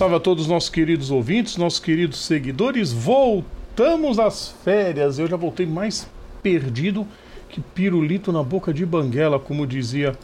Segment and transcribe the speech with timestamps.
[0.00, 2.90] Salve a todos os nossos queridos ouvintes, nossos queridos seguidores.
[2.90, 5.18] Voltamos às férias.
[5.18, 6.08] Eu já voltei mais
[6.42, 7.06] perdido
[7.50, 10.16] que pirulito na boca de banguela, como dizia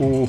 [0.00, 0.28] o,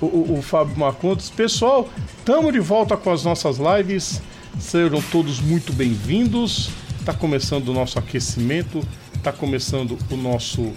[0.00, 1.28] o, o, o Fábio Marcontes.
[1.28, 4.22] Pessoal, estamos de volta com as nossas lives.
[4.58, 6.70] Sejam todos muito bem-vindos.
[6.98, 8.80] Está começando o nosso aquecimento,
[9.14, 10.72] está começando o nosso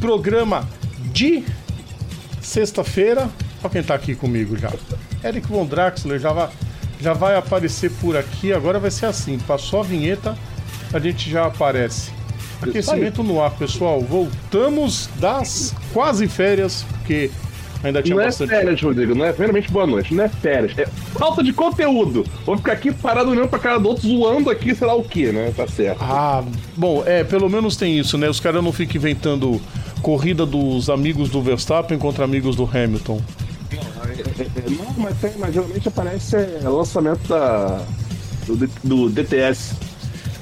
[0.00, 0.68] programa
[1.12, 1.44] de
[2.40, 3.30] sexta-feira.
[3.62, 4.72] Olha quem está aqui comigo já.
[5.24, 6.50] Eric Von Draxler já vai,
[7.02, 8.52] já vai aparecer por aqui.
[8.52, 10.36] Agora vai ser assim: passou a vinheta,
[10.92, 12.10] a gente já aparece.
[12.62, 14.00] Aquecimento no ar, pessoal.
[14.00, 17.28] Voltamos das quase férias, porque
[17.82, 18.52] ainda tinha não bastante.
[18.52, 19.14] é férias, Rodrigo.
[19.16, 20.14] Não é, primeiramente, boa noite.
[20.14, 20.78] Não é férias.
[20.78, 20.86] É
[21.18, 22.24] falta de conteúdo.
[22.46, 25.32] Vou ficar aqui parado olhando pra cara do outro, zoando aqui, sei lá o que,
[25.32, 25.52] né?
[25.56, 25.98] Tá certo.
[26.00, 26.44] Ah,
[26.76, 28.28] bom, é, pelo menos tem isso, né?
[28.28, 29.60] Os caras não ficam inventando
[30.00, 33.20] corrida dos amigos do Verstappen contra amigos do Hamilton.
[33.76, 37.82] Não, mas, tem, mas geralmente aparece é, lançamento da,
[38.46, 39.74] do, do DTS.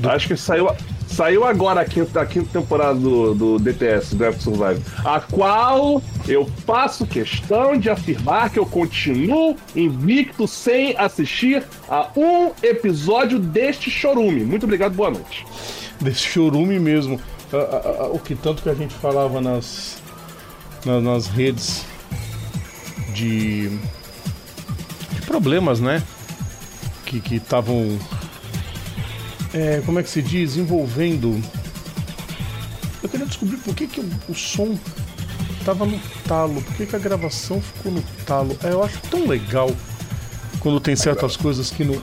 [0.02, 0.68] Acho que saiu,
[1.06, 4.82] saiu agora a quinta, a quinta temporada do, do DTS, Draft Survive.
[5.04, 12.50] A qual eu faço questão de afirmar que eu continuo invicto sem assistir a um
[12.62, 14.42] episódio deste chorume.
[14.44, 15.44] Muito obrigado, boa noite.
[16.00, 17.20] Desse chorume mesmo.
[17.52, 19.98] Ah, ah, ah, o que tanto que a gente falava nas,
[20.86, 21.84] na- nas redes
[23.14, 26.02] de, de problemas, né?
[27.04, 27.98] Que estavam.
[29.52, 30.56] É, como é que se diz?
[30.56, 31.42] Envolvendo.
[33.02, 34.78] Eu queria descobrir por que, que o, o som
[35.64, 38.56] tava no talo, por que, que a gravação ficou no talo.
[38.62, 39.70] É, eu acho tão legal
[40.60, 42.00] quando tem certas coisas que não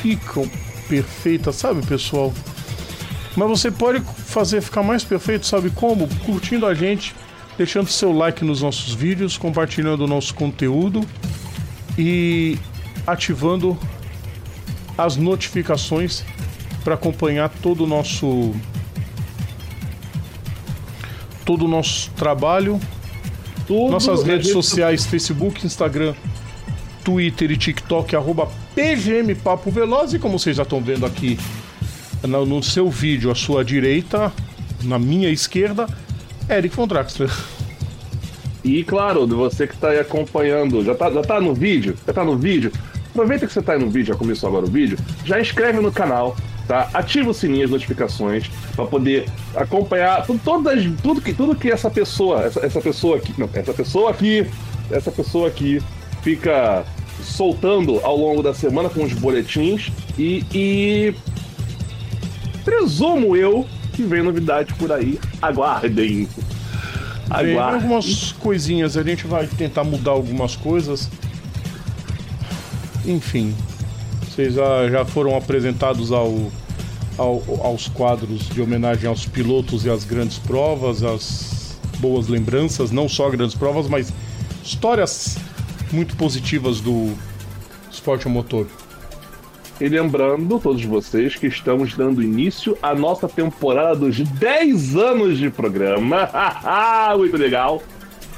[0.00, 0.48] ficam
[0.88, 2.32] perfeitas, sabe, pessoal?
[3.36, 6.08] Mas você pode fazer ficar mais perfeito, sabe como?
[6.24, 7.14] Curtindo a gente,
[7.60, 11.06] deixando seu like nos nossos vídeos, compartilhando o nosso conteúdo
[11.98, 12.56] e
[13.06, 13.78] ativando
[14.96, 16.24] as notificações
[16.82, 18.54] para acompanhar todo o nosso
[21.44, 22.80] todo o nosso trabalho,
[23.68, 26.14] nossas redes rede sociais, Facebook, Instagram,
[27.04, 30.14] Twitter e TikTok, arroba PGM Papo Veloz.
[30.14, 31.38] E como vocês já estão vendo aqui
[32.26, 34.32] no seu vídeo, à sua direita,
[34.82, 35.86] na minha esquerda,
[36.50, 37.30] Eric von Draxler.
[38.62, 41.96] E claro, você que está aí acompanhando, já tá, já tá no vídeo?
[42.06, 42.70] Já tá no vídeo?
[43.10, 45.90] Aproveita que você tá aí no vídeo, já começou agora o vídeo, já inscreve no
[45.90, 46.36] canal,
[46.68, 46.88] tá?
[46.94, 51.90] Ativa o sininho, as notificações, para poder acompanhar tu- todas, tudo, que, tudo que essa
[51.90, 54.46] pessoa, essa, essa pessoa aqui, não, essa pessoa aqui,
[54.90, 55.82] essa pessoa aqui
[56.22, 56.84] fica
[57.22, 61.14] soltando ao longo da semana com os boletins e, e
[62.64, 63.66] presumo eu
[64.02, 65.18] que vem novidade por aí.
[65.42, 66.28] Aguardem.
[67.28, 67.58] Aguardem.
[67.82, 71.08] algumas coisinhas, a gente vai tentar mudar algumas coisas.
[73.04, 73.54] Enfim,
[74.28, 76.50] vocês já, já foram apresentados ao,
[77.16, 83.08] ao- aos quadros de homenagem aos pilotos e às grandes provas, as boas lembranças, não
[83.08, 84.12] só grandes provas, mas
[84.64, 85.38] histórias
[85.92, 87.12] muito positivas do
[87.90, 88.66] esporte a motor.
[89.80, 95.48] E lembrando todos vocês que estamos dando início à nossa temporada dos 10 anos de
[95.48, 96.28] programa.
[97.16, 97.82] Muito legal.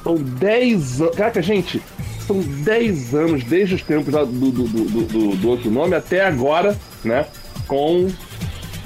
[0.05, 1.17] São 10 anos.
[1.17, 1.83] Caraca, gente,
[2.27, 7.27] são 10 anos desde os tempos do, do, do, do- outro nome até agora, né?
[7.67, 8.09] Com,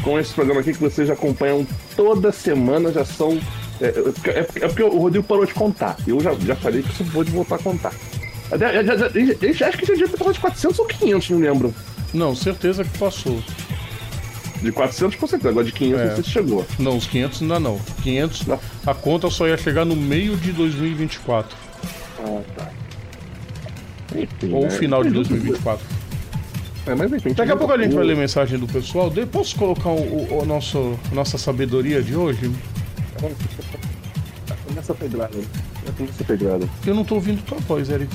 [0.02, 3.38] com esse programa aqui que vocês acompanham toda semana, já são.
[3.82, 5.96] É, é- é- é porque o Rodrigo parou de contar.
[6.06, 7.92] Eu já, já falei que isso vou voltar a contar.
[8.50, 11.74] Acho que já devia ter de 400 ou 500, não lembro.
[12.14, 13.42] Não, certeza que passou.
[14.62, 16.06] De 400 com certeza, agora de 500 É.
[16.06, 16.66] não sei se chegou.
[16.78, 17.78] Não, os 500 ainda não.
[18.02, 18.60] 500, Não.
[18.86, 21.54] a conta só ia chegar no meio de 2024.
[22.20, 22.70] Ah, tá.
[24.16, 24.70] Enfim, Ou né?
[24.70, 25.84] final de 2024.
[26.86, 27.34] É, mas enfim.
[27.34, 29.10] Daqui a pouco a gente vai ler mensagem do pessoal.
[29.10, 32.50] De- Posso colocar o, o- nosso, nossa sabedoria de hoje?
[34.66, 35.38] Começa a pedrada.
[35.86, 36.68] Já começa a pedrada.
[36.86, 38.12] Eu não tô ouvindo tua voz, Eric.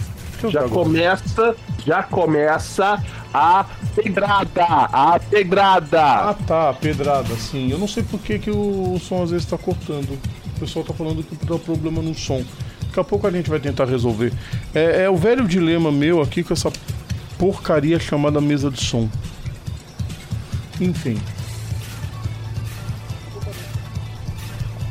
[0.49, 1.55] Já começa,
[1.85, 3.03] já começa
[3.33, 3.65] a
[3.95, 6.01] pedrada, a pedrada.
[6.01, 7.71] Ah tá, pedrada, sim.
[7.71, 10.17] Eu não sei por que, que o, o som às vezes tá cortando.
[10.55, 12.43] O pessoal tá falando que tá problema no som.
[12.87, 14.33] Daqui a pouco a gente vai tentar resolver.
[14.73, 16.71] É, é o velho dilema meu aqui com essa
[17.37, 19.09] porcaria chamada mesa de som.
[20.79, 21.17] Enfim.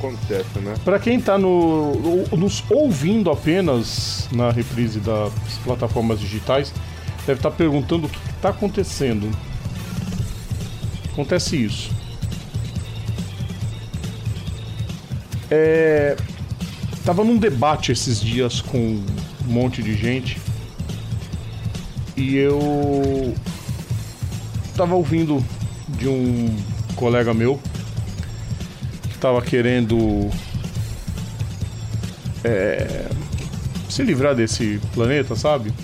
[0.01, 0.75] Acontece, né?
[0.85, 5.31] Pra quem tá no, no- nos ouvindo apenas na reprise das
[5.63, 6.73] plataformas digitais,
[7.27, 9.31] deve estar perguntando o que está acontecendo.
[11.13, 11.91] Acontece isso.
[15.51, 16.17] É,
[17.05, 19.05] tava num debate esses dias com um
[19.47, 20.39] monte de gente
[22.17, 23.35] E eu
[24.77, 25.45] tava ouvindo
[25.89, 26.55] de um
[26.95, 27.59] colega meu
[29.21, 30.31] que tava querendo
[32.43, 33.07] é,
[33.89, 35.75] se livrar desse planeta, sabe?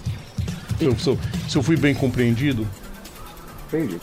[0.81, 2.67] Eu, se, eu, se eu fui bem compreendido.
[3.69, 4.00] Entendi.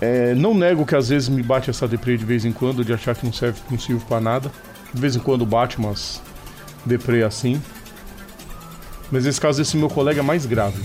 [0.00, 2.92] É, não nego que às vezes me bate essa deprê de vez em quando, de
[2.92, 4.50] achar que não serve, não serve pra nada.
[4.92, 6.20] De vez em quando bate umas
[6.84, 7.62] deprê assim.
[9.10, 10.82] Mas nesse caso, esse meu colega é mais grave.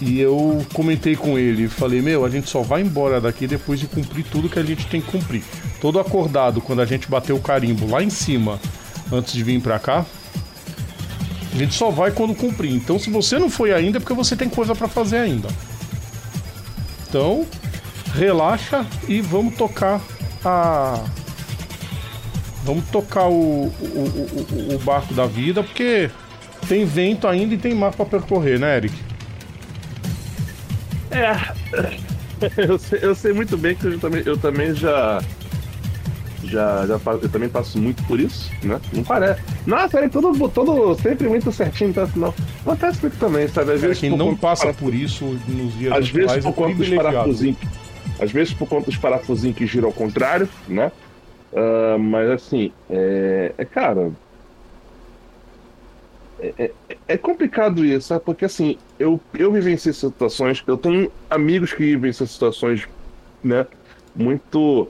[0.00, 3.86] E eu comentei com ele, falei, meu, a gente só vai embora daqui depois de
[3.86, 5.42] cumprir tudo que a gente tem que cumprir.
[5.78, 8.58] Todo acordado, quando a gente bateu o carimbo lá em cima,
[9.12, 10.06] antes de vir pra cá,
[11.52, 12.72] a gente só vai quando cumprir.
[12.72, 15.48] Então, se você não foi ainda, é porque você tem coisa para fazer ainda.
[17.06, 17.44] Então,
[18.14, 20.00] relaxa e vamos tocar
[20.44, 21.04] a.
[22.64, 26.10] Vamos tocar o, o, o, o barco da vida, porque
[26.68, 29.09] tem vento ainda e tem mar para percorrer, né, Eric?
[31.10, 32.00] É.
[32.56, 35.20] Eu sei, eu sei muito bem que eu também, eu também já.
[36.42, 38.80] Já, já eu também passo muito por isso, né?
[38.94, 39.42] Não parece.
[39.66, 42.08] Nossa, é todo, todo sempre muito certinho, tá?
[42.16, 42.34] Não.
[42.62, 43.72] Acontece muito também, sabe?
[43.72, 46.88] Às vezes quem não passa por isso nos dias Às vezes por é conta dos
[46.88, 47.58] parafusinhos.
[48.18, 50.90] Às vezes por conta dos parafusinhos que giram ao contrário, né?
[51.52, 54.10] Uh, mas assim, é, é cara,
[56.40, 58.24] é, é, é, complicado isso, sabe?
[58.24, 62.88] Porque assim, eu, eu vivenciei situações, eu tenho amigos que vivenciam situações,
[63.42, 63.66] né,
[64.14, 64.88] muito.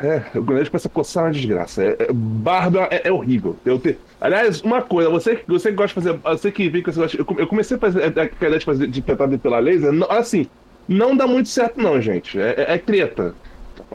[0.00, 1.82] É, o grande começa a coçar uma desgraça.
[1.82, 3.56] É, é, barba é, é, horrível.
[3.64, 3.98] Eu te...
[4.20, 6.20] Aliás, uma coisa, você, você que gosta de fazer.
[6.22, 7.16] Você que que você gosta.
[7.16, 9.92] Eu, eu comecei a fazer a ideia de, fazer, de tentar pela laser.
[9.92, 10.46] Não, assim,
[10.86, 12.38] não dá muito certo, não, gente.
[12.38, 13.34] É, é, é treta.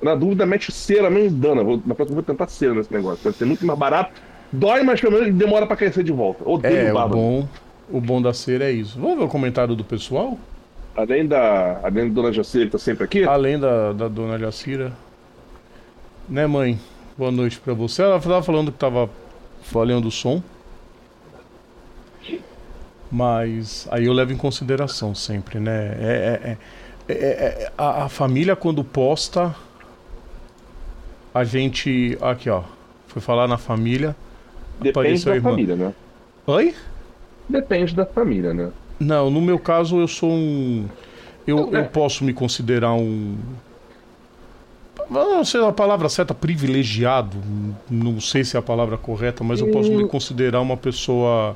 [0.01, 1.63] Na dúvida, mete cera, menos dana.
[1.85, 3.23] Na próxima vou tentar cera nesse negócio.
[3.23, 4.11] Vai ser muito mais barato
[4.51, 6.47] Dói, mas pelo menos demora pra crescer de volta.
[6.47, 7.47] Odeio é, o bom,
[7.89, 8.99] o bom da cera é isso.
[8.99, 10.37] Vamos ver o comentário do pessoal?
[10.95, 13.23] Além da, além da dona Jacira que tá sempre aqui?
[13.23, 14.93] Além da, da dona Jacira.
[16.27, 16.79] Né, mãe?
[17.17, 18.01] Boa noite pra você.
[18.01, 19.09] Ela tava falando que tava
[19.61, 20.41] falhando o som.
[23.11, 25.95] Mas aí eu levo em consideração sempre, né?
[25.99, 26.57] É,
[27.07, 29.55] é, é, é a, a família quando posta,
[31.33, 32.17] a gente.
[32.21, 32.63] Aqui, ó.
[33.07, 34.15] Foi falar na família.
[34.79, 35.93] Depende da família, né?
[36.47, 36.75] Oi?
[37.47, 38.71] Depende da família, né?
[38.99, 40.85] Não, no meu caso eu sou um.
[41.45, 41.81] Eu, não, é.
[41.81, 43.35] eu posso me considerar um.
[45.09, 47.37] Não sei a palavra certa, privilegiado.
[47.89, 51.55] Não sei se é a palavra correta, mas eu posso me considerar uma pessoa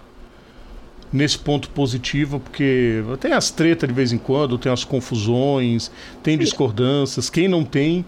[1.12, 5.92] nesse ponto positivo, porque tem as tretas de vez em quando, tem as confusões,
[6.22, 7.30] tem discordâncias.
[7.30, 8.06] Quem não tem,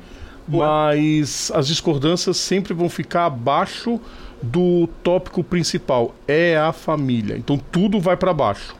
[0.48, 4.00] mas as discordâncias sempre vão ficar abaixo
[4.42, 7.38] do tópico principal, é a família.
[7.38, 8.76] Então tudo vai para baixo.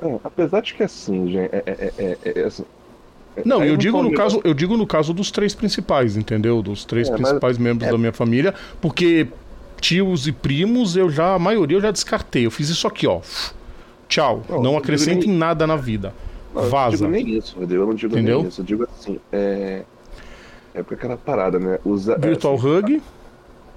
[0.00, 2.64] É, apesar de que assim, gente, é, é, é, é, é assim,
[3.44, 6.60] não, eu digo no caso, eu digo no caso dos três principais, entendeu?
[6.60, 9.26] Dos três principais membros da minha família, porque
[9.80, 12.46] tios e primos eu já a maioria eu já descartei.
[12.46, 13.20] Eu fiz isso aqui, ó.
[14.08, 14.42] Tchau.
[14.48, 15.30] Não, não acrescenta nem...
[15.30, 16.12] em nada na vida.
[16.54, 17.04] Não, Vaza.
[17.04, 18.38] Eu não digo nem isso, eu não digo Entendeu?
[18.40, 18.60] nem isso.
[18.60, 19.82] Eu digo assim, é
[20.74, 21.78] é porque aquela parada, né?
[21.84, 23.02] Usa, Virtual assim, Hug.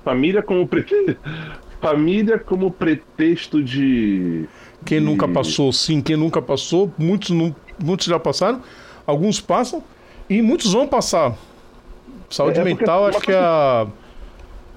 [0.05, 0.85] Família como pre...
[1.81, 4.47] família como pretexto de
[4.85, 5.05] quem de...
[5.05, 8.61] nunca passou, sim, quem nunca passou, muitos não, muitos já passaram,
[9.05, 9.83] alguns passam
[10.29, 11.35] e muitos vão passar.
[12.29, 13.87] Saúde é, é mental acho que é, a,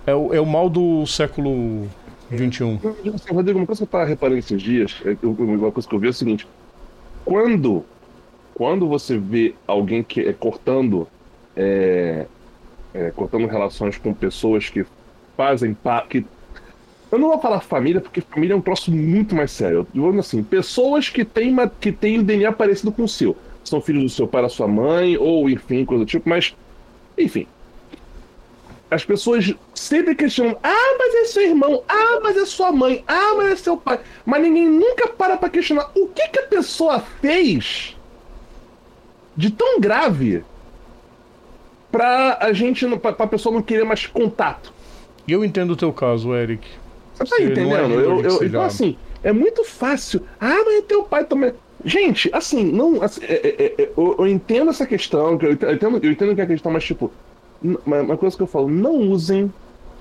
[0.06, 1.86] é, o, é o mal do século
[2.34, 2.80] XXI.
[3.14, 5.98] Assim, Rodrigo, uma coisa que eu estava reparando esses dias, é, uma coisa que eu
[5.98, 6.48] vi é o seguinte:
[7.24, 7.84] quando,
[8.54, 11.06] quando você vê alguém que é cortando
[11.56, 12.26] é,
[12.94, 14.86] é, cortando relações com pessoas que
[15.38, 16.26] fazem parte.
[17.12, 19.86] Eu não vou falar família, porque família é um troço muito mais sério.
[19.94, 23.36] Eu vou assim, pessoas que têm, uma, que têm um DNA parecido com o seu.
[23.62, 26.56] São filhos do seu pai da sua mãe, ou enfim, coisa do tipo, mas.
[27.16, 27.46] Enfim.
[28.90, 33.34] As pessoas sempre questionam: ah, mas é seu irmão, ah, mas é sua mãe, ah,
[33.36, 34.00] mas é seu pai.
[34.26, 37.96] Mas ninguém nunca para pra questionar o que, que a pessoa fez
[39.36, 40.42] de tão grave
[41.92, 44.77] pra a gente, pra, pra pessoa não querer mais contato.
[45.28, 46.66] E eu entendo o teu caso, Eric.
[47.14, 48.00] Você tá entendendo?
[48.00, 50.22] É eu, eu, então, assim, é muito fácil.
[50.40, 51.52] Ah, mas é teu pai também.
[51.84, 53.02] Gente, assim, não.
[53.02, 56.40] Assim, é, é, é, é eu, eu, entendo essa questão, eu entendo, eu entendo que
[56.40, 57.12] é a questão, mas, tipo,
[57.84, 59.52] uma coisa que eu falo, não usem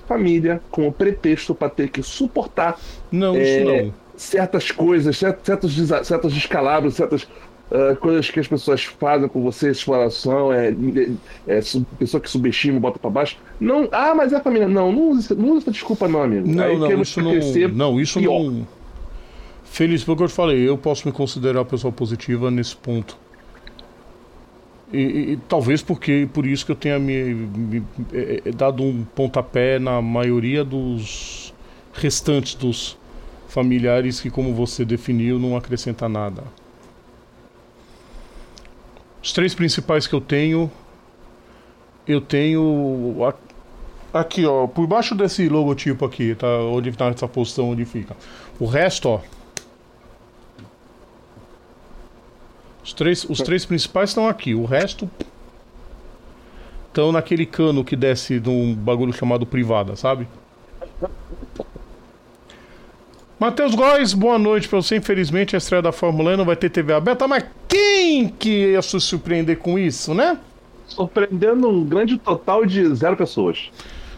[0.06, 2.80] família como pretexto para ter que suportar.
[3.12, 3.94] Não, isso não.
[4.16, 7.28] Certas coisas, certos, certos descalabros, certas
[7.70, 10.68] Uh, coisas que as pessoas fazem com você, exploração, é,
[11.46, 11.60] é, é
[11.98, 13.36] pessoa que subestima, bota para baixo.
[13.60, 14.66] Não, ah, mas é família.
[14.66, 16.48] Não, não usa, não usa essa desculpa, não, amigo.
[16.48, 17.34] Não, Aí não, isso não,
[17.74, 18.42] não, isso pior.
[18.42, 18.66] não.
[19.64, 23.18] Feliz pelo que eu te falei, eu posso me considerar uma pessoa positiva nesse ponto.
[24.92, 27.82] E, e, talvez porque por isso que eu tenha me, me
[28.12, 31.52] é, é, dado um pontapé na maioria dos
[31.92, 32.96] restantes dos
[33.48, 36.44] familiares que, como você definiu, não acrescenta nada.
[39.28, 40.70] Os três principais que eu tenho,
[42.06, 43.14] eu tenho
[44.10, 46.46] aqui, ó, por baixo desse logotipo aqui, tá?
[46.46, 48.16] Onde tá essa posição onde fica.
[48.58, 49.20] O resto, ó.
[52.82, 54.54] Os três, os três principais estão aqui.
[54.54, 55.10] O resto
[56.86, 60.26] estão naquele cano que desce de um bagulho chamado privada, sabe?
[63.38, 64.96] Matheus Góes, boa noite para você.
[64.96, 68.82] Infelizmente a estreia da Fórmula 1 não vai ter TV aberta, mas quem que ia
[68.82, 70.36] se surpreender com isso, né?
[70.88, 73.70] Surpreendendo um grande total de zero pessoas.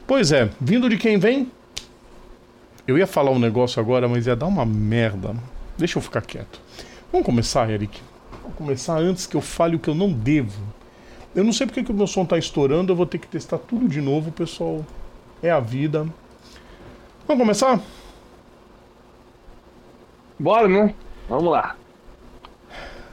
[0.07, 1.53] Pois é, vindo de quem vem?
[2.89, 5.37] Eu ia falar um negócio agora, mas ia dar uma merda.
[5.77, 6.59] Deixa eu ficar quieto.
[7.13, 8.01] Vamos começar, Eric.
[8.41, 10.63] Vamos começar antes que eu fale o que eu não devo.
[11.35, 13.59] Eu não sei porque que o meu som tá estourando, eu vou ter que testar
[13.59, 14.83] tudo de novo, pessoal.
[15.43, 16.07] É a vida.
[17.29, 17.79] Vamos começar?
[20.41, 20.95] Bora, né?
[21.29, 21.77] Vamos lá.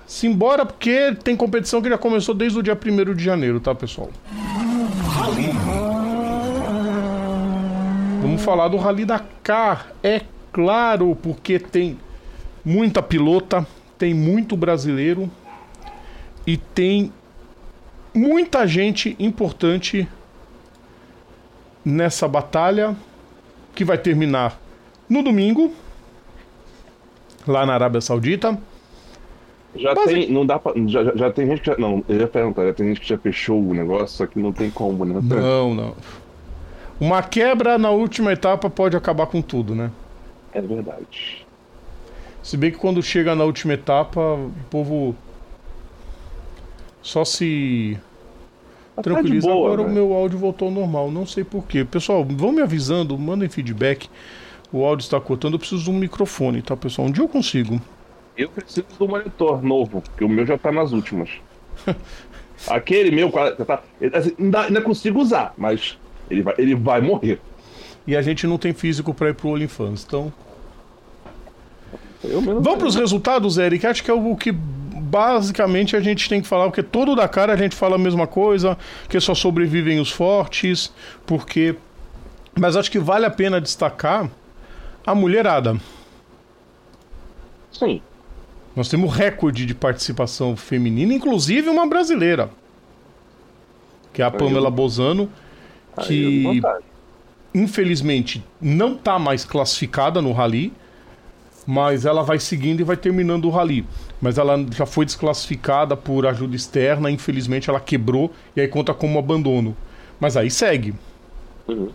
[0.07, 4.09] Simbora, porque tem competição que já começou desde o dia 1 de janeiro, tá, pessoal?
[5.09, 5.51] Rally.
[8.21, 9.91] Vamos falar do Rally Dakar.
[10.01, 10.21] É
[10.53, 11.99] claro, porque tem
[12.63, 13.67] muita pilota,
[13.97, 15.29] tem muito brasileiro
[16.45, 17.11] e tem
[18.13, 20.07] muita gente importante
[21.83, 22.95] nessa batalha
[23.75, 24.57] que vai terminar
[25.09, 25.73] no domingo
[27.47, 28.57] lá na Arábia Saudita.
[29.75, 32.27] Já Mas tem, não dá pra, já, já tem gente que já, não, eu ia
[32.27, 35.19] perguntar, já tem gente que já fechou o negócio, só que não tem como, né?
[35.21, 35.95] Não, não.
[36.99, 39.91] Uma quebra na última etapa pode acabar com tudo, né?
[40.51, 41.45] É verdade.
[42.41, 45.15] Se bem que quando chega na última etapa, o povo
[47.01, 47.97] só se
[48.95, 49.47] tá tranquiliza.
[49.47, 49.89] Boa, Agora né?
[49.89, 51.85] o meu áudio voltou ao normal, não sei porquê.
[51.85, 54.09] Pessoal, vão me avisando, mandem feedback.
[54.71, 57.07] O áudio está cortando, eu preciso de um microfone, tá, pessoal?
[57.07, 57.81] Um dia eu consigo.
[58.37, 61.29] Eu preciso do monitor novo, porque o meu já tá nas últimas.
[62.67, 63.81] Aquele meu, tá,
[64.13, 65.97] assim, ainda, ainda consigo usar, mas
[66.29, 67.39] ele vai, ele vai morrer.
[68.05, 70.33] E a gente não tem físico para ir pro OnlyFans, então.
[72.23, 73.85] Vamos para os resultados, Eric.
[73.85, 77.53] Acho que é o que basicamente a gente tem que falar, porque todo da cara
[77.53, 80.91] a gente fala a mesma coisa, que só sobrevivem os fortes,
[81.25, 81.75] porque.
[82.59, 84.29] Mas acho que vale a pena destacar
[85.07, 85.77] a mulherada.
[87.71, 88.01] Sim.
[88.75, 92.49] Nós temos recorde de participação feminina, inclusive uma brasileira.
[94.11, 95.31] Que é a Pamela Bozano,
[96.03, 96.61] que
[97.53, 100.73] infelizmente não está mais classificada no rally,
[101.65, 103.85] mas ela vai seguindo e vai terminando o rally.
[104.21, 109.17] Mas ela já foi desclassificada por ajuda externa, infelizmente ela quebrou e aí conta como
[109.17, 109.75] abandono.
[110.19, 110.93] Mas aí segue.
[111.67, 111.91] Uhum.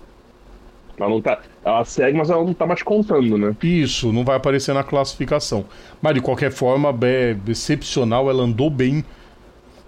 [0.98, 1.40] Ela não tá.
[1.64, 3.56] Ela segue, mas ela não tá mais contando, né?
[3.62, 5.64] Isso, não vai aparecer na classificação.
[6.00, 9.04] Mas de qualquer forma, é excepcional, ela andou bem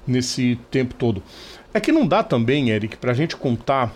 [0.07, 1.23] nesse tempo todo.
[1.73, 3.93] É que não dá também, Eric, pra gente contar.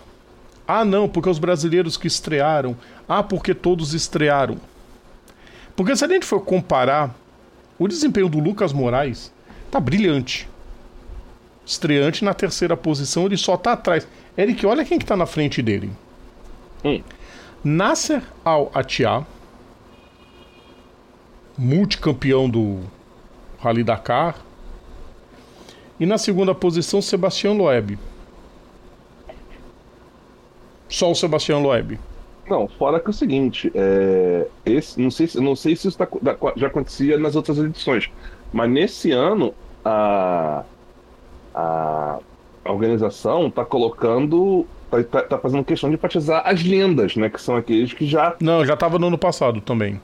[0.67, 2.75] Ah, não, porque os brasileiros que estrearam.
[3.07, 4.57] Ah, porque todos estrearam.
[5.75, 7.15] Porque se a gente for comparar,
[7.77, 9.33] o desempenho do Lucas Moraes
[9.71, 10.47] tá brilhante.
[11.65, 14.07] Estreante na terceira posição, ele só tá atrás.
[14.37, 15.89] Eric, olha quem que tá na frente dele.
[16.83, 17.01] Hum.
[17.63, 19.25] Nasser Al-Attiyah,
[21.57, 22.79] multicampeão do
[23.59, 24.35] Rally Dakar.
[25.99, 27.99] E na segunda posição, Sebastião Loeb.
[30.87, 31.99] Só o Sebastião Loeb.
[32.49, 36.07] Não, fora que é o seguinte, é, esse, não, sei, não sei se isso tá,
[36.55, 38.09] já acontecia nas outras edições,
[38.51, 39.53] mas nesse ano
[39.85, 40.63] a,
[41.53, 42.19] a
[42.65, 47.29] organização está colocando tá, tá, fazendo questão de enfatizar as lendas, né?
[47.29, 48.35] Que são aqueles que já.
[48.39, 49.99] Não, já tava no ano passado também.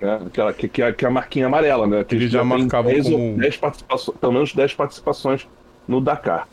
[0.00, 2.04] É, aquela, que, que, é, que é a marquinha amarela, né?
[2.04, 3.36] Que eles já, já marcavam 10 como...
[3.36, 5.48] 10 participações, pelo menos 10 participações
[5.86, 6.46] no Dakar.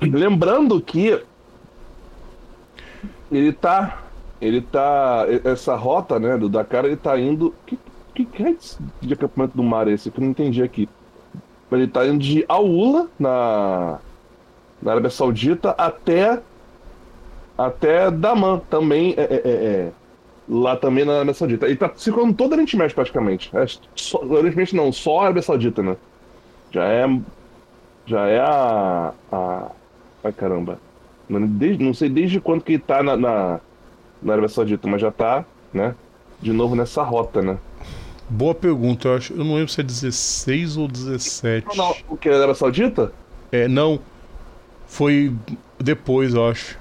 [0.00, 1.18] Lembrando que
[3.32, 4.02] ele tá.
[4.40, 5.26] Ele tá.
[5.44, 7.54] Essa rota, né, do Dakar, ele tá indo.
[7.64, 7.78] Que,
[8.14, 8.54] que, que é
[9.00, 10.10] de acampamento do mar esse?
[10.10, 10.88] Que eu não entendi aqui.
[11.72, 13.98] Ele tá indo de Aula, na
[14.84, 16.40] na Arábia Saudita até
[17.56, 19.92] até Daman também é, é, é, é,
[20.48, 21.68] lá também na Arábia Saudita.
[21.68, 23.50] E tá circulando todo o Oriente Médio praticamente.
[23.56, 23.64] É,
[23.94, 25.96] só, Oriente Médio não, só a Arábia Saudita, né?
[26.70, 27.06] Já é
[28.06, 29.70] já é a, a
[30.22, 30.78] ai caramba.
[31.28, 33.60] Desde, não sei desde quando que tá na, na,
[34.22, 35.94] na Arábia Saudita, mas já tá, né?
[36.42, 37.56] De novo nessa rota, né?
[38.28, 39.08] Boa pergunta.
[39.08, 41.76] Eu, acho, eu não lembro se é 16 ou 17.
[41.76, 42.28] Não, o que?
[42.28, 43.12] Era Saudita?
[43.52, 44.00] É, não.
[44.94, 45.34] Foi
[45.76, 46.78] depois, eu acho.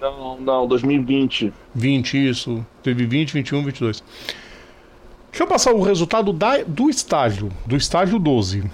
[0.00, 1.52] Não, não, 2020.
[1.74, 2.66] 20, isso.
[2.82, 4.02] Teve 20, 21, 22.
[5.30, 8.64] Deixa eu passar o resultado da, do estágio, do estágio 12.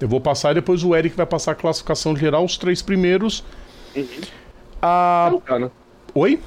[0.00, 3.42] Eu vou passar e depois o Eric vai passar a classificação geral, os três primeiros.
[3.96, 4.06] Uhum.
[4.80, 5.30] A...
[5.32, 5.70] Tentar, né?
[6.14, 6.40] Oi?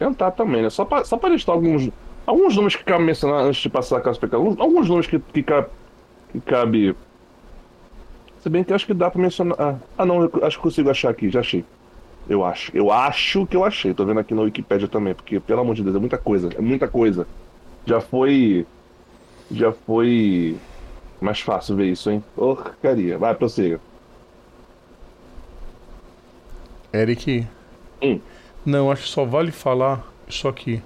[0.00, 0.70] Tentar também, né?
[0.70, 1.88] Só pra, só pra listar alguns,
[2.26, 4.40] alguns nomes que cabe mencionar antes de passar a classificação.
[4.44, 5.68] Alguns, alguns nomes que, que, cabe,
[6.32, 6.96] que cabe.
[8.42, 9.56] Se bem que acho que dá pra mencionar.
[9.58, 11.64] Ah, ah, não, eu acho que consigo achar aqui, já achei.
[12.28, 12.70] Eu acho.
[12.76, 13.92] Eu acho que eu achei.
[13.94, 16.50] Tô vendo aqui na Wikipedia também, porque, pelo amor de Deus, é muita coisa.
[16.56, 17.26] É muita coisa.
[17.86, 18.66] Já foi.
[19.50, 20.56] Já foi.
[21.20, 22.22] Mais fácil ver isso, hein?
[22.36, 23.18] Porcaria.
[23.18, 23.80] Vai, prossiga.
[26.92, 27.46] Eric.
[28.02, 28.20] Hum.
[28.64, 30.80] Não, acho que só vale falar isso aqui.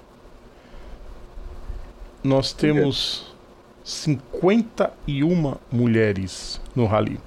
[2.23, 3.35] Nós temos
[3.83, 7.19] 51 mulheres no rally.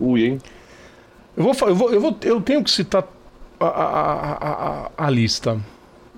[0.00, 0.38] Ui, hein?
[1.36, 3.04] Eu vou, eu vou, eu vou, eu tenho que citar
[3.60, 4.32] a, a,
[4.86, 5.60] a, a- lista.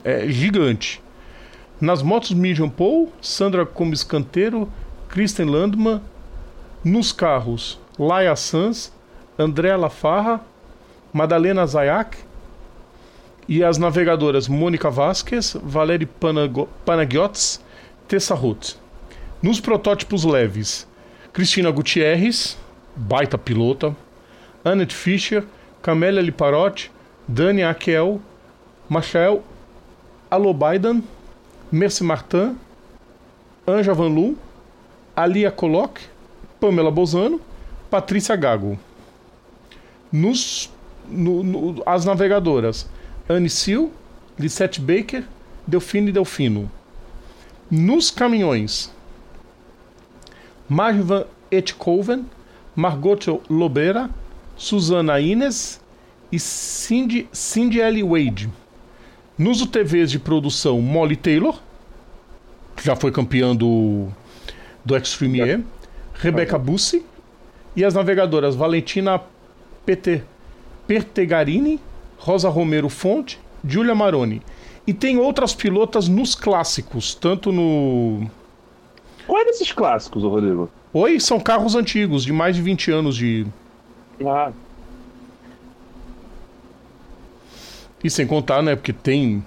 [0.04, 1.02] É gigante.
[1.80, 4.70] Nas motos, Miriam Paul, Sandra Gomes Canteiro,
[5.08, 6.00] Kristen Landman.
[6.82, 8.90] Nos carros, Laia Sanz,
[9.38, 10.40] André Lafarra,
[11.12, 12.16] Madalena Zayak.
[13.48, 16.08] E as navegadoras Mônica Vasquez, Valérie
[16.86, 17.60] Panagiotis,
[18.08, 18.76] Tessa Ruth.
[19.42, 20.86] Nos protótipos leves,
[21.32, 22.56] Cristina Gutierrez,
[23.00, 23.94] baita pilota,
[24.64, 25.44] Annette Fischer,
[25.82, 26.90] Camélia Liparotti,
[27.28, 28.20] Dani Akel,
[28.88, 29.42] Machael
[30.30, 31.02] Alobaidan,
[31.72, 32.56] Mercy Martin,
[33.66, 34.36] Anja Van Lu,
[35.16, 35.98] Alia Coloc,
[36.60, 37.40] Pamela Bozano,
[37.90, 38.78] Patrícia Gago.
[40.12, 40.70] Nos,
[41.08, 42.86] no- no- as navegadoras,
[43.28, 43.90] Anne Sil,
[44.38, 45.24] Lisette Baker,
[45.66, 46.70] Delfine Delfino.
[47.70, 48.90] Nos caminhões,
[50.68, 52.24] Marvan Etkoven,
[52.74, 54.10] Margot Lobera,
[54.56, 55.80] Susana Ines
[56.30, 58.02] e Cindy, Cindy L.
[58.02, 58.50] Wade.
[59.36, 61.58] Nos UTVs de produção, Molly Taylor,
[62.76, 64.08] que já foi campeã do,
[64.84, 65.64] do Extreme E,
[66.14, 67.04] Rebecca Bussi
[67.74, 69.20] e as navegadoras Valentina
[69.84, 70.22] Pete,
[70.86, 71.80] Pertegarini,
[72.18, 74.42] Rosa Romero Fonte, Giulia Maroni.
[74.86, 78.28] E tem outras pilotas nos clássicos, tanto no.
[79.26, 80.70] Qual é desses clássicos, Rodrigo?
[80.92, 83.46] Oi, são carros antigos, de mais de 20 anos de.
[84.26, 84.52] Ah,
[88.02, 88.74] E sem contar, né?
[88.74, 89.44] Porque tem.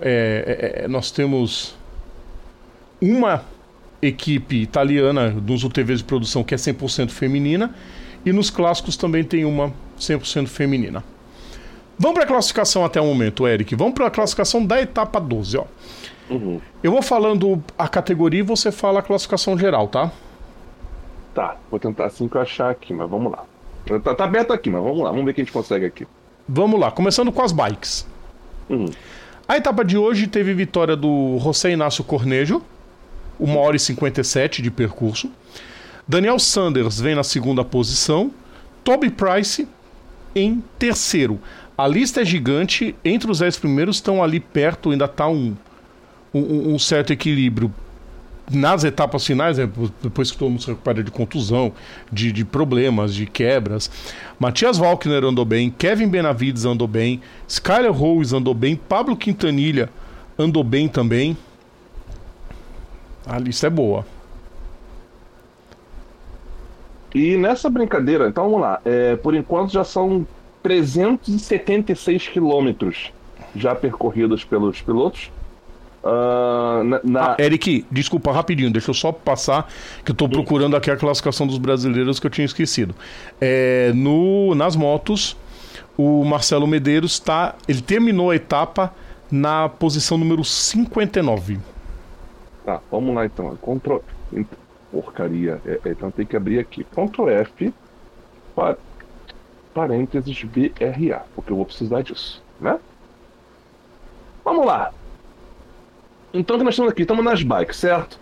[0.00, 1.74] é, é, é, nós temos
[3.00, 3.44] uma
[4.00, 7.74] equipe italiana nos UTVs de produção que é 100% feminina.
[8.24, 11.04] E nos clássicos também tem uma 100% feminina.
[11.98, 13.74] Vamos para a classificação até o momento, Eric.
[13.74, 15.64] Vamos para a classificação da etapa 12, ó.
[16.30, 16.60] uhum.
[16.82, 20.10] Eu vou falando a categoria e você fala a classificação geral, tá?
[21.34, 23.44] Tá, vou tentar assim que eu achar aqui, mas vamos lá.
[24.00, 26.06] Tá, tá aberto aqui, mas vamos lá, vamos ver o que a gente consegue aqui.
[26.48, 28.06] Vamos lá, começando com as bikes.
[28.68, 28.90] Uhum.
[29.48, 32.62] A etapa de hoje teve vitória do José Inácio Cornejo,
[33.40, 35.30] 1 hora e 57 de percurso.
[36.06, 38.30] Daniel Sanders vem na segunda posição.
[38.84, 39.66] Toby Price
[40.34, 41.40] em terceiro.
[41.76, 45.56] A lista é gigante, entre os 10 primeiros estão ali perto, ainda está um,
[46.32, 47.72] um, um certo equilíbrio
[48.50, 49.68] nas etapas finais, né,
[50.02, 51.72] depois que todo mundo se recupera de contusão,
[52.10, 53.90] de, de problemas, de quebras.
[54.38, 59.88] Matias Walkner andou bem, Kevin Benavides andou bem, Skyler Rose andou bem, Pablo Quintanilha
[60.38, 61.36] andou bem também.
[63.26, 64.04] A lista é boa.
[67.14, 68.80] E nessa brincadeira, então vamos lá.
[68.84, 70.26] É, por enquanto já são
[70.62, 73.12] 376 quilômetros
[73.54, 75.30] já percorridos pelos pilotos.
[76.04, 79.68] Ah, na, na- Ah, Eric, desculpa rapidinho, deixa eu só passar,
[80.04, 82.94] que eu tô procurando aqui a classificação dos brasileiros que eu tinha esquecido.
[83.40, 85.36] É, no, nas motos,
[85.96, 88.92] o Marcelo Medeiros tá, ele terminou a etapa
[89.30, 91.58] na posição número 59.
[92.64, 93.56] Tá, vamos lá então.
[93.56, 93.96] Ctrl...
[94.90, 95.60] Porcaria.
[95.64, 96.84] É, é, então tem que abrir aqui.
[96.84, 97.72] Ctrl F.
[98.54, 98.76] pa-
[99.72, 101.22] Parênteses BRA.
[101.34, 102.78] Porque eu vou precisar disso, né?
[104.44, 104.92] Vamos lá.
[106.32, 107.02] Então o que nós estamos aqui?
[107.02, 108.18] Estamos nas bikes, certo?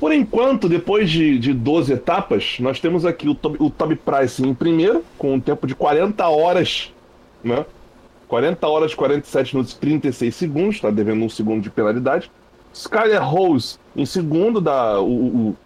[0.00, 4.42] Por enquanto, depois de, de 12 etapas, nós temos aqui o Toby, o Toby Price
[4.42, 6.92] em primeiro, com um tempo de 40 horas,
[7.42, 7.64] né?
[8.28, 12.30] 40 horas, 47 minutos e 36 segundos, tá devendo um segundo de penalidade.
[12.72, 15.56] Skyler Rose em segundo, da, o, o,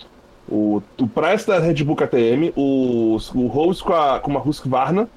[0.49, 5.09] o, o Price da Red Bull KTM, o, o Rose com, a, com uma Husqvarna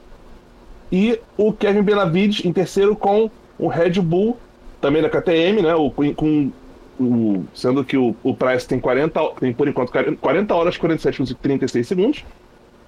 [0.91, 4.37] e o Kevin Benavides em terceiro com o Red Bull,
[4.81, 5.75] também da KTM, né?
[5.75, 6.51] O, com,
[6.99, 11.31] o, sendo que o, o Price tem 40, tem por enquanto 40 horas, 47 minutos
[11.31, 12.25] e 36 segundos.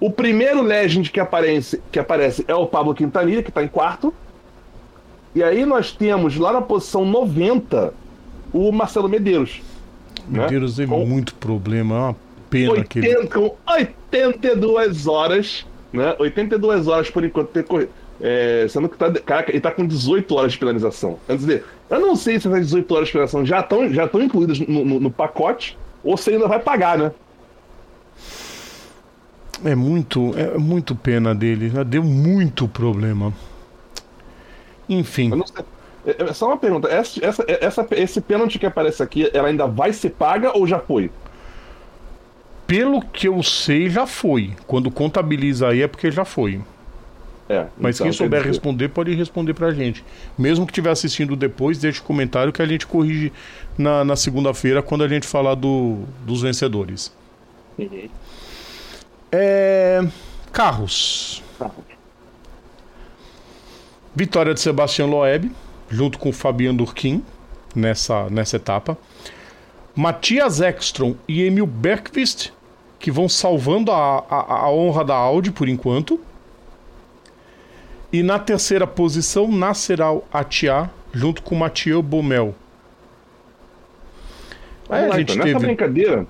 [0.00, 4.12] O primeiro Legend que aparece, que aparece é o Pablo Quintanilha, que está em quarto.
[5.34, 7.94] E aí nós temos lá na posição 90
[8.52, 9.62] o Marcelo Medeiros.
[10.28, 10.42] Né?
[10.42, 10.86] Medeiros né?
[10.86, 12.16] tem com muito problema, é uma
[12.50, 13.26] pena 80, que ele...
[13.28, 16.14] Com 82 horas, né?
[16.18, 17.90] 82 horas por enquanto ter corrido.
[18.26, 21.18] É, sendo que tá, caraca, ele tá com 18 horas de penalização.
[21.26, 24.58] Quer dizer, eu não sei se essas 18 horas de penalização já estão já incluídas
[24.60, 27.12] no, no, no pacote ou se ainda vai pagar, né?
[29.62, 31.68] É muito, é muito pena dele.
[31.68, 33.30] Já deu muito problema.
[34.88, 35.30] Enfim.
[36.06, 36.88] É, é só uma pergunta.
[36.88, 40.78] Essa, essa, essa, esse pênalti que aparece aqui, ela ainda vai ser paga ou já
[40.78, 41.10] foi?
[42.66, 44.52] Pelo que eu sei, já foi.
[44.66, 46.62] Quando contabiliza aí é porque já foi.
[47.48, 48.50] É, Mas então, quem souber dizer...
[48.50, 50.02] responder pode responder pra gente.
[50.36, 53.32] Mesmo que estiver assistindo depois, deixe um comentário que a gente corrige
[53.76, 57.12] na, na segunda-feira quando a gente falar do, dos vencedores.
[57.78, 58.08] Uhum.
[59.30, 60.00] É...
[60.52, 61.42] Carros.
[64.14, 65.50] Vitória de Sebastião Loeb,
[65.90, 67.22] junto com Fabiano Durkin
[67.74, 68.96] nessa, nessa etapa.
[69.94, 72.52] Matias Ekstrom e Emil Bergqvist,
[72.98, 76.20] que vão salvando a, a, a honra da Audi por enquanto.
[78.14, 82.54] E na terceira posição, Nasseral Atiá, junto com Mathieu Bomel.
[84.88, 85.54] Aí a gente então, teve...
[85.54, 86.26] Nessa brincadeira,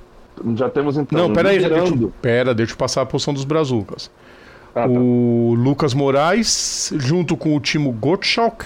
[0.56, 1.18] já temos então.
[1.18, 4.10] Não, pera aí, deixa, pera, deixa eu passar a posição dos Brazucas.
[4.74, 4.88] Ah, tá.
[4.88, 8.64] o Lucas Moraes, junto com o Timo Gottschalk,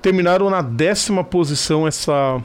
[0.00, 2.40] terminaram na décima posição essa,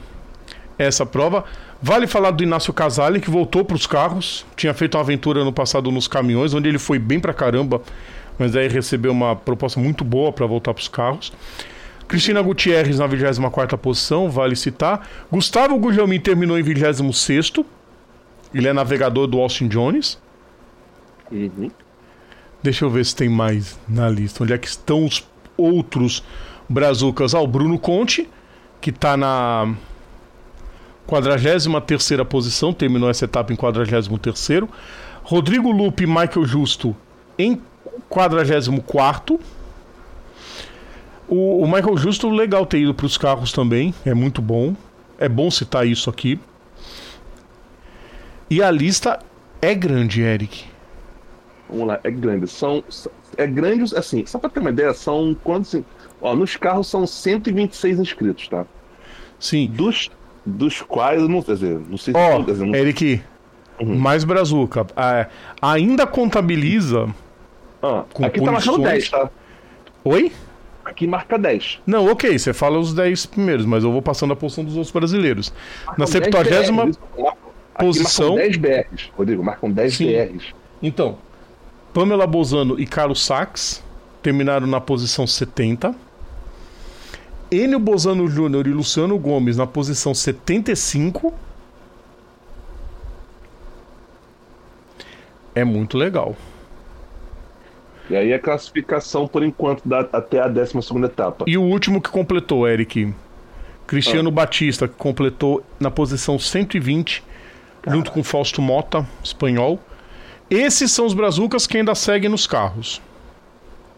[0.76, 1.44] essa prova.
[1.80, 4.44] Vale falar do Inácio Casale, que voltou para os carros.
[4.56, 7.80] Tinha feito uma aventura no passado nos caminhões, onde ele foi bem para caramba,
[8.38, 11.32] mas aí recebeu uma proposta muito boa para voltar para os carros.
[12.08, 15.08] Cristina Gutierrez na 24 posição, vale citar.
[15.30, 17.52] Gustavo Gugelmin terminou em 26.
[18.54, 20.18] Ele é navegador do Austin Jones.
[21.30, 21.70] Uhum.
[22.62, 24.44] Deixa eu ver se tem mais na lista.
[24.44, 26.22] Onde é que estão os outros
[26.68, 27.34] brazucas?
[27.34, 28.28] Ah, o Bruno Conte,
[28.80, 29.74] que está na
[31.06, 31.66] 43
[32.28, 34.08] posição, terminou essa etapa em 43.
[35.22, 36.94] Rodrigo Lupe e Michael Justo
[37.36, 37.60] em
[38.08, 39.38] 44.
[41.28, 44.74] O, o Michael Justo, legal ter ido para os carros também, é muito bom.
[45.18, 46.38] É bom citar isso aqui.
[48.48, 49.18] E a lista
[49.60, 50.64] é grande, Eric.
[51.68, 52.46] Vamos lá, é grande.
[52.46, 52.84] São,
[53.36, 55.74] é grande, assim, só para ter uma ideia, são quantos.
[56.20, 58.64] Ó, nos carros são 126 inscritos, tá?
[59.38, 59.68] Sim.
[59.68, 60.10] Dos,
[60.44, 62.18] dos quais, não, quer dizer, não sei se.
[62.18, 62.74] Ó, oh, não...
[62.74, 63.20] Eric,
[63.80, 63.98] uhum.
[63.98, 64.86] mais brazuca.
[64.96, 65.26] É,
[65.60, 67.08] ainda contabiliza.
[67.86, 69.30] Ah, aqui tá marcando 10, tá?
[70.04, 70.32] Oi?
[70.84, 71.80] Aqui marca 10.
[71.86, 74.92] Não, ok, você fala os 10 primeiros, mas eu vou passando a posição dos outros
[74.92, 75.52] brasileiros.
[75.84, 76.38] Marcam Na 70
[77.78, 78.36] posição.
[78.36, 80.06] Marcam 10 BRs, Rodrigo, marcam 10 Sim.
[80.06, 80.54] BRs.
[80.82, 81.18] Então,
[81.92, 83.82] Pamela Bozano e Carlos Sachs
[84.22, 85.94] terminaram na posição 70.
[87.50, 91.32] Enio Bozano Júnior e Luciano Gomes na posição 75.
[95.54, 96.36] É muito legal.
[98.08, 101.44] E aí a classificação, por enquanto, dá até a 12 etapa.
[101.48, 103.12] E o último que completou, Eric.
[103.86, 104.32] Cristiano ah.
[104.32, 107.22] Batista, que completou na posição 120,
[107.82, 107.96] Caramba.
[107.96, 109.78] junto com Fausto Mota, espanhol.
[110.50, 113.00] Esses são os brazucas que ainda seguem nos carros.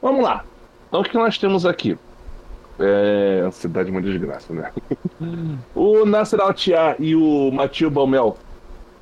[0.00, 0.44] Vamos lá.
[0.88, 1.98] Então o que nós temos aqui?
[2.78, 3.42] É.
[3.44, 4.70] Ansiedade é uma desgraça, né?
[5.74, 8.36] o Nasser Al-Tia e o Matheus Baumel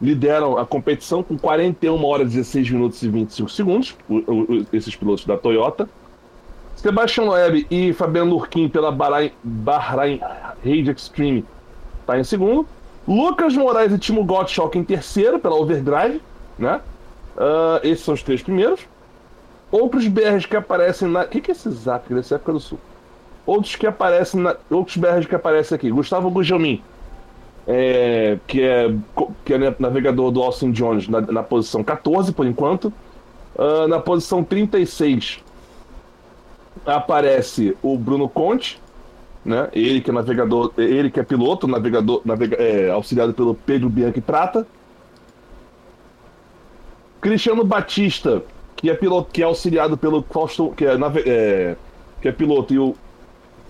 [0.00, 5.24] lideram a competição com 41 horas, 16 minutos e 25 segundos, o, o, esses pilotos
[5.24, 5.88] da Toyota.
[6.76, 10.20] Sebastian Loeb e Fabiano Lurkin pela Bahrain, Bahrain
[10.62, 11.44] Rage Extreme
[12.06, 12.66] tá em segundo.
[13.06, 16.20] Lucas Moraes e Timo Gottschalk em terceiro pela Overdrive,
[16.58, 16.80] né?
[17.36, 18.80] Uh, esses são os três primeiros.
[19.70, 21.22] Outros BRs que aparecem na.
[21.22, 22.78] O que, que é esse zap dessa época do sul?
[23.44, 24.56] Outros que aparecem na.
[24.70, 25.90] Outros BRs que aparecem aqui.
[25.90, 26.82] Gustavo Gugelmin,
[27.66, 28.38] é...
[28.46, 28.94] que, é...
[29.44, 32.92] que é navegador do Austin Jones na, na posição 14 por enquanto.
[33.54, 35.42] Uh, na posição 36
[36.84, 38.80] aparece o Bruno Conte,
[39.44, 39.68] né?
[39.72, 44.20] Ele que é navegador, ele que é piloto, navegador, navega, é, auxiliado pelo Pedro Bianchi
[44.20, 44.66] Prata.
[47.20, 48.42] Cristiano Batista,
[48.74, 51.76] que é piloto, que é auxiliado pelo Fausto, que é, nave, é,
[52.20, 52.94] que é piloto, e o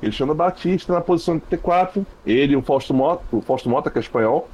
[0.00, 4.00] Cristiano Batista na posição 34, ele e o Fausto Mota, o Fausto Mota, que é
[4.00, 4.48] espanhol.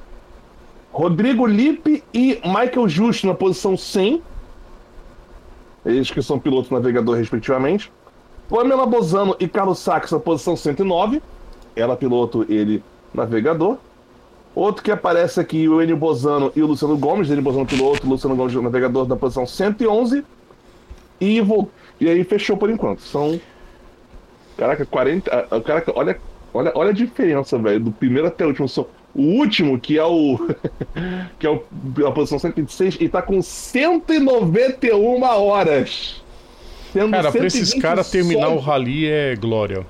[0.92, 4.22] Rodrigo Lipe e Michael Justo na posição 100.
[5.85, 7.90] Eles que são pilotos navegador, respectivamente.
[8.48, 11.22] Pamela Bozano e Carlos Sachs na posição 109.
[11.74, 13.78] Ela piloto, ele navegador.
[14.55, 17.31] Outro que aparece aqui, o Enio Bozano e o Luciano Gomes.
[17.31, 20.22] Enio Bozano piloto, Luciano Gomes navegador da posição 111.
[21.18, 21.40] E,
[21.98, 23.00] e aí fechou por enquanto.
[23.00, 23.40] São.
[24.57, 25.47] Caraca, 40.
[25.51, 26.19] ah, Caraca, olha,
[26.53, 27.81] olha, olha a diferença, velho.
[27.81, 28.69] Do primeiro até o último.
[28.69, 30.38] São- O último, que é o.
[31.38, 31.62] que é o,
[32.07, 36.23] a posição 126, e tá com 191 horas.
[36.93, 39.87] Sendo Cara, pra esses 120 caras terminar só o rally é glória.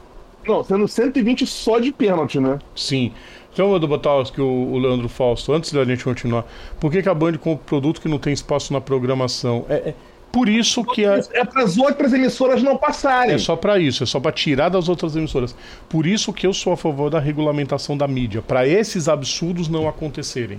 [0.46, 2.58] Não, sendo 120 só de pênalti, né?
[2.74, 3.12] Sim.
[3.52, 6.44] Então, eu vou botar que o, o Leandro Fausto, antes da gente continuar,
[6.80, 9.66] por que, que a Band compra produto que não tem espaço na programação?
[9.68, 9.94] É, é
[10.32, 13.34] por isso que a, É para as outras emissoras não passarem.
[13.34, 15.54] é só pra isso, é só pra tirar das outras emissoras.
[15.88, 19.86] Por isso que eu sou a favor da regulamentação da mídia, Pra esses absurdos não
[19.86, 20.58] acontecerem.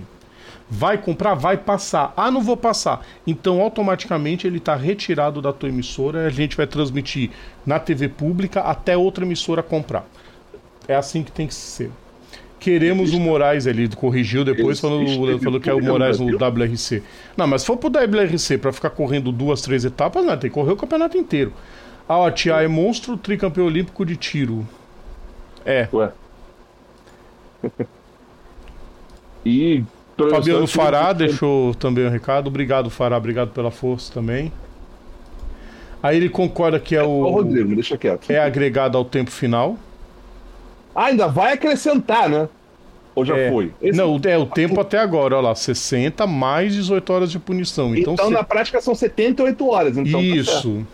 [0.70, 2.14] Vai comprar, vai passar.
[2.16, 3.04] Ah, não vou passar.
[3.26, 7.30] Então, automaticamente ele tá retirado da tua emissora e a gente vai transmitir
[7.66, 10.06] na TV pública até outra emissora comprar.
[10.88, 11.90] É assim que tem que ser.
[12.64, 16.34] Queremos o Moraes, ele corrigiu depois, falando, Existe falou que é o Moraes no?
[16.34, 17.02] WRC.
[17.36, 20.54] Não, mas se for pro WRC pra ficar correndo duas, três etapas, não, tem que
[20.54, 21.52] correr o campeonato inteiro.
[22.08, 24.66] Ah, ó, Tia é monstro, tricampeão olímpico de tiro.
[25.62, 26.10] É, Ué.
[29.44, 29.84] e.
[30.30, 32.46] Fabiano Fará deixou também um recado.
[32.46, 34.50] Obrigado, Fará, obrigado pela força também.
[36.02, 38.30] Aí ele concorda que é Ô, o Rodrigo, me deixa quieto.
[38.30, 39.76] é agregado ao tempo final.
[40.94, 42.48] Ah, ainda vai acrescentar, né?
[43.14, 43.50] Ou já É.
[43.50, 43.72] foi?
[43.80, 47.94] Esse- Não, é o tempo até agora, olha lá, 60 mais 18 horas de punição.
[47.94, 49.96] Então, Então, se- na prática, são 78 horas.
[49.96, 50.84] Então, tá isso.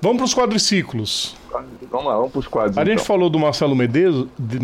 [0.00, 1.36] Vamos para os quadriciclos.
[1.90, 2.76] Vamos lá, vamos pros quadros.
[2.76, 3.04] A gente então.
[3.04, 4.62] falou do Marcelo Medeiros, do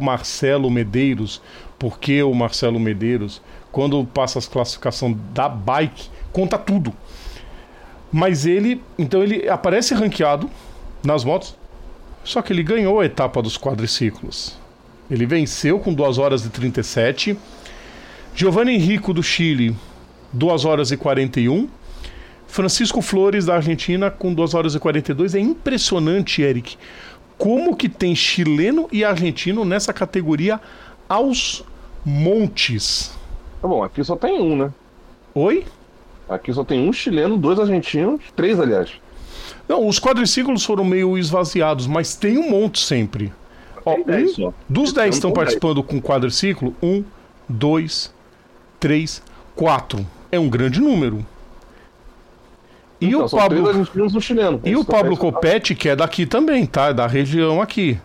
[0.00, 1.40] Marcelo Medeiros,
[1.78, 6.92] porque o Marcelo Medeiros, quando passa as classificação da bike, conta tudo.
[8.12, 10.50] Mas ele, então ele aparece ranqueado
[11.04, 11.56] nas motos,
[12.30, 14.56] só que ele ganhou a etapa dos quadriciclos.
[15.10, 17.36] Ele venceu com 2 horas e 37.
[18.34, 19.76] Giovanni Henrico do Chile,
[20.32, 21.68] 2 horas e 41.
[22.46, 25.34] Francisco Flores da Argentina com 2 horas e 42.
[25.34, 26.76] É impressionante, Eric,
[27.36, 30.60] como que tem chileno e argentino nessa categoria
[31.08, 31.64] aos
[32.04, 33.12] montes.
[33.60, 34.72] Tá bom, aqui só tem um, né?
[35.34, 35.64] Oi?
[36.28, 38.92] Aqui só tem um chileno, dois argentinos, três, aliás.
[39.70, 43.32] Não, os quadriciclos foram meio esvaziados, mas tem um monte sempre.
[43.86, 44.54] Ó, dez um- só.
[44.68, 45.38] dos 10 que estão dez.
[45.38, 47.04] participando com quadriciclo, um,
[47.48, 48.12] dois,
[48.80, 49.22] três,
[49.54, 50.04] quatro.
[50.32, 51.24] É um grande número.
[53.00, 54.60] E Então, o Pablo, chileno.
[54.64, 56.90] e o Pablo tá- Copete, que é daqui também, tá?
[56.90, 57.96] Da região aqui.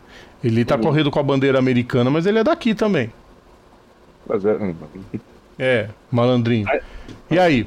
[0.44, 0.82] Ele tá Uhum.
[0.82, 3.12] correndo com a bandeira americana, mas ele é daqui também.
[4.30, 4.76] Mas é, hum,
[5.58, 6.70] É, malandrinho.
[6.70, 6.82] Aí-
[7.32, 7.66] E aí?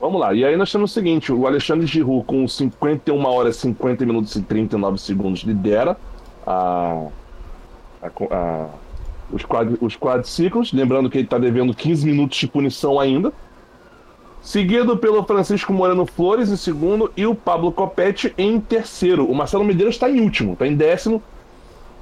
[0.00, 4.06] Vamos lá, e aí nós temos o seguinte: o Alexandre Giroud, com 51 horas, 50
[4.06, 5.96] minutos e 39 segundos, lidera
[6.46, 7.06] a,
[8.02, 8.66] a- a-
[9.32, 10.72] os, quadri, os quadriciclos.
[10.72, 13.32] Lembrando que ele está devendo 15 minutos de punição ainda.
[14.40, 19.26] Seguido pelo Francisco Moreno Flores em segundo e o Pablo Copete em terceiro.
[19.28, 21.20] O Marcelo Medeiros está em último, está em décimo.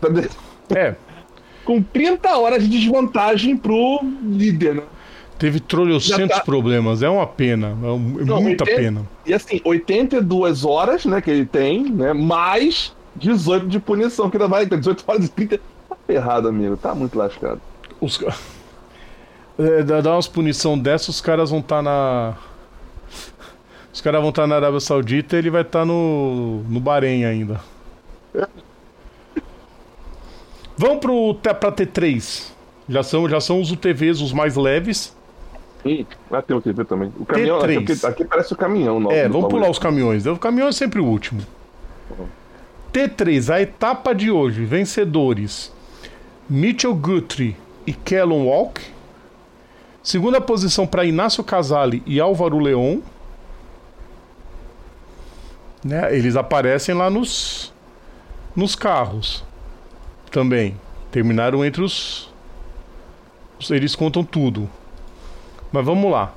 [0.01, 0.29] Tá de-
[0.75, 0.95] É,
[1.65, 4.83] com 30 horas de desvantagem pro líder, né?
[5.39, 7.03] Teve trolhocentos tá- problemas.
[7.03, 7.69] É uma pena.
[7.69, 9.03] É um- é Não, muita ele tem- pena.
[9.25, 14.49] E assim, 82 horas, né, que ele tem, né, mais 18 de punição, que ainda
[14.49, 15.59] vai ter 18 horas e 30.
[15.89, 17.61] Tá ferrado, amigo, tá muito lascado.
[18.01, 18.17] Os...
[18.19, 18.35] ca-
[19.59, 22.35] É, dá dá umas punição dessa, os caras vão estar na.
[23.91, 26.63] Os caras vão estar na Arábia Saudita e ele vai estar no.
[26.69, 27.59] no Bahrein ainda.
[30.77, 32.49] Vamos pro pra T3.
[32.89, 35.16] Já são, já são os UTVs os mais leves.
[36.47, 37.13] Ter o TV também.
[37.19, 37.79] O caminhão, T3.
[37.83, 39.11] aqui, aqui- aqui parece o caminhão.
[39.11, 40.27] É, vamos pular os caminhões.
[40.27, 41.41] O caminhão é sempre o último.
[42.93, 44.65] T3, a etapa de hoje.
[44.65, 45.73] Vencedores:
[46.49, 48.81] Mitchell Guthrie e Kellon Walk.
[50.03, 53.01] Segunda posição para Inácio Casale e Álvaro Leon.
[55.85, 57.73] Né, eles aparecem lá nos,
[58.55, 59.45] nos carros
[60.31, 60.77] também.
[61.11, 62.33] Terminaram entre os-
[63.71, 64.69] Eles contam tudo.
[65.73, 66.33] Mas vamos lá.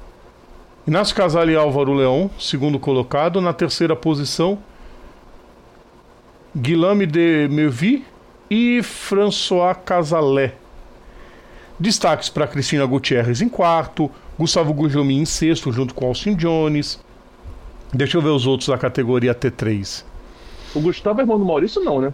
[0.88, 3.40] Inácio Casale e Álvaro Leão, segundo colocado.
[3.42, 4.58] Na terceira posição,
[6.56, 8.06] Guilherme de Mervi
[8.50, 10.56] e François Casalé.
[11.80, 17.00] Destaques para Cristina Gutierrez em quarto, Gustavo Gujomin em sexto, junto com Austin Jones.
[17.94, 20.04] Deixa eu ver os outros da categoria T3.
[20.76, 22.14] O Gustavo é irmão do Maurício, não, né?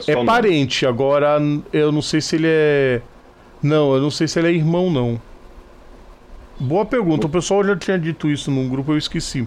[0.00, 0.24] só É não.
[0.24, 1.38] parente, agora
[1.72, 3.02] eu não sei se ele é.
[3.62, 5.20] Não, eu não sei se ele é irmão, não.
[6.58, 9.46] Boa pergunta, o pessoal já tinha dito isso num grupo, eu esqueci.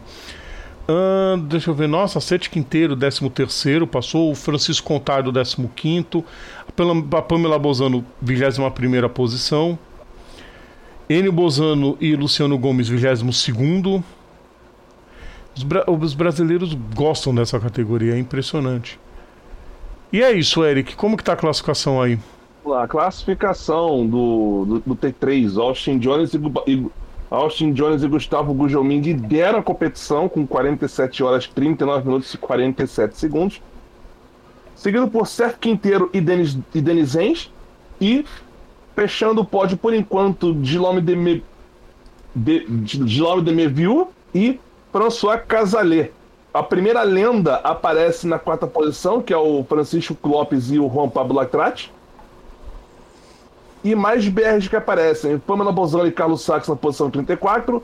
[0.87, 6.23] Uh, deixa eu ver, nossa, Sete Quinteiro, 13 terceiro, passou o Francisco Contardo, 15 quinto,
[6.67, 9.79] a Pamela Bozano, 21 primeira posição,
[11.09, 14.03] Enio Bozano e Luciano Gomes, 22 segundo.
[15.55, 18.99] Os, bra os brasileiros gostam dessa categoria, é impressionante.
[20.11, 22.19] E é isso, Eric, como que tá a classificação aí?
[22.73, 26.87] A classificação do, do, do T3, Austin Jones e, e
[27.29, 33.17] Austin Jones e Gustavo Gugelmin lideram a competição com 47 horas 39 minutos e 47
[33.17, 33.61] segundos.
[34.75, 37.51] Seguido por Seth Quinteiro e Denis, e Denis Enz.
[37.99, 38.25] E
[38.95, 41.43] fechando o pódio por enquanto, Gilome de,
[42.35, 44.59] de, de, Demeville e
[44.91, 46.11] François Casalet.
[46.53, 51.09] A primeira lenda aparece na quarta posição, que é o Francisco Lopes e o Juan
[51.09, 51.91] Pablo Lacrate.
[53.85, 57.83] E mais BRs que aparecem: Pamela Bozano e Carlos Sachs na posição 34.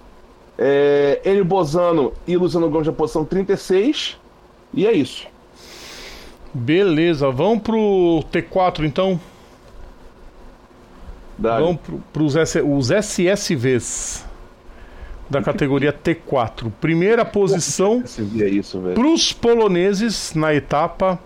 [0.57, 4.17] É, Enio Bozano e Luciano Gomes na posição 36.
[4.73, 5.27] E é isso.
[6.51, 9.19] Beleza, vamos pro T4 então.
[11.37, 11.65] Dale.
[11.65, 14.25] Vamos pro, pros S, os SSVs
[15.29, 16.71] da categoria T4.
[16.81, 18.03] Primeira posição
[18.41, 21.19] é para os poloneses na etapa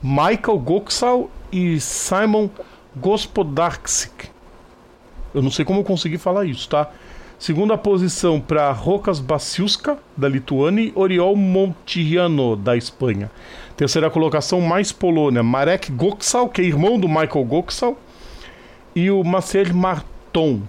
[0.00, 2.48] Michael Goksal e Simon
[2.96, 4.28] Gospodarczyk.
[5.34, 6.90] Eu não sei como eu consegui falar isso, tá?
[7.38, 13.30] Segunda posição para Rokas Basiuska, da Lituânia, e Oriol Montiano, da Espanha.
[13.76, 17.98] Terceira colocação, mais Polônia, Marek Goksal, que é irmão do Michael Goksal,
[18.94, 20.60] e o Marcel Marton.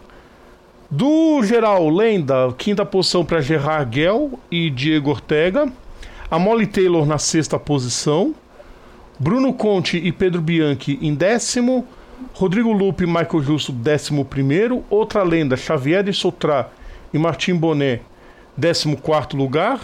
[0.90, 5.72] Do geral, lenda, quinta posição para Gerard Gell e Diego Ortega.
[6.30, 8.34] A Molly Taylor na sexta posição.
[9.20, 11.88] Bruno Conte e Pedro Bianchi em décimo.
[12.34, 14.84] Rodrigo Lupe e Michael Justo, 11.
[14.90, 16.70] Outra lenda, Xavier de Soutrá
[17.14, 18.02] e Martim Bonet,
[18.60, 19.80] 14 lugar.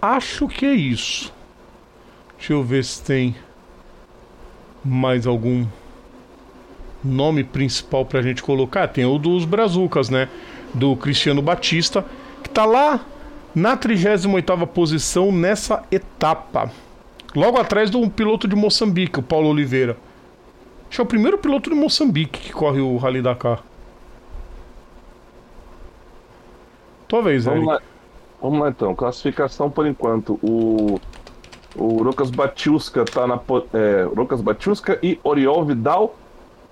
[0.00, 1.32] Acho que é isso.
[2.36, 3.34] Deixa eu ver se tem
[4.84, 5.66] mais algum
[7.02, 8.88] nome principal pra gente colocar.
[8.88, 10.28] Tem o dos Brazucas, né?
[10.74, 12.04] Do Cristiano Batista,
[12.42, 13.00] que tá lá
[13.54, 16.70] na 38 posição nessa etapa.
[17.34, 19.96] Logo atrás do piloto de Moçambique, o Paulo Oliveira.
[20.94, 23.64] Acho que é o primeiro piloto de Moçambique que corre o Rally Dakar.
[27.08, 27.72] Tua vez, Vamos Eric.
[27.72, 27.82] lá.
[28.40, 28.94] Vamos lá então.
[28.94, 30.38] Classificação por enquanto.
[30.40, 31.00] O,
[31.74, 33.40] o Lucas Batiuska tá na.
[33.72, 36.14] É, Lucas Batiuska e Oriol Vidal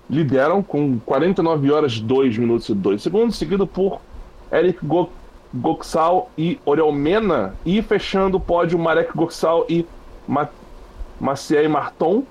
[0.09, 3.99] lideram com 49 horas 2 minutos e 2 segundos, seguido por
[4.49, 5.09] Eric Go
[5.53, 7.55] Goxal e Oriol Mena.
[7.65, 9.85] E fechando o pódio, Marek Goxal e
[10.25, 10.47] Ma
[11.19, 12.23] Maciej Marton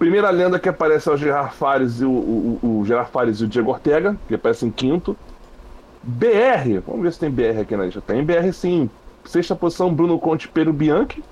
[0.00, 3.44] Primeira lenda que aparece é o Gerard Fares e o, o, o Gerard Fares e
[3.44, 5.14] o Diego Ortega, que aparecem em quinto.
[6.02, 8.00] BR, vamos ver se tem BR aqui na lista.
[8.00, 8.88] Tem BR sim.
[9.26, 11.22] Sexta posição, Bruno Conte Pedro Bianchi.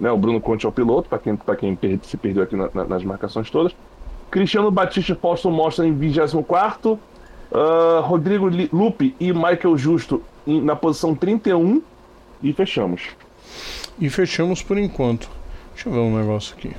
[0.00, 2.70] Né, o Bruno Conte é o piloto, para quem, pra quem se perdeu aqui na,
[2.72, 3.76] na, nas marcações todas.
[4.30, 6.92] Cristiano Batista Fausto Mostra em 24.
[6.92, 6.98] Uh,
[7.52, 11.82] ah, Rodrigo Lupe e Michael Justo em, na posição 31.
[12.42, 13.02] E fechamos.
[13.98, 15.28] E fechamos por enquanto.
[15.74, 16.74] Deixa eu ver um negócio aqui.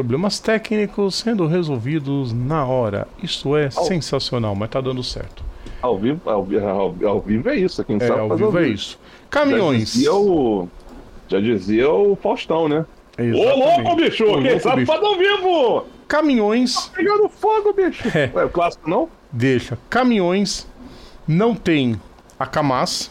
[0.00, 3.06] Problemas técnicos sendo resolvidos na hora.
[3.22, 3.84] Isso é ao...
[3.84, 5.44] sensacional, mas tá dando certo.
[5.82, 8.64] Ao vivo, ao, ao, ao vivo é isso, quem é, sabe ao vivo, ao vivo
[8.64, 8.98] é isso.
[9.28, 9.80] Caminhões.
[9.80, 10.68] Já dizia o,
[11.28, 12.86] já dizia o Faustão, né?
[13.18, 13.60] Exatamente.
[13.60, 14.24] Ô louco, bicho!
[14.24, 14.86] Ô, quem louco, sabe bicho.
[14.86, 15.86] faz ao vivo!
[16.08, 16.74] Caminhões.
[16.74, 18.08] Tá pegando fogo, bicho!
[18.16, 18.30] É.
[18.34, 19.06] Ué, o clássico não?
[19.30, 19.78] Deixa.
[19.90, 20.66] Caminhões
[21.28, 22.00] não tem
[22.38, 23.10] a Camas,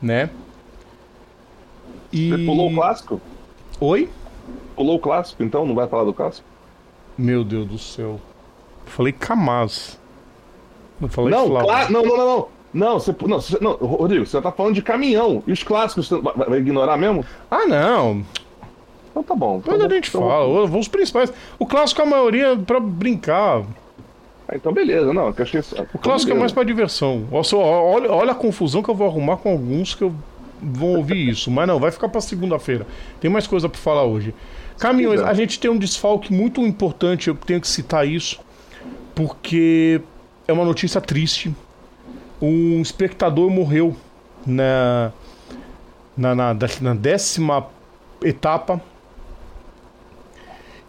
[0.00, 0.30] né?
[2.10, 2.30] E...
[2.30, 3.20] Você pulou o clássico?
[3.78, 4.08] Oi?
[4.76, 5.64] Pulou o clássico, então?
[5.66, 6.46] Não vai falar do clássico?
[7.16, 8.20] Meu Deus do céu.
[8.86, 9.98] falei Kamaz.
[11.00, 11.90] Não falei não, clá...
[11.90, 12.48] não, não, não, não.
[12.74, 15.44] Não, você, não, você, não, Rodrigo, você tá falando de caminhão.
[15.46, 17.24] E os clássicos, você vai, vai ignorar mesmo?
[17.48, 18.24] Ah, não.
[19.10, 19.58] Então tá bom.
[19.58, 20.78] Depois então, a gente então, fala.
[20.78, 21.32] Os principais.
[21.56, 23.62] O clássico, a maioria, é pra brincar.
[24.48, 25.32] Ah, então beleza, não.
[25.32, 25.60] Que achei...
[25.94, 27.28] O clássico é mais pra diversão.
[27.30, 30.12] Olha, olha a confusão que eu vou arrumar com alguns que eu
[30.64, 31.50] vão ouvir isso.
[31.50, 32.86] Mas não, vai ficar pra segunda-feira.
[33.20, 34.34] Tem mais coisa pra falar hoje.
[34.78, 38.40] Caminhões, a gente tem um desfalque muito importante, eu tenho que citar isso,
[39.14, 40.00] porque
[40.48, 41.54] é uma notícia triste.
[42.42, 43.96] Um espectador morreu
[44.44, 45.12] na,
[46.16, 47.66] na, na, na décima
[48.22, 48.80] etapa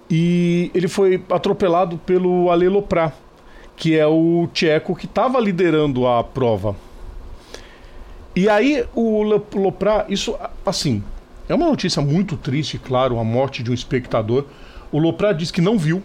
[0.10, 3.14] e ele foi atropelado pelo Ale Lopra,
[3.76, 6.76] que é o tcheco que estava liderando a prova.
[8.36, 11.02] E aí o Lopra, isso assim,
[11.48, 14.46] é uma notícia muito triste, claro, a morte de um espectador.
[14.92, 16.04] O Lopra diz que não viu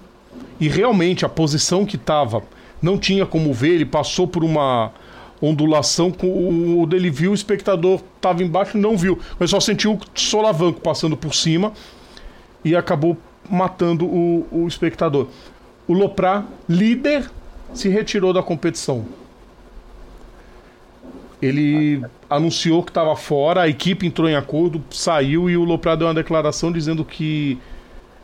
[0.61, 2.43] e realmente a posição que estava
[2.81, 4.93] não tinha como ver, ele passou por uma
[5.43, 9.95] ondulação, o, o ele viu, o espectador estava embaixo e não viu, mas só sentiu
[9.95, 11.72] o solavanco passando por cima
[12.64, 13.16] e acabou
[13.49, 15.28] matando o, o espectador.
[15.89, 17.28] O Lopra, líder,
[17.72, 19.05] se retirou da competição.
[21.41, 26.07] Ele anunciou que estava fora, a equipe entrou em acordo, saiu e o Lopra deu
[26.07, 27.59] uma declaração dizendo que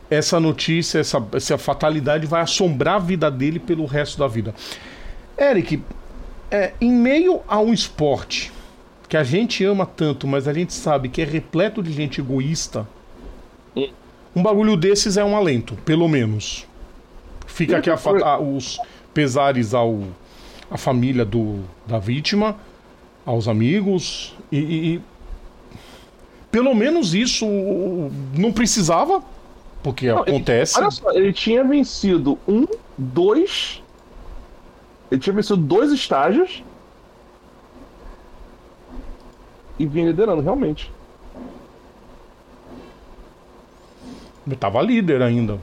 [0.09, 4.55] essa notícia, essa, essa fatalidade vai assombrar a vida dele pelo resto da vida.
[5.37, 5.83] Eric,
[6.49, 8.53] é, em meio a um esporte
[9.09, 12.87] que a gente ama tanto, mas a gente sabe que é repleto de gente egoísta,
[14.35, 16.65] um bagulho desses é um alento, pelo menos.
[17.47, 18.79] Fica aqui a, a, os
[19.13, 20.03] pesares ao
[20.69, 22.57] a família do, da vítima,
[23.27, 25.01] aos amigos e, e
[26.49, 27.45] pelo menos isso
[28.33, 29.21] não precisava,
[29.83, 30.77] porque não, acontece.
[30.77, 32.65] Ele, olha só, ele tinha vencido um,
[32.97, 33.83] dois.
[35.11, 36.63] Ele tinha vencido dois estágios
[39.77, 40.89] e vinha liderando, realmente.
[44.45, 45.59] Ele tava líder ainda.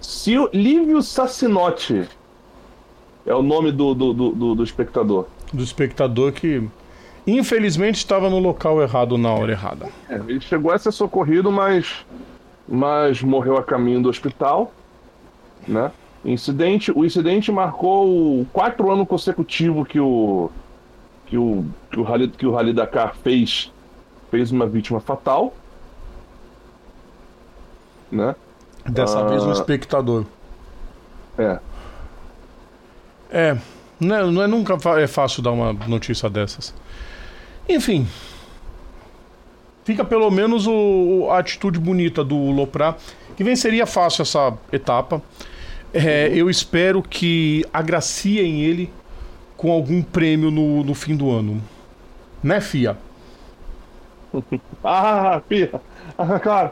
[0.00, 2.08] Se o Lívio Sassinotti
[3.26, 5.26] é o nome do, do, do, do espectador.
[5.52, 6.68] Do espectador que
[7.26, 9.88] infelizmente estava no local errado na hora errada.
[10.08, 12.04] É, ele chegou a ser socorrido, mas,
[12.68, 14.72] mas morreu a caminho do hospital,
[15.66, 15.90] né?
[16.24, 20.50] Incidente, o incidente marcou quatro anos consecutivos que o
[21.26, 23.72] que o que o Rally, que o Rally Dakar fez
[24.30, 25.54] fez uma vítima fatal
[28.10, 28.34] né?
[28.88, 29.52] Dessa vez um ah.
[29.52, 30.24] espectador.
[31.38, 31.58] É.
[33.30, 33.58] É,
[34.00, 36.74] não é, não é nunca é fácil dar uma notícia dessas.
[37.68, 38.06] Enfim.
[39.84, 42.96] Fica pelo menos o, a atitude bonita do Lopra,
[43.36, 45.22] que venceria fácil essa etapa.
[45.92, 48.92] É, eu espero que agraciem ele
[49.56, 51.62] com algum prêmio no, no fim do ano.
[52.42, 52.96] Né, Fia?
[54.82, 55.80] ah, Fia!
[56.16, 56.70] Ah, claro.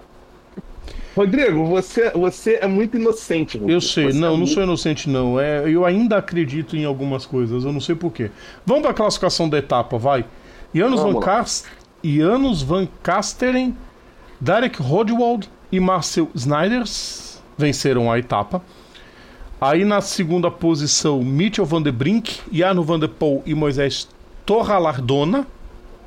[1.17, 3.59] Rodrigo, você, você é muito inocente.
[3.59, 3.77] Rodrigo.
[3.77, 4.53] Eu sei, você não, é não muito...
[4.53, 5.39] sou inocente, não.
[5.39, 8.31] É, eu ainda acredito em algumas coisas, eu não sei porquê.
[8.65, 10.25] Vamos para a classificação da etapa, vai.
[10.75, 11.67] Janus Van, Kast...
[12.67, 13.77] Van Kasteren,
[14.41, 18.63] Derek Rodwald e Marcel Snyders venceram a etapa.
[19.61, 24.09] Aí na segunda posição, Mitchell Van der Brink, Jarno Van der Poel e Moisés
[24.47, 25.45] Torralardona,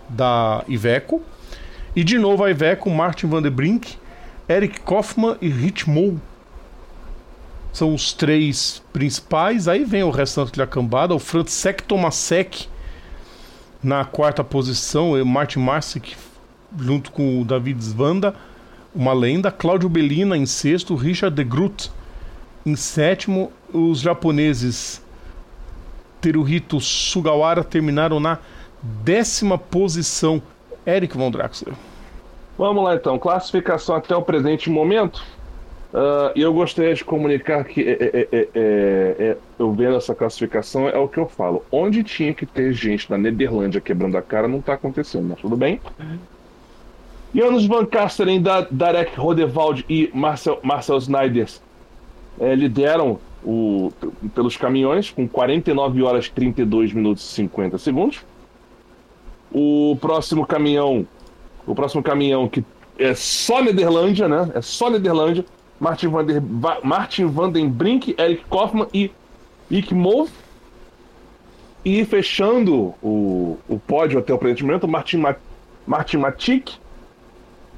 [0.07, 1.21] da Iveco.
[1.93, 3.97] E de novo a Iveco, Martin Van der Brink,
[4.51, 5.85] Eric Kaufman e Rich
[7.71, 9.69] são os três principais.
[9.69, 11.15] Aí vem o restante da cambada.
[11.15, 12.67] O Francesc Tomasek
[13.81, 15.13] na quarta posição.
[15.13, 16.17] O Martin Marsic
[16.77, 18.35] junto com o David Svanda,
[18.93, 19.51] uma lenda.
[19.51, 20.95] Claudio Bellina em sexto.
[20.95, 21.89] Richard de Groot
[22.65, 23.53] em sétimo.
[23.73, 25.01] Os japoneses
[26.19, 28.37] Teruhito Sugawara terminaram na
[28.83, 30.41] décima posição.
[30.85, 31.73] Eric Von Draxler.
[32.61, 35.25] Vamos lá então, classificação até o presente momento.
[35.91, 40.87] Uh, e eu gostaria de comunicar que é, é, é, é, eu vendo essa classificação
[40.87, 41.65] é o que eu falo.
[41.71, 45.57] Onde tinha que ter gente na Nederlândia quebrando a cara não está acontecendo, mas tudo
[45.57, 45.81] bem.
[47.33, 51.63] Janus Van Kasteren, Darek Rodewald e Marcel, Marcel Snyders
[52.39, 53.91] é, lideram o,
[54.35, 58.23] pelos caminhões com 49 horas 32 minutos e 50 segundos.
[59.51, 61.07] O próximo caminhão
[61.65, 62.63] o próximo caminhão que
[62.97, 64.51] é só Nederlândia, né?
[64.53, 65.45] É só Nederlândia.
[65.79, 66.41] Martin van, der,
[66.83, 69.11] Martin van den Brink, Eric Kaufmann e
[69.71, 70.31] Ick Move.
[71.83, 75.35] E fechando o, o pódio até o presente momento, Martin, Ma,
[75.87, 76.73] Martin Matic,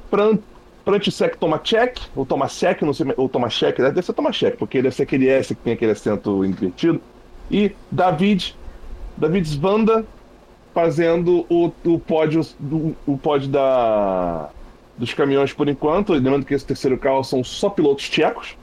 [0.09, 0.37] Fran,
[0.83, 5.29] Frantisek Tomacek, ou Tomacek, não sei, ou Tomacek, deve ser Tomacek, porque deve ser aquele
[5.29, 6.99] S que tem aquele acento invertido.
[7.49, 8.53] E David,
[9.15, 10.05] David Svanda,
[10.73, 14.49] fazendo o, o pódio, o, o pódio da,
[14.97, 16.13] dos caminhões por enquanto.
[16.13, 18.55] Lembrando que esse terceiro carro são só pilotos tchecos,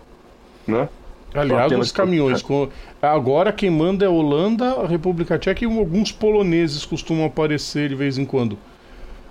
[0.66, 0.88] né?
[1.32, 2.42] Aliás, os caminhões.
[2.42, 2.68] Com...
[3.00, 7.94] Agora quem manda é a Holanda, a República Tcheca e alguns poloneses costumam aparecer de
[7.94, 8.58] vez em quando.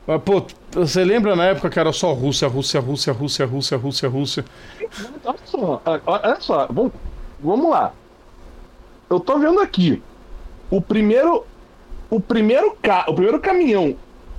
[0.08, 4.10] Mas, pô, você lembra na época que era só Rússia, Rússia, Rússia, Rússia, Rússia, Rússia,
[4.10, 4.46] Rússia?
[5.24, 6.94] Olha só, olha só, vamos,
[7.40, 7.94] vamos lá.
[9.10, 10.02] Eu tô vendo aqui.
[10.72, 11.46] O primeiro,
[12.10, 13.06] o primeiro, ca...
[13.08, 13.96] o primeiro caminhão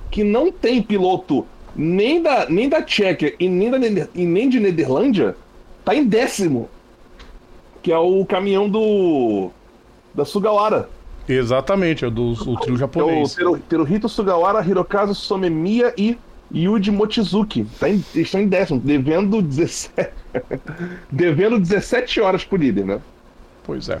[0.09, 1.45] que não tem piloto
[1.75, 5.35] nem da, nem da Tchequia e nem, da, e nem de Nederlândia
[5.85, 6.69] tá em décimo.
[7.81, 9.49] Que é o caminhão do.
[10.13, 10.87] da Sugawara.
[11.27, 13.37] Exatamente, é do o trio japonês.
[13.39, 16.17] É o Teruhito Sugawara, Hirokazu Somemiya e
[16.53, 17.65] Yuji Mochizuki.
[17.79, 20.11] Tá em, estão em décimo, devendo 17.
[21.11, 23.01] devendo 17 horas por líder, né?
[23.63, 23.99] Pois é.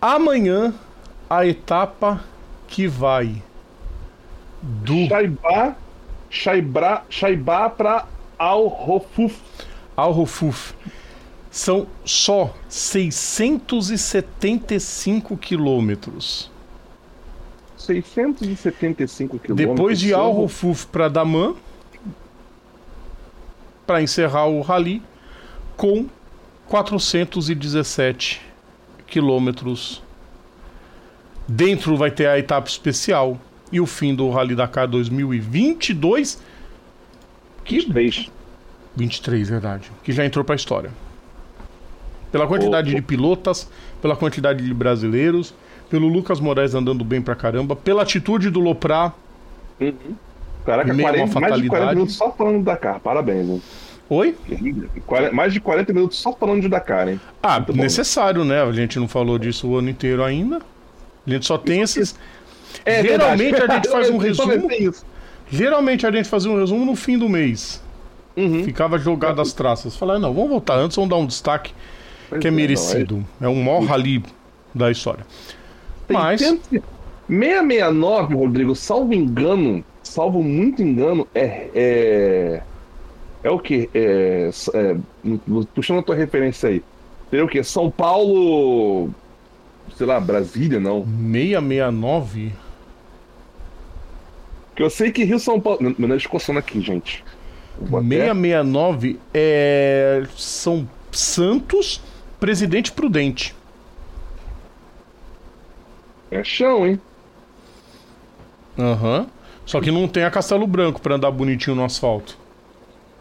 [0.00, 0.74] Amanhã
[1.32, 2.22] a etapa
[2.68, 3.42] que vai
[4.60, 5.74] do Shaibá,
[6.28, 8.06] Shaibra, Shaibá pra
[8.38, 9.40] Al Rofuf.
[9.96, 10.74] Al Rofuf.
[11.50, 16.50] São só 675 quilômetros.
[17.78, 19.74] 675 quilômetros.
[19.74, 21.56] Depois de Al Rofuf para Daman,
[23.86, 25.02] para encerrar o rally,
[25.78, 26.06] com
[26.68, 28.42] 417
[29.06, 30.01] quilômetros.
[31.54, 33.38] Dentro vai ter a etapa especial
[33.70, 36.40] e o fim do Rally Dakar 2022.
[37.62, 38.30] Que 23.
[38.96, 39.92] 23, verdade.
[40.02, 40.90] Que já entrou para a história.
[42.30, 42.94] Pela quantidade oh.
[42.94, 43.68] de pilotas,
[44.00, 45.54] pela quantidade de brasileiros,
[45.90, 49.12] pelo Lucas Moraes andando bem pra caramba, pela atitude do Loprá.
[50.64, 51.94] Caraca, Meio 40, uma mais de 40 fatalidade.
[51.96, 52.98] minutos só falando do Dakar.
[53.00, 53.62] Parabéns, hein?
[54.08, 54.34] Oi?
[55.04, 57.20] 40 Mais de 40 minutos só falando de Dakar, hein?
[57.42, 57.82] Ah, Muito bom.
[57.82, 58.62] necessário, né?
[58.62, 60.62] A gente não falou disso o ano inteiro ainda.
[61.26, 62.14] A gente só tem esses.
[62.84, 63.72] É Geralmente verdade.
[63.72, 64.52] a gente faz um resumo.
[65.50, 67.82] Geralmente a gente fazia um resumo no fim do mês.
[68.36, 68.64] Uhum.
[68.64, 69.94] Ficava jogado as traças.
[69.96, 71.74] Falar, não, vamos voltar antes, vamos dar um destaque
[72.28, 73.26] Pois que é é, não, merecido.
[73.40, 74.22] É um maior rally
[74.74, 75.26] da história.
[76.08, 81.68] Tem Mas- 669, Rodrigo, salvo engano, salvo muito engano, é.
[81.74, 82.62] É,
[83.44, 83.88] é o quê?
[83.94, 84.96] É, é,
[85.74, 86.82] puxando a tua referência aí.
[87.30, 87.62] Seria o quê?
[87.62, 89.10] São Paulo.
[89.96, 91.04] Sei lá, Brasília, não.
[91.04, 92.52] 669?
[94.68, 95.78] Porque eu sei que Rio São Paulo.
[95.82, 97.22] Meu meu nariz coçando aqui, gente.
[97.80, 100.22] Eu vou até- 669 é.
[100.36, 102.00] São Santos,
[102.40, 103.54] Presidente Prudente.
[106.30, 106.98] É chão, hein?
[108.78, 109.26] Aham.
[109.66, 112.36] Só que não tem a Castelo Branco pra andar bonitinho no asfalto.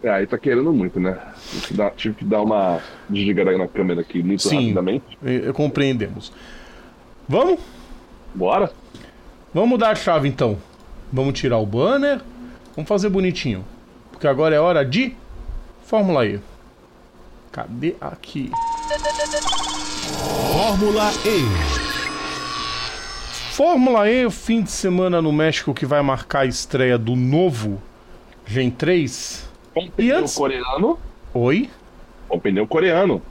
[0.02, 1.20] É, aí tá querendo muito, né?
[1.52, 4.56] Tive que dar, que uma desligada na câmera aqui muito Sim.
[4.56, 5.18] rapidamente.
[5.24, 6.32] E- e compreendemos.
[7.32, 7.62] Vamos?
[8.36, 8.70] Bora?
[9.54, 10.58] Vamos dar a chave então.
[11.14, 12.20] Vamos tirar o banner.
[12.76, 13.64] Vamos fazer bonitinho.
[14.12, 15.16] Porque agora é hora de
[15.86, 16.42] Fórmula E.
[17.54, 18.52] Cadê aqui?
[20.52, 21.42] Fórmula E.
[23.54, 27.82] Fórmula E, fim de semana no México que vai marcar a estreia do novo
[28.46, 29.50] Gen 3.
[29.74, 31.00] Com pneu antes- coreano.
[31.34, 31.70] Oi?
[32.28, 33.22] Com pneu coreano.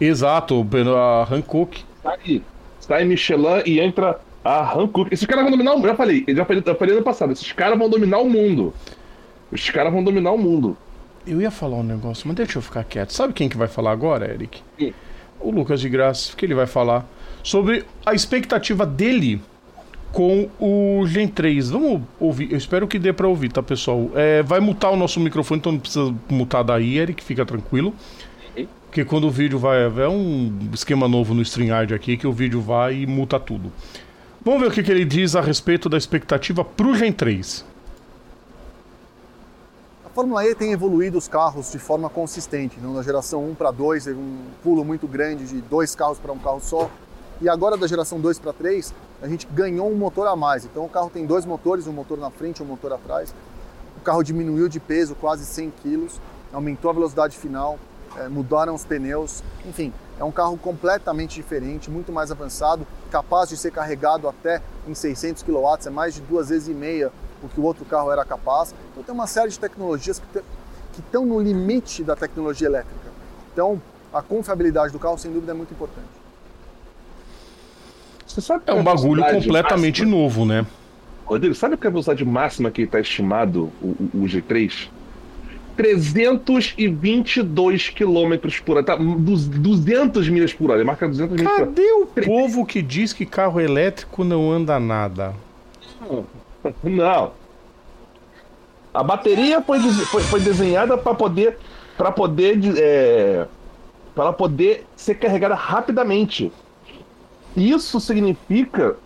[0.00, 0.64] Exato,
[0.96, 1.84] a Hankook.
[2.04, 2.55] Sai, Tá
[2.86, 5.12] sai Michelin e entra a Hankook.
[5.12, 5.88] Esses caras vão dominar o mundo.
[5.88, 7.32] Já falei, já falei, já falei ano passado.
[7.32, 8.72] Esses caras vão dominar o mundo.
[9.52, 10.76] Esses caras vão dominar o mundo.
[11.26, 13.12] Eu ia falar um negócio, mas deixa eu ficar quieto.
[13.12, 14.62] Sabe quem que vai falar agora, Eric?
[14.78, 14.94] Quem?
[15.40, 17.04] O Lucas de Graça, que ele vai falar
[17.42, 19.40] sobre a expectativa dele
[20.12, 21.70] com o Gen 3.
[21.70, 24.10] Vamos ouvir, eu espero que dê pra ouvir, tá, pessoal?
[24.14, 27.92] É, vai mutar o nosso microfone, então não precisa mutar daí, Eric, fica tranquilo.
[28.96, 29.84] Porque quando o vídeo vai.
[29.84, 33.70] É um esquema novo no StreamYard aqui que o vídeo vai e muta tudo.
[34.42, 37.62] Vamos ver o que, que ele diz a respeito da expectativa pro Gen 3.
[40.06, 42.76] A Fórmula E tem evoluído os carros de forma consistente.
[42.78, 46.32] Então, da geração 1 para 2, teve um pulo muito grande de dois carros para
[46.32, 46.90] um carro só.
[47.42, 50.64] E agora, da geração 2 para 3, a gente ganhou um motor a mais.
[50.64, 53.34] Então, o carro tem dois motores, um motor na frente e um motor atrás.
[53.98, 56.18] O carro diminuiu de peso quase 100 quilos,
[56.50, 57.78] aumentou a velocidade final,
[58.18, 59.42] eh, mudaram os pneus.
[59.66, 64.94] Enfim, é um carro completamente diferente, muito mais avançado, capaz de ser carregado até em
[64.94, 67.10] 600 kW, é mais de duas vezes e meia
[67.42, 68.74] o que o outro carro era capaz.
[68.92, 70.44] Então tem uma série de tecnologias que te-
[70.94, 73.10] que estão no limite da tecnologia elétrica.
[73.52, 73.80] Então
[74.12, 76.06] a confiabilidade do carro, sem dúvida, é muito importante.
[78.26, 80.10] Você sabe É um bagulho completamente máxima?
[80.18, 80.66] novo, né?
[81.26, 84.88] Rodrigo, sabe qual é a velocidade máxima que está estimado o- o G3?
[85.76, 88.84] 322 km por hora.
[88.84, 90.80] Tá, du- 200 milhas por hora.
[90.80, 91.66] Ele marca 200 milhas por hora.
[91.66, 95.34] Cadê o povo que diz que carro elétrico não anda nada?
[96.82, 97.32] Não.
[98.92, 101.58] A bateria foi, foi, foi desenhada para poder
[101.98, 103.46] para poder é,
[104.14, 106.50] para poder ser carregada rapidamente.
[107.56, 108.96] Isso significa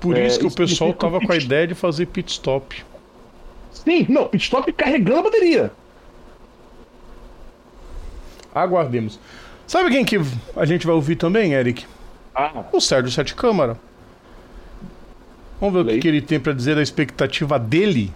[0.00, 2.84] Por É, isso que o pessoal tava com a ideia de fazer pit stop.
[3.70, 5.72] Sim, não, pit stop carregando a bateria.
[8.54, 9.18] Aguardemos.
[9.66, 10.18] Sabe quem que
[10.56, 11.84] a gente vai ouvir também, Eric?
[12.34, 13.78] Ah, O Sérgio Sete Câmara.
[15.60, 18.12] Vamos ver o que, ele tem pra dizer da expectativa dele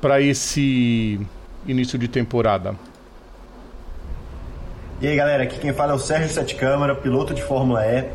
[0.00, 1.20] pra esse
[1.66, 2.74] início de temporada.
[5.00, 8.08] E aí galera, aqui quem fala é o Sérgio Sete Câmara, piloto de Fórmula E,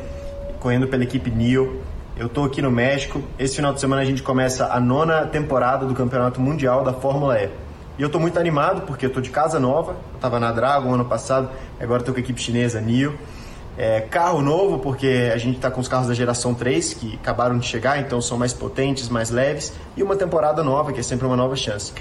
[0.59, 1.81] correndo pela equipe NIO.
[2.23, 3.21] Eu tô aqui no México.
[3.37, 7.37] Esse final de semana a gente começa a nona temporada do Campeonato Mundial da Fórmula
[7.37, 7.49] E.
[7.99, 9.97] E eu tô muito animado porque eu tô de casa nova.
[10.13, 13.13] Eu tava na Dragon ano passado, agora tô com a equipe chinesa NIO.
[13.77, 17.57] É, carro novo, porque a gente está com os carros da geração 3 que acabaram
[17.57, 21.27] de chegar, então são mais potentes, mais leves, e uma temporada nova, que é sempre
[21.27, 21.91] uma nova chance.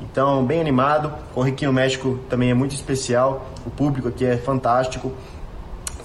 [0.00, 1.12] Então, bem animado.
[1.34, 5.12] Correr aqui no México também é muito especial, o público aqui é fantástico.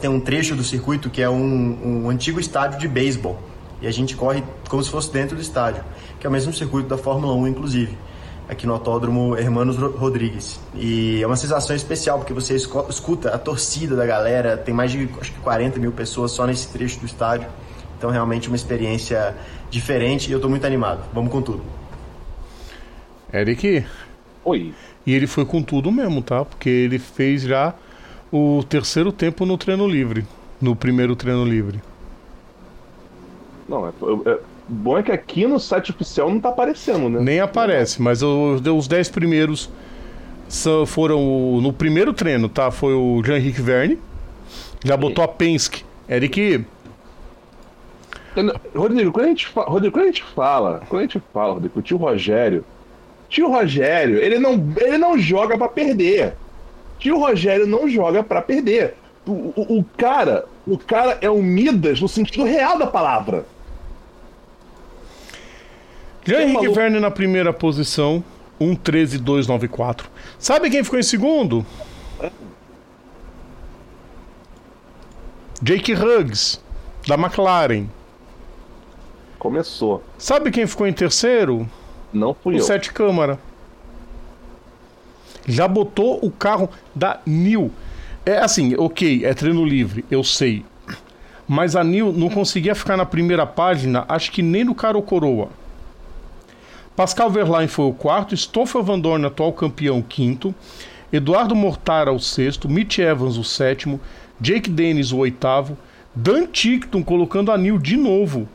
[0.02, 3.38] Tem um trecho do circuito que é um, um antigo estádio de beisebol,
[3.82, 5.84] e a gente corre como se fosse dentro do estádio,
[6.20, 7.98] que é o mesmo circuito da Fórmula 1, inclusive
[8.48, 10.60] aqui no Autódromo Hermanos Rodrigues.
[10.76, 15.10] E é uma sensação especial, porque você escuta a torcida da galera, tem mais de
[15.20, 17.48] acho que 40 mil pessoas só nesse trecho do estádio.
[17.98, 19.36] Então, realmente, uma experiência
[19.70, 21.04] diferente e eu estou muito animado.
[21.14, 21.62] Vamos com tudo.
[23.34, 23.86] Eric.
[24.46, 24.74] Oi.
[25.06, 26.46] E ele foi com tudo mesmo, tá?
[26.46, 27.74] Porque ele fez já
[28.32, 30.26] o terceiro tempo no treino livre.
[30.62, 31.82] No primeiro treino livre.
[33.68, 33.92] Não, é,
[34.26, 37.20] é, bom é que aqui no site oficial não tá aparecendo, né?
[37.20, 39.70] Nem aparece, mas os 10 primeiros
[40.88, 42.72] foram no primeiro treino, tá?
[42.72, 44.00] Foi o Jean-Henrique Verne.
[44.84, 45.84] Já botou a Penske.
[46.10, 46.66] Eric.
[48.76, 51.80] Rodrigo, quando a gente fala, Rodrigo, quando a gente fala, quando a gente fala, Rodrigo,
[51.80, 52.64] o tio Rogério,
[53.28, 56.36] tio Rogério, ele não, ele não joga para perder.
[57.00, 58.96] Tio Rogério não joga para perder.
[59.26, 63.46] O, o, o, cara, o cara é o Midas no sentido real da palavra.
[66.28, 68.22] Jean Henrique Verne na primeira posição,
[68.60, 70.08] 1.13.294.
[70.38, 71.66] Sabe quem ficou em segundo?
[75.62, 76.60] Jake Huggs,
[77.08, 77.86] da McLaren.
[79.40, 80.04] Começou.
[80.18, 81.66] Sabe quem ficou em terceiro?
[82.12, 82.64] Não fui o eu.
[82.64, 83.40] Sete Câmara.
[85.48, 87.72] Já botou o carro da Nil.
[88.26, 90.66] É assim, ok, é treino livre, eu sei.
[91.48, 95.48] Mas a Nil não conseguia ficar na primeira página, acho que nem no Caro Coroa.
[96.98, 100.54] Pascal Verlaine foi o quarto, Stoffel Van Dorn, atual campeão, quinto,
[101.14, 104.00] Eduardo Mortara, o sexto, Mitch Evans, o sétimo,
[104.42, 105.78] Jake Dennis, o oitavo,
[106.16, 108.50] Dan Tickton colocando a Neil de novo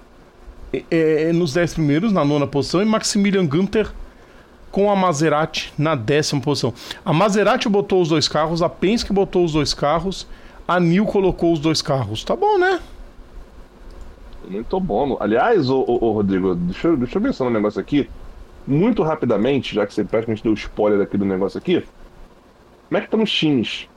[0.72, 3.92] é, é, nos dez primeiros, na nona posição, e Maximilian Gunter
[4.72, 6.74] com a Maserati na décima posição.
[7.04, 10.26] A Maserati botou os dois carros, a Penske botou os dois carros,
[10.66, 12.24] a Nil colocou os dois carros.
[12.24, 12.80] Tá bom, né?
[14.50, 15.16] Muito bom.
[15.20, 18.10] Aliás, ô Rodrigo, deixa, eu, deixa eu pensar um negócio aqui
[18.66, 21.84] muito rapidamente, já que você praticamente deu spoiler aqui do negócio aqui,
[22.88, 23.88] como é que estão os times?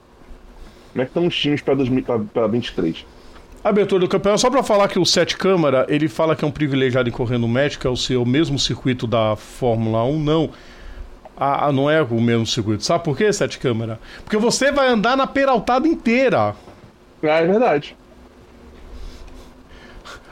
[0.92, 3.06] Como é que estão os times para 2023?
[3.64, 6.52] Abertura do campeonato, só para falar que o Sete Câmara, ele fala que é um
[6.52, 10.50] privilegiado em correr no México, é o seu mesmo circuito da Fórmula 1, não.
[11.36, 12.86] Ah, não é o mesmo circuito.
[12.86, 14.00] Sabe por quê, Sete Câmara?
[14.24, 16.56] Porque você vai andar na peraltada inteira.
[17.24, 17.98] Ah, é verdade.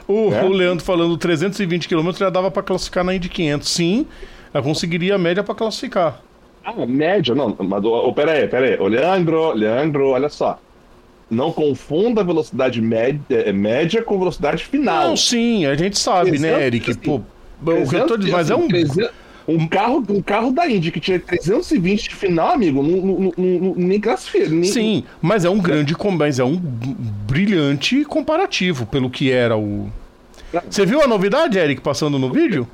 [0.06, 0.44] O, é?
[0.44, 3.68] o Leandro falando 320 km já dava para classificar na Indy 500.
[3.68, 4.06] Sim,
[4.52, 6.20] eu conseguiria a média para classificar.
[6.64, 7.34] Ah, média?
[7.34, 8.78] Não, mas oh, pera aí, pera aí.
[8.78, 10.58] Ô, Leandro, Leandro, olha só.
[11.30, 15.08] Não confunda a velocidade média, é, média com velocidade final.
[15.08, 16.90] Não, sim, a gente sabe, 300, né, Eric?
[16.90, 17.20] Assim, Pô,
[17.64, 18.68] 300, o dizendo, mas é um.
[18.68, 19.10] 300,
[19.46, 24.00] um carro, um carro da Indy que tinha 320 de final, amigo, não, não, nem
[24.00, 24.48] classifica.
[24.48, 24.64] Nem...
[24.64, 29.88] Sim, mas é um grande, mas é um brilhante comparativo pelo que era o.
[30.70, 32.66] Você viu a novidade, Eric, passando no vídeo?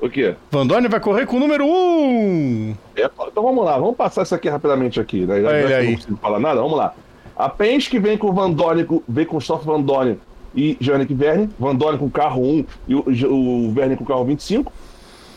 [0.00, 0.34] O quê?
[0.50, 1.68] Vandone vai correr com o número 1!
[1.68, 2.74] Um.
[2.96, 5.42] É, então vamos lá, vamos passar isso aqui rapidamente aqui, né?
[5.42, 6.94] Já, já não consigo falar nada, vamos lá.
[7.36, 10.18] A Penske vem com o Vandone, vem com o Stoff Vandone
[10.54, 14.72] e Janik Verne, Vandone com carro 1 e o, o Verne com carro 25.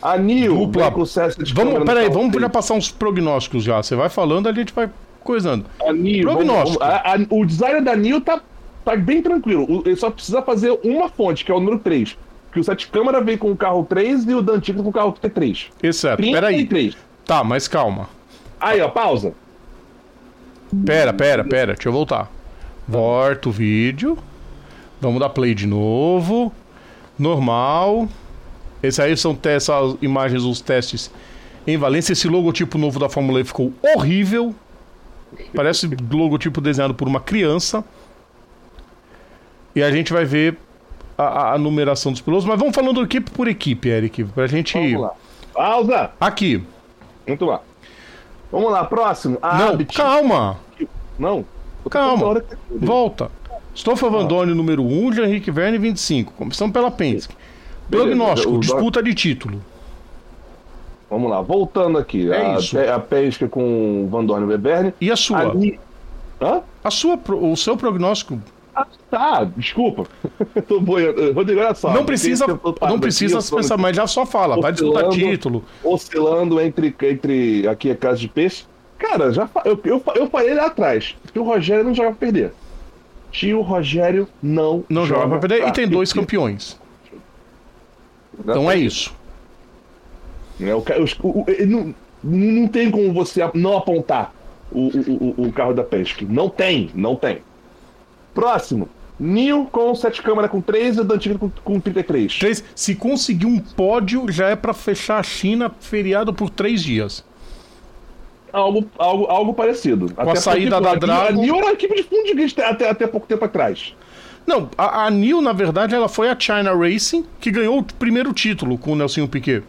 [0.02, 0.88] A Nil Dupla.
[0.88, 1.06] o
[1.54, 3.82] Vamos, peraí, vamos já passar uns prognósticos já.
[3.82, 4.90] Você vai falando, a gente vai
[5.24, 5.66] coisando.
[5.78, 6.80] Prognóstico.
[6.80, 8.42] Vamos, a, a, o design da Nil tá,
[8.84, 9.84] tá bem tranquilo.
[9.86, 12.18] Ele só precisa fazer uma fonte, que é o número 3.
[12.52, 15.14] Que o Sete Câmara vem com o carro 3 e o Dantico com o carro
[15.14, 15.68] T3.
[15.82, 16.22] Exato.
[16.22, 16.96] Peraí.
[17.26, 18.10] Tá, mas calma.
[18.60, 19.34] Aí, ó, pausa.
[20.86, 21.74] Pera, pera, pera.
[21.74, 22.30] Deixa eu voltar.
[22.88, 24.18] Volta o vídeo.
[25.00, 26.52] Vamos dar play de novo.
[27.18, 28.10] Normal.
[28.82, 31.12] Esse aí são essas imagens dos testes
[31.68, 32.14] em Valência.
[32.14, 34.56] Esse logotipo novo da Fórmula E ficou horrível.
[35.56, 37.84] Parece logotipo desenhado por uma criança.
[39.76, 40.58] E a gente vai ver
[41.18, 42.46] a, a, numeração dos pilotos.
[42.46, 44.24] Mas vamos falando equipe por equipe, Eric.
[44.26, 44.74] Pra gente.
[44.74, 45.12] Vamos lá.
[45.54, 46.12] Pausa!
[46.20, 46.64] Aqui.
[47.28, 47.62] Muito lá.
[48.52, 49.38] Vamos lá, próximo.
[49.42, 49.96] A Não, Abit.
[49.96, 50.60] calma.
[51.18, 51.46] Não.
[51.90, 52.44] Calma.
[52.70, 53.32] Volta.
[53.74, 56.34] Stoffel Van Dorn, número 1, Jean-Henrique Verne, 25.
[56.34, 57.34] Começamos pela Penske.
[57.92, 59.62] Prognóstico, disputa de título.
[61.10, 62.32] Vamos lá, voltando aqui.
[62.32, 62.80] É a, isso.
[62.80, 64.94] a pesca com Van Dorn e Weberne.
[65.02, 65.40] E a sua?
[65.40, 65.54] A...
[66.44, 66.62] Hã?
[66.84, 68.40] A sua, o seu prognóstico.
[68.74, 70.08] Ah, tá, desculpa.
[70.68, 71.34] Tô boiando.
[71.34, 71.94] Rodrigo, olha só.
[71.94, 74.60] Não precisa, não precisa pensar mais, já só fala.
[74.60, 75.64] Vai disputar título.
[75.84, 78.64] Oscilando entre, entre aqui a casa de peixe.
[78.98, 82.54] Cara, já eu, eu, eu falei lá atrás que o Rogério não joga pra perder.
[83.32, 85.68] Tio Rogério não, Não joga pra perder.
[85.68, 86.80] E tem dois campeões.
[88.44, 89.14] Então é isso.
[90.60, 90.82] Né, o
[91.24, 94.34] o- o- não, não tem como você não apontar
[94.72, 96.26] o, o, o- carro da Penske.
[96.26, 97.40] Não tem, não tem.
[98.34, 98.88] Próximo.
[99.20, 102.40] Nil com 7 câmeras com 3 e o Dantiga com, com 33.
[102.40, 107.24] Três, se conseguir um pódio, já é pra fechar a China feriado por três dias.
[108.52, 110.12] Algo, algo, algo parecido.
[110.18, 112.62] a saída da a Nil- A Dragon- Nil era a equipe de fundo de grid
[112.62, 113.96] até, até pouco tempo atrás.
[114.46, 118.34] Não, a, a Nil, na verdade, ela foi a China Racing que ganhou o primeiro
[118.34, 119.64] título com o Nelson Piquet.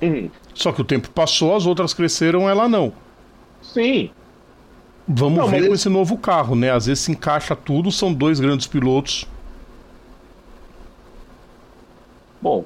[0.00, 0.30] Uhum.
[0.54, 2.92] Só que o tempo passou, as outras cresceram, ela não.
[3.62, 4.10] Sim.
[5.06, 6.70] Vamos Não, ver mas com esse- novo carro, né?
[6.70, 9.26] Às vezes se encaixa tudo, são dois grandes pilotos,
[12.40, 12.64] Bom,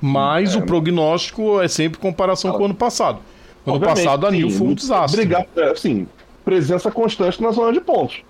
[0.00, 3.20] mas É, o prognóstico é sempre comparação com o ano passado.
[3.66, 5.22] Ano passado a Nil foi um desastre.
[5.24, 6.06] Brigar, é, assim,
[6.44, 8.22] presença constante na zona de pontos.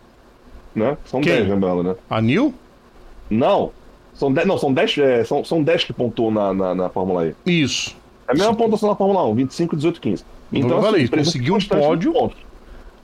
[0.74, 0.96] Né?
[1.04, 1.32] São Quem?
[1.36, 1.94] 10, lembrando, né?
[2.08, 2.54] A Nil?
[3.30, 3.72] Não.
[4.14, 7.26] São 10, não, são 10, é, são, são 10 que pontuam na, na, na Fórmula
[7.26, 7.34] E.
[7.62, 7.96] Isso.
[8.26, 10.24] É a mesma pontuação na Fórmula 1, 25, 18, 15.
[10.52, 12.12] Então, falei, presença conseguiu um pódio.
[12.12, 12.38] pontos,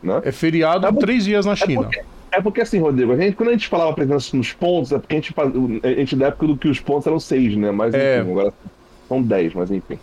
[0.02, 0.20] né?
[0.24, 1.82] É feriado É por- três dias na É China.
[1.82, 2.02] porque,
[2.32, 5.14] é porque assim, Rodrigo, a gente, quando a gente falava presença nos pontos, é porque
[5.14, 5.34] a gente,
[5.84, 7.70] a gente da época do que os pontos eram 6, né?
[7.70, 8.20] Mas É.
[8.20, 8.52] enfim, agora
[9.08, 9.98] são 10, mas enfim.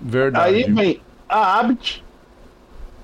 [0.00, 0.54] Verdade.
[0.54, 2.02] Aí vem a Abit,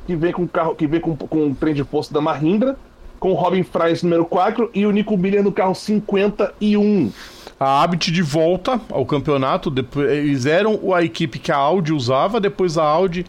[0.06, 2.76] que vem com carro, que vem com, com um trem de força da Mahindra,
[3.24, 7.10] com o Robin Fries número 4 e o Nico Miller no carro 51.
[7.58, 9.70] A Abit de volta ao campeonato.
[9.70, 12.38] Depois, eles eram a equipe que a Audi usava.
[12.38, 13.24] Depois a Audi,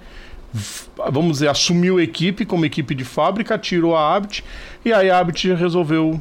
[0.98, 4.44] vamos dizer, assumiu a equipe como equipe de fábrica, tirou a Abit.
[4.84, 6.20] E aí a Abit resolveu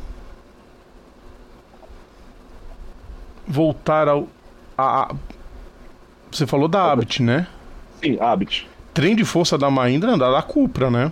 [3.45, 4.29] voltar ao.
[4.79, 5.15] A, a-
[6.31, 7.49] você falou da Abit, né?
[8.01, 8.69] Sim, Abit.
[8.93, 11.11] Trem de força da Mahindra anda da Cupra, né?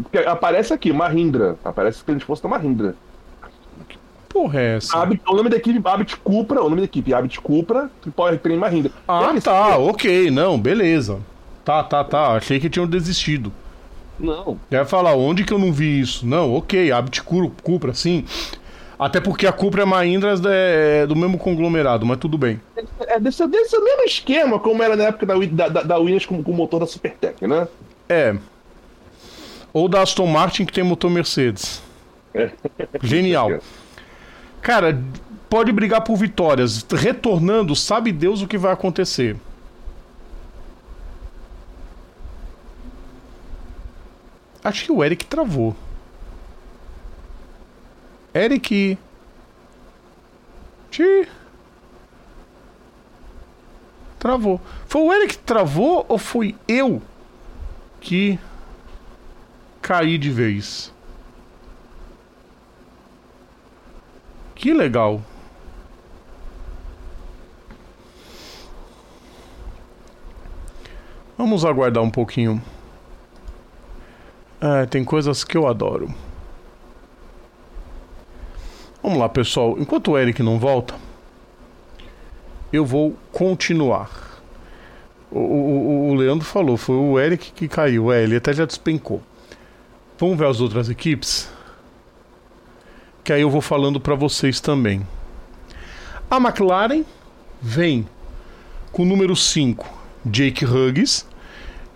[0.00, 1.56] Porque aparece aqui, Mahindra.
[1.64, 2.94] Aparece o trem de força da Mahindra.
[4.28, 4.96] Porra, é essa?
[4.96, 8.38] Abit, o nome da equipe, Abit Cupra, o nome da equipe, Abit Cupra, que Power
[8.38, 8.90] Train Mahindra.
[9.06, 11.20] Ah, Deve tá, ok, não, beleza.
[11.62, 12.32] Tá, tá, tá.
[12.32, 13.52] Achei que tinham desistido.
[14.18, 14.58] Não.
[14.70, 16.26] Quer falar, onde que eu não vi isso?
[16.26, 18.24] Não, ok, Abit Cupra, sim.
[18.98, 22.60] Até porque a Cupra e a Mahindra é do mesmo conglomerado, mas tudo bem.
[22.76, 26.42] É, ser o mesmo esquema como era na época da, da, da, da Williams com,
[26.42, 27.66] com o motor da Supertech, né?
[28.08, 28.36] É.
[29.72, 31.82] Ou da Aston Martin que tem motor Mercedes.
[32.34, 32.50] É.
[33.02, 33.60] Genial.
[34.60, 35.02] Cara,
[35.48, 36.84] pode brigar por vitórias.
[36.90, 39.36] Retornando, sabe Deus o que vai acontecer.
[44.62, 45.74] Acho que o Eric travou.
[48.32, 48.96] Eric.
[50.90, 51.28] Ti.
[54.18, 54.60] Travou.
[54.86, 57.02] Foi o Eric que travou ou fui eu
[58.00, 58.38] que
[59.82, 60.92] caí de vez?
[64.54, 65.20] Que legal.
[71.36, 72.62] Vamos aguardar um pouquinho.
[74.60, 76.14] É, tem coisas que eu adoro.
[79.02, 79.76] Vamos lá, pessoal.
[79.76, 80.94] Enquanto o Eric não volta,
[82.72, 84.40] eu vou continuar.
[85.28, 88.12] O, o, o Leandro falou, foi o Eric que caiu.
[88.12, 89.20] É, ele até já despencou.
[90.22, 91.50] Vamos ver as outras equipes?
[93.24, 95.04] Que aí eu vou falando para vocês também.
[96.30, 97.02] A McLaren
[97.60, 98.06] vem
[98.92, 99.84] com o número 5,
[100.24, 101.26] Jake Hughes,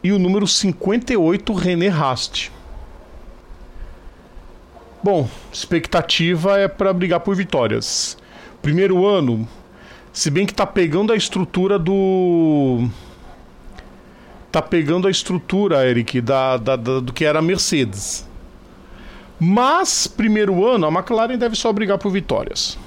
[0.03, 2.51] e o número 58, René Rast.
[5.01, 8.19] Bom, expectativa é para brigar por vitórias.
[8.61, 9.47] Primeiro ano,
[10.13, 12.89] se bem que tá pegando a estrutura do.
[14.57, 18.27] Tá pegando a estrutura, Eric, da, da, da- do que era a Mercedes.
[19.39, 22.79] Mas, primeiro ano, a McLaren deve só brigar por vitórias.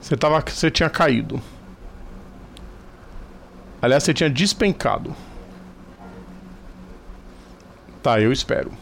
[0.00, 1.42] Você, tava, você tinha caído.
[3.82, 5.14] Aliás, você tinha despencado.
[8.02, 8.72] Tá, eu espero.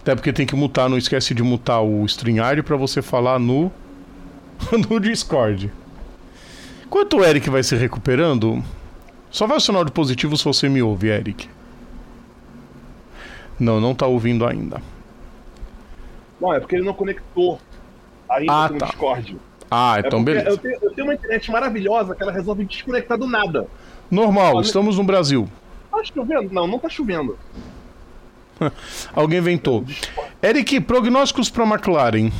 [0.00, 3.70] Até porque tem que mutar, não esquece de mutar o StreamYard pra você falar no
[4.90, 5.70] no Discord.
[6.88, 8.64] Enquanto o Eric vai se recuperando,
[9.30, 11.48] só vai o sinal de positivo se você me ouve, Eric.
[13.60, 14.80] Não, não tá ouvindo ainda.
[16.40, 17.60] Não, é porque ele não conectou
[18.28, 18.86] ainda Ah, com o tá.
[18.86, 19.36] Discord.
[19.70, 20.48] Ah, É então porque beleza.
[20.48, 23.66] Eu tenho, eu tenho uma internet maravilhosa que ela resolve desconectar do nada.
[24.10, 25.46] Normal, Olha- estamos no Brasil.
[25.90, 26.54] Tá chovendo?
[26.54, 27.38] Não, não tá chovendo.
[29.14, 29.84] Alguém inventou.
[30.42, 32.30] Eric, prognósticos pra McLaren.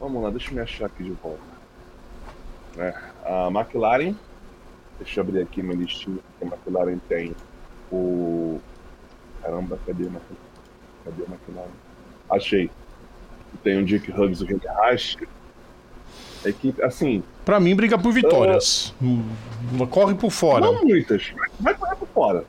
[0.00, 1.55] Vamos lá, deixa eu me achar aqui de volta.
[2.78, 4.14] É, a McLaren,
[4.98, 7.34] deixa eu abrir aqui minha listinha, a McLaren tem
[7.90, 8.60] o
[9.42, 10.36] Caramba, cadê a McLaren?
[11.04, 11.70] Cadê a McLaren?
[12.30, 12.70] Achei.
[13.62, 15.16] Tem o Dick Huggs e o Henry Haas.
[16.44, 17.22] É que, assim.
[17.44, 18.92] Pra mim, briga por vitórias.
[19.00, 19.22] Hum,
[19.90, 20.66] Corre por fora.
[20.66, 22.44] Não muitas, mas vai correr por fora.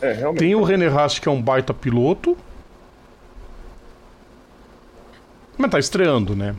[0.00, 0.40] É, realmente.
[0.40, 2.36] Tem o René Rast, que é um baita piloto.
[5.56, 6.54] Mas tá estreando, né?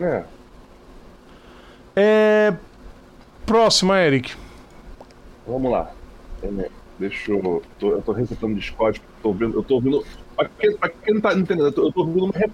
[0.00, 0.24] É.
[2.02, 2.54] É.
[3.44, 4.34] Próxima, Eric.
[5.46, 5.90] Vamos lá.
[6.42, 7.62] É, deixa eu.
[7.78, 9.58] Tô, eu tô resetando o Discord, tô vendo.
[9.58, 10.02] Eu tô ouvindo.
[10.34, 12.50] Pra quem, pra quem não tá entendendo, eu tô, eu tô ouvindo uma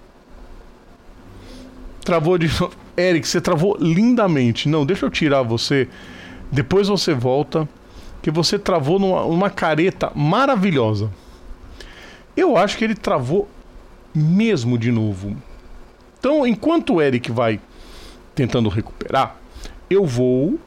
[2.00, 2.74] Travou de novo.
[2.96, 4.68] Eric, você travou lindamente.
[4.68, 5.88] Não, deixa eu tirar você.
[6.50, 7.68] Depois você volta.
[8.22, 11.08] Que você travou numa, numa careta maravilhosa.
[12.36, 13.48] Eu acho que ele travou
[14.12, 15.36] mesmo de novo.
[16.18, 17.60] Então, enquanto o Eric vai
[18.36, 19.36] tentando recuperar,
[19.90, 20.60] eu vou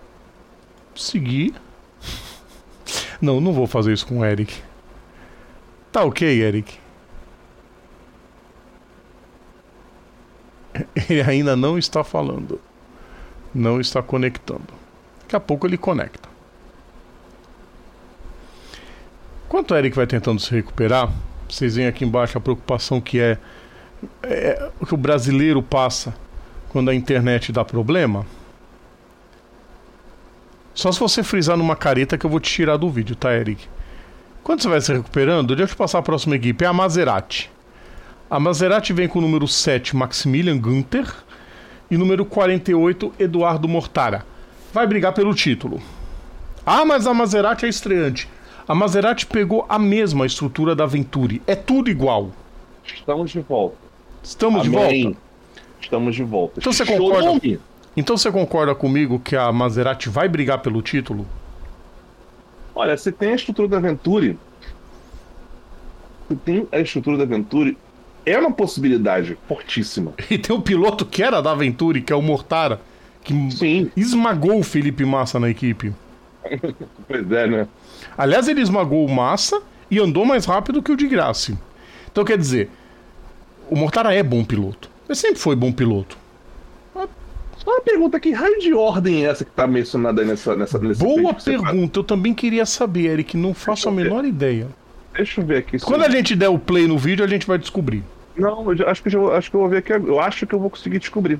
[0.96, 1.54] seguir.
[3.22, 4.62] Não, não vou fazer isso com o Eric.
[5.92, 6.78] Tá ok, Eric?
[11.10, 12.60] Ele ainda não está falando.
[13.54, 14.74] Não está conectando.
[15.22, 16.30] Daqui a pouco ele conecta.
[19.48, 21.12] Enquanto o Eric vai tentando se recuperar,
[21.48, 23.38] vocês veem aqui embaixo a preocupação que é,
[24.22, 26.14] é o que o brasileiro passa
[26.70, 28.26] quando a internet dá problema.
[30.74, 33.68] Só se você frisar numa careta que eu vou te tirar do vídeo, tá, Eric?
[34.44, 36.64] Quando você vai se recuperando, deixa eu te passar a próxima equipe.
[36.64, 37.52] É a Maserati.
[38.30, 41.14] A Maserati vem com o número 7, Maximilian Günther.
[41.92, 44.26] E número 48, Eduardo Mortara.
[44.72, 45.82] Vai brigar pelo título.
[46.66, 48.30] Ah, mas a Maserati é estreante.
[48.68, 51.42] A Maserati pegou a mesma estrutura da Venturi.
[51.48, 52.32] É tudo igual.
[52.86, 53.76] Estamos de volta.
[54.24, 55.04] Estamos de Amém.
[55.04, 55.29] volta.
[55.82, 56.60] Estamos de volta.
[56.60, 57.60] Então você concorda?
[57.96, 61.26] Então você concorda comigo que a Maserati vai brigar pelo título?
[62.76, 64.38] Olha, você tem a estrutura da Venturi.
[66.28, 67.78] Você tem a estrutura da Venturi.
[68.26, 70.14] É uma possibilidade fortíssima.
[70.30, 72.80] E tem o piloto que era da Venturi, que é o Mortara,
[73.24, 75.94] que Sim, esmagou o Felipe Massa na equipe.
[77.08, 77.68] pois é, né?
[78.18, 81.58] Aliás, ele esmagou o Massa e andou mais rápido que o de Graça.
[82.12, 82.70] Então quer dizer,
[83.70, 84.90] o Mortara é bom piloto.
[85.10, 86.16] Ele sempre foi bom piloto.
[87.58, 90.80] Só uma pergunta aqui, raio de ordem é essa que tá mencionada aí nessa, nessa,
[90.80, 94.68] nesse Boa que pergunta, eu também queria saber, Eric, não faço a menor ideia.
[95.14, 95.78] Deixa eu ver aqui.
[95.80, 98.02] Quando a gente der o play no vídeo, a gente vai descobrir.
[98.38, 99.92] Não, eu acho que, eu acho que eu vou ver aqui.
[99.92, 101.38] Eu acho que eu vou conseguir descobrir.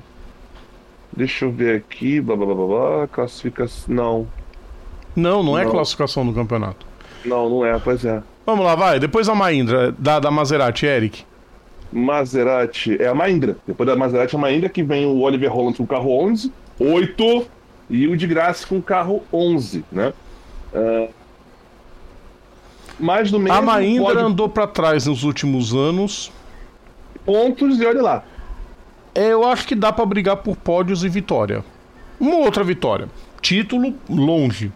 [1.16, 2.20] Deixa eu ver aqui.
[2.20, 2.66] Blá blá blá blá.
[2.66, 3.86] blá classificação.
[3.88, 4.26] Não,
[5.16, 5.70] Não, não é Não.
[5.70, 6.84] classificação do campeonato.
[7.24, 8.22] não, não é, pois é.
[8.44, 9.00] Vamos lá, vai.
[9.00, 11.24] Depois a Mahindra, da, da Maserati, Eric.
[11.92, 13.56] Maserati é a Mahindra.
[13.66, 16.52] Depois da Maserati é a Mahindra que vem o Oliver Holland com o carro 11,
[16.78, 17.46] 8
[17.90, 20.12] e o de Graça com o carro 11, né?
[20.74, 21.08] Ah,
[22.98, 23.58] mais do mesmo.
[23.58, 26.30] A Mahindra pode- andou pra trás nos últimos anos.
[27.24, 28.24] pontos e olha lá.
[29.14, 31.62] É, eu acho que dá pra brigar por pódios e vitória.
[32.18, 33.08] Uma outra vitória.
[33.42, 34.72] Título longe.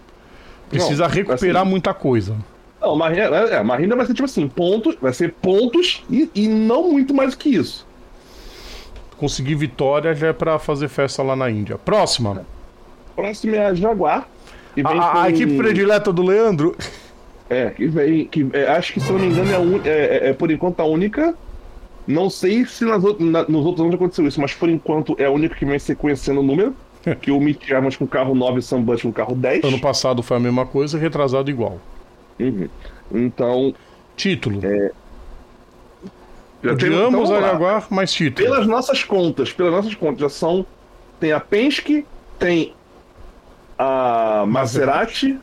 [0.69, 2.37] Precisa Não, recuperar assim- muita coisa.
[2.85, 6.29] Não, a Mahindra, é, a Mahindra vai ser tipo assim, pontos, vai ser pontos e,
[6.35, 7.87] e não muito mais do que isso.
[9.17, 11.79] Conseguir vitória já é pra fazer festa lá na Índia.
[11.79, 12.45] Próxima.
[13.15, 14.29] Próximo é a Jaguar.
[14.85, 16.77] A, vem a- com- equipe predileta do Leandro.
[17.49, 18.27] É, que vem.
[18.27, 19.89] Que, é, acho que se eu não me engano é, un- é,
[20.27, 21.35] é- é por enquanto a única.
[22.07, 25.25] Não sei se nas out- na- nos outros anos aconteceu isso, mas por enquanto é
[25.27, 26.75] a única que vem sequenciando o número.
[27.23, 29.63] que o Mitch Evans com o carro 9 e Sam Bush com o carro 10.
[29.65, 31.79] Ano passado foi a mesma coisa, retrasado igual.
[32.39, 32.69] Uhum.
[33.13, 33.75] Então.
[34.17, 34.61] Título.
[36.63, 37.49] Já o de tem- então ambos vamos a lá.
[37.53, 38.49] Jaguar, mais título.
[38.49, 40.65] Pelas nossas contas, pelas nossas contas, já são.
[41.21, 42.07] Tem a Penske,
[42.39, 42.75] tem
[43.79, 45.39] a Maserati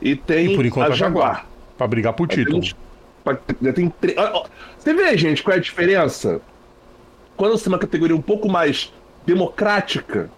[0.00, 1.46] e tem E por enquanto a Jaguar.
[1.76, 2.62] Pra brigar por título.
[3.60, 4.46] Já tem ó,
[4.78, 6.40] Você vê, gente, qual é a diferença?
[7.36, 8.92] Quando você tem uma categoria um pouco mais
[9.26, 10.30] democrática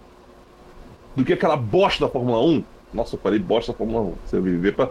[1.15, 2.63] do que aquela bosta da Fórmula 1.
[2.93, 4.13] Nossa, eu falei bosta da Fórmula 1.
[4.25, 4.89] Você viver pra.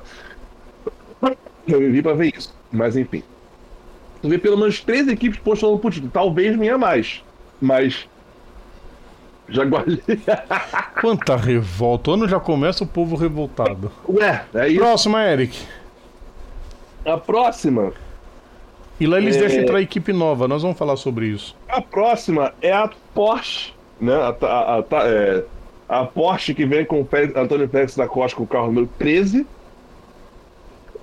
[1.67, 2.55] Eu vivi pra ver isso.
[2.73, 3.23] Mas enfim.
[4.23, 6.11] Você vê pelo menos três equipes postulando pro título.
[6.13, 7.23] Talvez venha mais.
[7.61, 8.09] Mas.
[9.49, 9.85] Jaguar.
[11.01, 12.11] Quanta revolta.
[12.11, 13.91] O ano já começa o povo revoltado.
[14.09, 14.79] Ué, é isso.
[14.81, 15.59] Próxima, Eric.
[17.05, 17.93] A próxima.
[19.01, 19.41] E lá eles É.
[19.41, 20.49] deixam entrar a equipe nova.
[20.49, 21.57] Nós vamos falar sobre isso.
[21.69, 24.13] A próxima é a Porsche, né?
[24.15, 25.45] A, a, a- a- é,
[25.89, 29.47] a Porsche que vem com o Antônio Félix da Costa com o carro número 13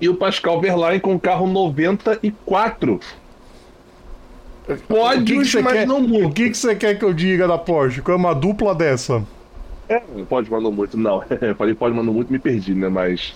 [0.00, 3.00] e o Pascal Verlaine com o carro 94.
[4.88, 6.34] Pódios, você mas quer, não o muito.
[6.34, 8.02] que, que você quer que eu diga da Porsche?
[8.02, 9.24] Que é uma dupla dessa.
[9.88, 11.22] É, pode, mas não muito, não.
[11.56, 12.88] Falei pode, mas não muito, me perdi, né?
[12.88, 13.34] Mas,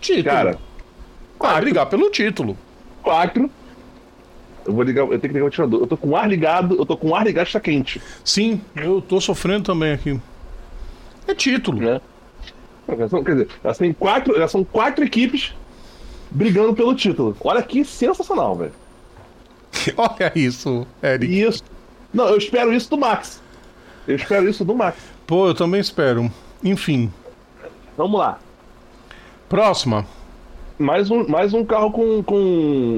[0.00, 0.24] Título.
[0.24, 0.58] cara,
[1.42, 2.56] Vai brigar pelo título.
[3.02, 3.50] Quatro.
[4.64, 5.80] Eu vou ligar, eu tenho que ligar o ventilador.
[5.80, 8.00] Eu tô com o ar ligado, eu tô com o ar ligado, está quente.
[8.24, 10.20] Sim, eu tô sofrendo também aqui.
[11.26, 11.80] É título.
[11.80, 12.00] Né?
[12.86, 15.52] Quer dizer, elas, têm quatro, elas são quatro equipes
[16.34, 17.36] brigando pelo título.
[17.42, 18.72] Olha que sensacional, velho.
[19.96, 21.40] Olha isso, Eric.
[21.40, 21.62] Isso.
[22.12, 23.40] Não, eu espero isso do Max.
[24.06, 24.98] Eu espero isso do Max.
[25.26, 26.30] Pô, eu também espero.
[26.62, 27.10] Enfim.
[27.96, 28.38] Vamos lá.
[29.48, 30.06] Próxima.
[30.78, 32.36] Mais um, mais um carro com, com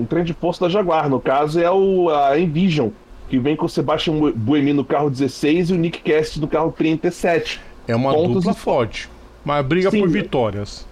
[0.00, 1.08] um trem de força da Jaguar.
[1.08, 2.88] No caso é o a Envision,
[3.28, 6.72] que vem com o Sebastian Buemi no carro 16 e o Nick Cast no carro
[6.72, 7.60] 37.
[7.86, 9.08] É uma Pontos dupla e- forte.
[9.44, 10.00] Mas briga Sim.
[10.00, 10.86] por vitórias.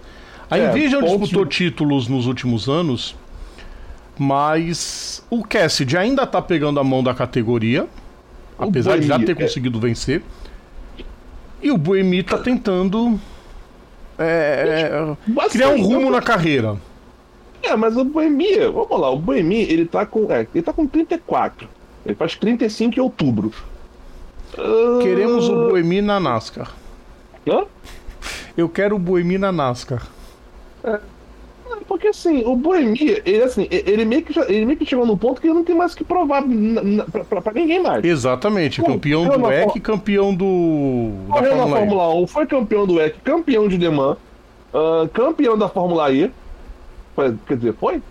[0.53, 3.15] A É, Envision pontos disputou títulos nos últimos anos,
[4.17, 7.87] mas o Cassidy ainda tá pegando a mão da categoria,
[8.57, 10.21] O apesar de já ter é- conseguido vencer.
[11.61, 13.19] E o Buemi tá tentando
[14.19, 16.77] é, é, criar um rumo eu- na carreira.
[17.63, 20.31] É, mas o Boemi, vamos lá, o Boemi, ele tá com.
[20.31, 21.67] É, ele tá com 34.
[22.05, 23.51] Ele faz 35 em outubro.
[24.57, 26.71] Ah, Queremos o Buemi na NASCAR.
[27.47, 27.63] Hã?
[28.55, 30.05] Eu quero o Buemi na NASCAR.
[31.87, 35.17] Porque assim, o Boemi, ele assim, ele meio que, já- ele meio que chegou num
[35.17, 36.43] ponto que ele não tem mais o que provar
[37.43, 38.03] pra ninguém mais.
[38.03, 41.79] Exatamente, Pô, campeão eu do EC, campeão do Correu na Fórmula E.
[41.87, 44.17] Fórmula 1, foi campeão do WEC, campeão de Le Mans,
[44.73, 46.31] ah, campeão da Fórmula E.
[47.15, 48.01] Foi- Quer dizer, foi?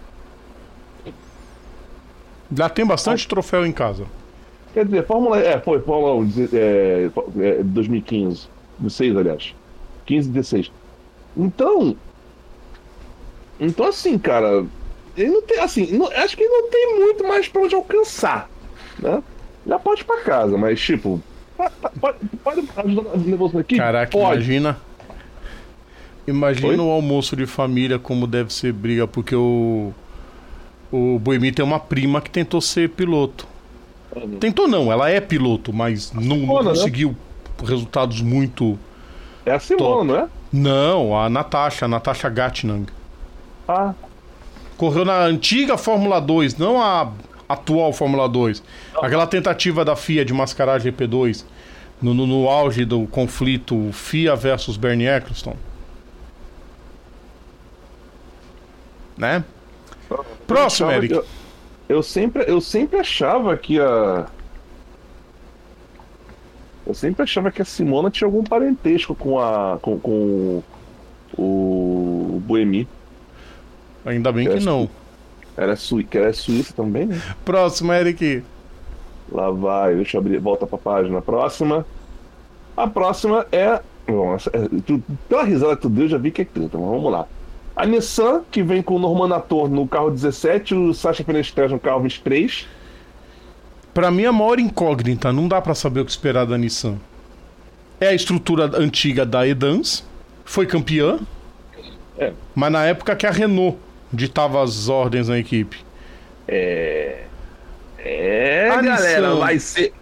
[2.54, 4.04] Já tem bastante troféu em casa.
[4.74, 7.10] Quer dizer, Fórmula É, foi Fórmula 1, deze- é,
[7.40, 8.48] é, 2015.
[8.78, 9.54] 16, aliás.
[10.06, 10.72] 15 e 16.
[11.36, 11.96] Então.
[13.60, 14.64] Então, assim, cara.
[15.16, 15.58] Ele não tem.
[15.60, 18.48] Assim, não- acho que ele não tem muito mais pra onde alcançar.
[18.98, 19.22] Né?
[19.66, 21.20] Já pode ir pra casa, mas, tipo.
[22.00, 23.76] Pode, pode, ajudar o nervoso aqui?
[23.76, 24.34] Caraca, pode.
[24.34, 24.76] imagina.
[26.26, 26.76] Imagina Oi?
[26.78, 29.92] o almoço de família como deve ser briga, porque o.
[30.90, 33.46] O Boemi tem uma prima que tentou ser piloto.
[34.38, 36.76] Tentou não, ela é piloto, mas não, não Simona, né?
[36.76, 37.16] conseguiu
[37.64, 38.78] resultados muito.
[39.46, 40.06] É a Simona, Top.
[40.06, 40.28] não é?
[40.52, 42.86] Não, a Natasha, a Natasha Gatnang.
[43.72, 43.94] Ah,
[44.76, 47.12] Correu na antiga Fórmula 2, não a
[47.48, 48.62] atual Fórmula 2.
[49.00, 51.44] Aquela tentativa da FIA de mascarar a GP2
[52.00, 55.56] no, no, no auge do conflito FIA versus Bernie Eccleston.
[59.16, 59.44] Né?
[60.46, 61.14] Próximo, achava Eric.
[61.14, 61.24] Eu,
[61.88, 64.26] eu sempre, eu sempre achava que a.
[66.84, 69.78] Eu sempre achava que a Simona tinha algum parentesco com a.
[69.80, 70.62] com, com
[71.38, 72.88] o Boemi.
[74.04, 74.88] Ainda bem que Essa- não.
[75.56, 75.74] Era,
[76.08, 77.20] que era suíça também, né?
[77.44, 78.42] Próximo, Eric.
[79.30, 81.20] Lá vai, deixa eu abrir, volta pra página.
[81.22, 81.86] Próxima.
[82.76, 83.80] A próxima é.
[84.06, 86.76] Bom, essa- é, tu, pela risada que tu deu, eu já vi que é treta,
[86.78, 87.26] mas vamos lá.
[87.76, 91.78] A Nissan, que vem com o Norman Nator no carro 17, o Sacha Fenestrez no
[91.78, 92.66] carro 23.
[93.94, 96.96] Pra mim, a maior incógnita, não dá pra saber o que esperar da Nissan.
[98.00, 100.04] É a estrutura antiga da Edans,
[100.44, 101.18] foi campeã,
[102.18, 102.32] É.
[102.54, 103.78] mas na época que a Renault
[104.12, 105.78] ditava as ordens na equipe.
[106.48, 107.24] É,
[108.72, 109.38] A galera, Nissan.
[109.38, 109.94] vai ser.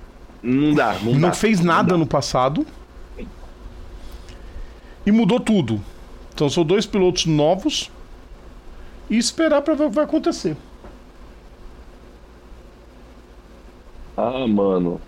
[0.43, 1.33] Não dá, não, Não dá.
[1.33, 2.67] fez nada no passado.
[5.07, 5.81] E mudou tudo.
[6.35, 7.91] Então são dois pilotos novos.
[9.09, 10.57] E esperar pra ver o que vai acontecer.
[14.17, 15.01] Ah, mano.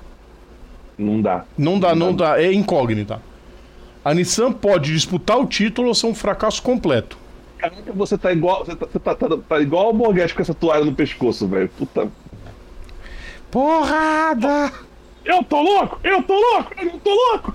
[0.98, 1.44] Não dá.
[1.56, 2.40] Não dá, não dá.
[2.40, 3.20] É incógnita.
[4.04, 7.16] A Nissan pode disputar o título ou ser um fracasso completo.
[7.62, 8.64] Caraca, você tá igual.
[8.64, 11.68] Você tá, você tá, tá- tá igual o Borghetti com essa toalha no pescoço, velho.
[11.78, 12.08] Puta.
[13.50, 14.72] Porrada!
[15.24, 16.00] Eu tô louco!
[16.02, 16.72] Eu tô louco!
[16.78, 17.54] Eu não tô louco!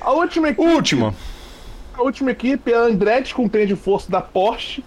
[0.00, 1.14] A última equipe, Última.
[1.94, 4.84] a última equipe é a Andretti com trem de força da Porsche.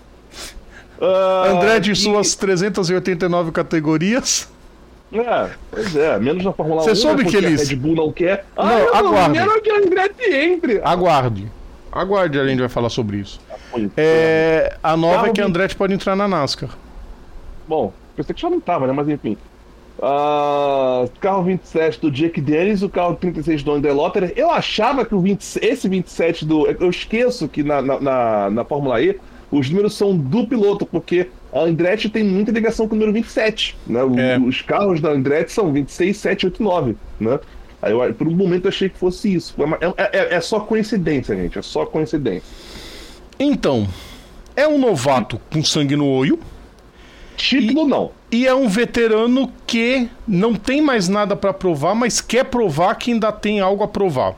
[1.01, 4.51] Ah, André de e- suas 389 categorias.
[5.13, 6.83] É, pois é, menos na Fórmula 1.
[6.83, 8.45] Você né, soube porque que eles- A Red Bull não quer.
[8.57, 9.39] Ah, Não, eu aguarde.
[9.39, 10.81] quero que a Andretti entre.
[10.83, 11.51] Aguarde.
[11.91, 13.39] Aguarde, a gente vai falar sobre isso.
[13.76, 13.91] Foi.
[13.97, 16.69] É, a nova Carro é que a Andretti pode entrar na NASCAR.
[17.67, 18.93] Bom, pensei que já não tava, né?
[18.93, 19.38] Mas enfim.
[20.01, 24.34] Ah, carro 27 do Jake Dennis, o carro 36 do André Lotterer.
[24.36, 26.67] Eu achava que o 20, esse 27 do.
[26.67, 29.17] Eu esqueço que na, na, na, na Fórmula E
[29.51, 33.78] os números são do piloto, porque a Andretti tem muita ligação com o número 27.
[33.88, 34.03] Né?
[34.03, 34.38] O- É.
[34.38, 36.95] Os carros da Andretti são 26, 7, 8, 9.
[37.19, 37.39] Né?
[37.82, 39.55] Aí eu, por um momento eu achei que fosse isso.
[39.97, 41.57] É, é- é só coincidência, gente.
[41.57, 42.43] É só coincidência.
[43.39, 43.88] Então,
[44.55, 46.39] é um novato com sangue no olho
[47.36, 48.11] Título não.
[48.31, 53.11] e é um veterano que não tem mais nada pra provar, mas quer provar que
[53.11, 54.36] ainda tem algo a provar.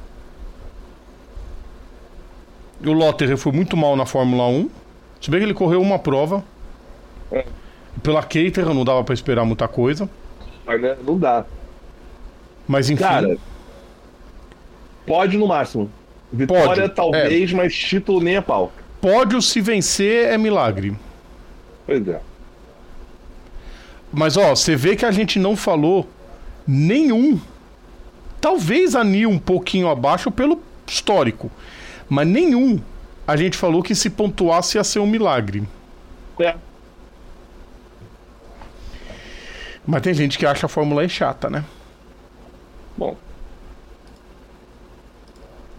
[2.83, 4.69] O Lotterer foi muito mal na Fórmula 1.
[5.21, 6.43] Se bem que ele correu uma prova.
[7.31, 7.45] É.
[8.03, 10.07] Pela Caterham não dava pra esperar muita coisa.
[10.65, 11.45] Mas, né, não dá.
[12.67, 13.03] Mas enfim.
[13.03, 13.37] Cara,
[15.05, 15.89] pode no máximo.
[16.31, 18.71] Vitória Pode, talvez, mas título nem a pau.
[19.01, 20.97] Pódio se vencer é milagre.
[21.85, 22.21] Pois é.
[24.11, 26.07] Mas ó, você vê que a gente não falou
[26.67, 27.39] nenhum.
[28.39, 31.51] Talvez a Nil um pouquinho abaixo pelo histórico.
[32.09, 32.79] Mas nenhum
[33.27, 35.67] a gente falou que se pontuasse ia ser um milagre.
[36.39, 36.55] É.
[39.85, 41.63] Mas tem gente que acha a Fórmula E chata, né?
[42.97, 43.15] Bom.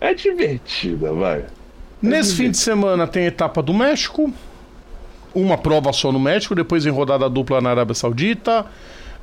[0.01, 1.45] É divertida, vai.
[2.01, 4.33] Nesse fim de semana tem a etapa do México.
[5.35, 8.67] Uma prova só no México, depois em rodada dupla na Arábia Saudita.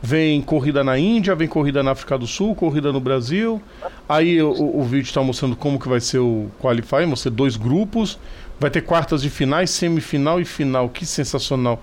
[0.02, 3.62] Vem corrida na Índia, vem corrida na África do Sul, corrida no Brasil.
[4.08, 7.56] Aí o, o vídeo está mostrando como que vai ser o qualify, vão ser dois
[7.56, 8.20] grupos.
[8.60, 10.90] Vai ter quartas de finais, semifinal e final.
[10.90, 11.82] Que sensacional.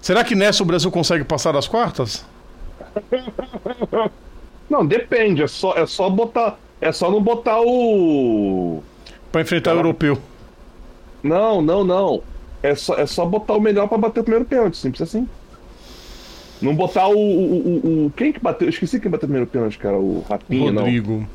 [0.00, 2.26] Será que nessa o Brasil consegue passar das quartas?
[4.68, 5.42] Não, depende.
[5.42, 6.58] É só, é só botar.
[6.80, 8.82] É só não botar o.
[9.30, 10.18] Para enfrentar o europeu.
[11.22, 12.22] Não, não, não.
[12.62, 15.28] É só, é só botar o melhor pra bater o primeiro pênalti, simples assim.
[16.60, 18.66] Não botar o, o, o, o- Quem que bateu?
[18.66, 19.96] Eu esqueci quem bateu o primeiro pênalti, cara.
[19.96, 21.12] O Rapinha, Rodrigo.
[21.12, 21.26] não.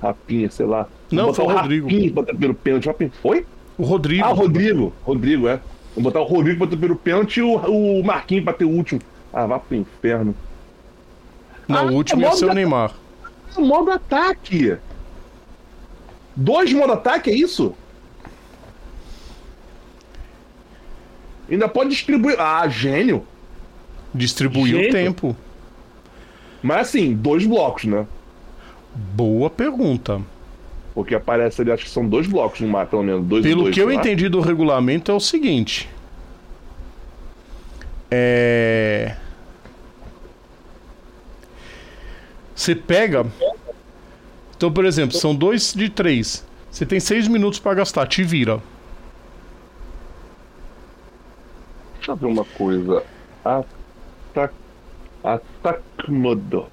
[0.00, 0.86] Rapinha, sei lá.
[1.10, 1.86] Não, botar foi o Rodrigo.
[1.88, 2.86] Rapinha bater o primeiro pênalti.
[2.86, 3.10] Rapinha.
[3.20, 3.46] Foi?
[3.76, 4.24] O Rodrigo.
[4.24, 4.92] Ah, o Rodrigo.
[5.04, 5.58] Rodrigo, é.
[5.94, 9.00] Vamos botar o Rodrigo bater o primeiro pênalti e o, o Marquinhos bater o último.
[9.32, 10.34] Ah, vá pro inferno.
[11.66, 12.92] Não, Ah, o último é ia ser o Neymar.
[13.58, 14.76] Modo ataque.
[16.36, 17.74] Dois modo ataque, é isso?
[21.50, 22.38] Ainda pode distribuir.
[22.38, 23.24] Ah, gênio.
[24.14, 25.36] Distribuiu o tempo.
[26.62, 28.06] Mas assim, dois blocos, né?
[28.94, 30.20] Boa pergunta.
[30.94, 33.24] Porque aparece ali, acho que são dois blocos no mar, pelo menos.
[33.24, 33.94] Dois Pelo dois, que eu lá.
[33.94, 35.88] entendi do regulamento é o seguinte.
[38.10, 39.14] É.
[42.54, 43.24] Você pega.
[44.56, 46.44] Então, por exemplo, são dois de três.
[46.70, 48.60] Você tem seis minutos pra gastar, te vira.
[52.08, 53.04] Deixa eu ver uma coisa.
[53.44, 54.54] Atac...
[55.22, 56.66] Atacmodo.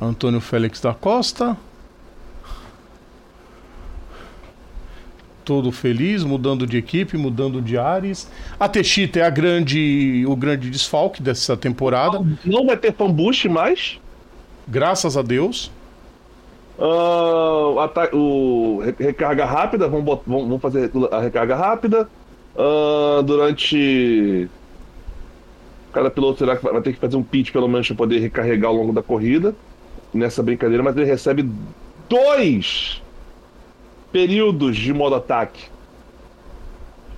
[0.00, 1.56] Antônio Félix da Costa.
[5.44, 8.30] Todo feliz, mudando de equipe, mudando de ares.
[8.58, 14.00] A Techita é a grande, o grande desfalque dessa temporada, Não vai ter fanbush mais.
[14.66, 15.70] graças a Deus.
[17.80, 22.08] Ata- o re- recarga rápida, vamos, vamos- fazer a recarga rápida.
[22.56, 24.48] Ah, durante.
[25.92, 28.18] Cada piloto será que vai vai ter que fazer um pitch pelo menos para poder
[28.18, 29.54] recarregar ao longo da corrida.
[30.12, 31.48] Nessa brincadeira, mas ele recebe
[32.08, 33.00] dois
[34.10, 35.70] períodos de modo ataque.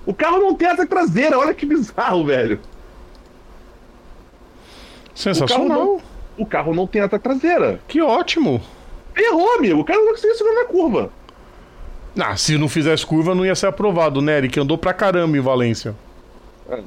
[0.05, 2.59] O carro não tem asa traseira, olha que bizarro, velho.
[5.13, 5.99] Sensacional.
[6.37, 7.79] O carro não tem asa traseira.
[7.87, 8.61] Que ótimo.
[9.15, 9.81] Errou, amigo.
[9.81, 11.09] O cara não conseguiu segurar na curva.
[12.17, 14.59] Ah, se não fizesse curva não ia ser aprovado, né, Eric?
[14.59, 15.95] Andou pra caramba em Valência.
[16.69, 16.81] É.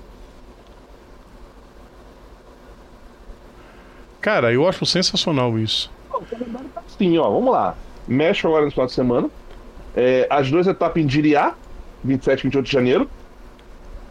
[4.20, 5.90] Cara, eu acho sensacional isso.
[6.96, 7.76] Sim, ó, vamos lá.
[8.06, 9.30] México agora no final de semana.
[9.94, 11.54] É, as duas etapas em Diriá,
[12.02, 13.10] 27 e 28 de janeiro.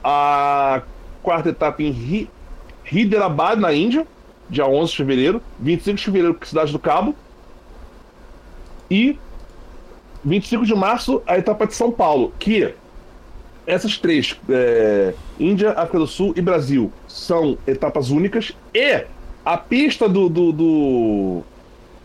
[0.04, 0.82] A
[1.22, 2.30] quarta etapa em
[2.86, 4.08] Hyderabad, na Índia,
[4.50, 5.42] dia 11 de fevereiro.
[5.60, 7.16] 25 de fevereiro, Cidade do Cabo.
[8.90, 9.18] E
[10.24, 12.74] 25 de março, a etapa de São Paulo, que
[13.66, 18.54] essas três, é, Índia, África do Sul e Brasil, são etapas únicas.
[18.74, 19.04] E
[19.46, 21.42] a pista do, do, do,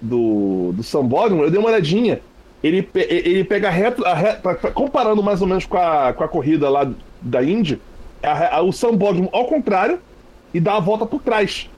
[0.00, 2.20] do, do Sambódromo, eu dei uma olhadinha.
[2.62, 6.22] Ele, ele pega reto, a re- pra- pra- comparando mais ou menos com a, com
[6.22, 6.88] a corrida lá
[7.20, 7.80] da Indy,
[8.22, 9.98] a a- o Sambódromo ao contrário
[10.54, 11.68] e dá a volta por trás.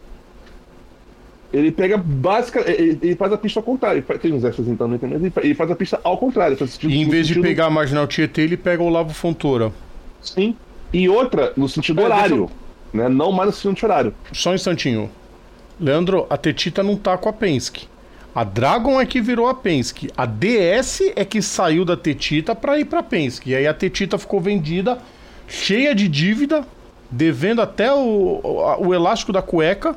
[1.52, 3.98] Ele pega básica, ele, ele faz a pista ao contrário.
[3.98, 6.18] Ele faz- Tem uns extras então, não entendo, mas ele ele faz a pista ao
[6.18, 6.56] contrário.
[6.58, 9.72] sentido- E em vez de sentido- pegar a Marginal Tietê, ele pega o Olavo Fontoura.
[10.20, 10.56] Sim.
[10.92, 12.50] E outra, no sentido É, horário.
[12.92, 13.08] Né?
[13.08, 14.14] Não mais no sentido horário.
[14.32, 15.10] Só um instantinho.
[15.80, 17.86] Leandro, a Tetita não tá com a Penske.
[18.34, 20.10] A Dragon é que virou a Penske.
[20.16, 23.50] A DS é que saiu da Tetita pra ir pra Penske.
[23.50, 24.98] E aí a Tetita ficou vendida,
[25.48, 26.64] cheia de dívida,
[27.10, 29.96] devendo até o, o, o elástico da cueca.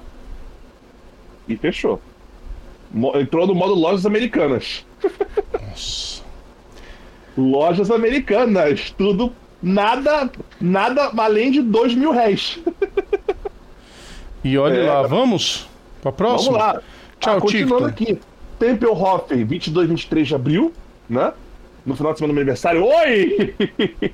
[1.47, 2.01] E fechou.
[3.15, 4.85] Entrou no modo lojas americanas.
[5.69, 6.21] Nossa.
[7.37, 8.91] Lojas americanas.
[8.97, 9.31] Tudo.
[9.61, 10.29] Nada.
[10.59, 12.59] Nada além de dois mil réis.
[14.43, 14.87] E olha É.
[14.87, 15.67] lá, vamos
[16.01, 16.57] pra próxima?
[16.57, 16.81] Vamos lá.
[17.19, 18.19] Tchau, Ah, Continuando aqui.
[18.59, 20.73] Tempelhof, 22 23 de abril,
[21.09, 21.31] né?
[21.85, 22.83] no final de semana do meu aniversário.
[22.83, 23.55] Oi!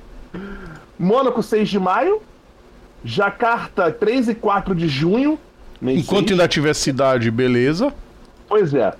[0.98, 2.22] Mônaco, 6 de maio.
[3.04, 5.38] Jacarta, 3 e 4 de junho.
[5.84, 6.34] Nem Enquanto sei.
[6.34, 7.92] ainda tiver cidade, beleza.
[8.48, 8.92] Pois é.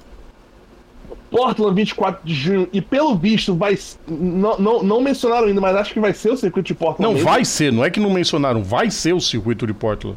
[1.30, 2.68] Portland, 24 de junho.
[2.72, 3.76] E pelo visto, vai.
[4.06, 7.02] Não, não, não mencionaram ainda, mas acho que vai ser o circuito de Portland.
[7.02, 7.28] Não, mesmo.
[7.28, 10.16] vai ser, não é que não mencionaram, vai ser o circuito de Portland.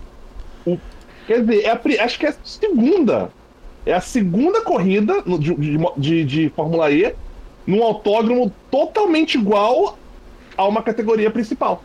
[1.25, 3.29] Quer dizer, é a acho que é a segunda.
[3.85, 5.55] É a segunda corrida de,
[5.97, 7.15] de- de Fórmula E
[7.65, 9.97] num autódromo totalmente igual
[10.57, 11.81] a uma categoria principal.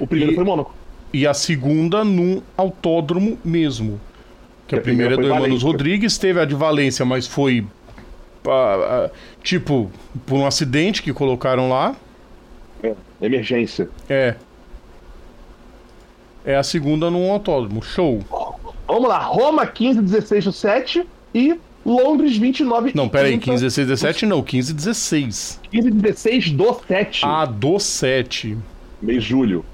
[0.00, 0.74] O primeiro E- foi Mônaco.
[1.12, 4.00] E a segunda num autódromo mesmo.
[4.66, 5.62] Que a, Que a primeira é do primeira Hermanos.
[5.62, 7.66] Rodrigues, teve a de Valência, mas foi.
[8.46, 9.10] ah, ah,
[9.42, 9.90] tipo,
[10.26, 11.94] por um acidente que colocaram lá.
[12.82, 13.88] É, emergência.
[14.08, 14.34] É.
[16.44, 17.82] É a segunda num autódromo.
[17.82, 18.20] Show.
[18.88, 23.64] Vamos lá, Roma 15, 16 do 7 e Londres 29 Não, pera aí, 30, 15,
[23.64, 25.60] 16, 17 não, 15, 16.
[25.70, 27.24] 15, 16 do 7.
[27.24, 28.56] A do 7.
[29.00, 29.64] Mês de julho.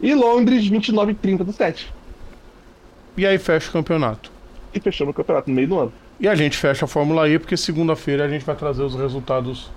[0.00, 1.92] E Londres 29 e 30 do 7.
[3.16, 4.30] E aí fecha o campeonato.
[4.74, 5.92] E fechamos o campeonato no meio do ano.
[6.20, 9.70] E a gente fecha a Fórmula E, porque segunda-feira a gente vai trazer os resultados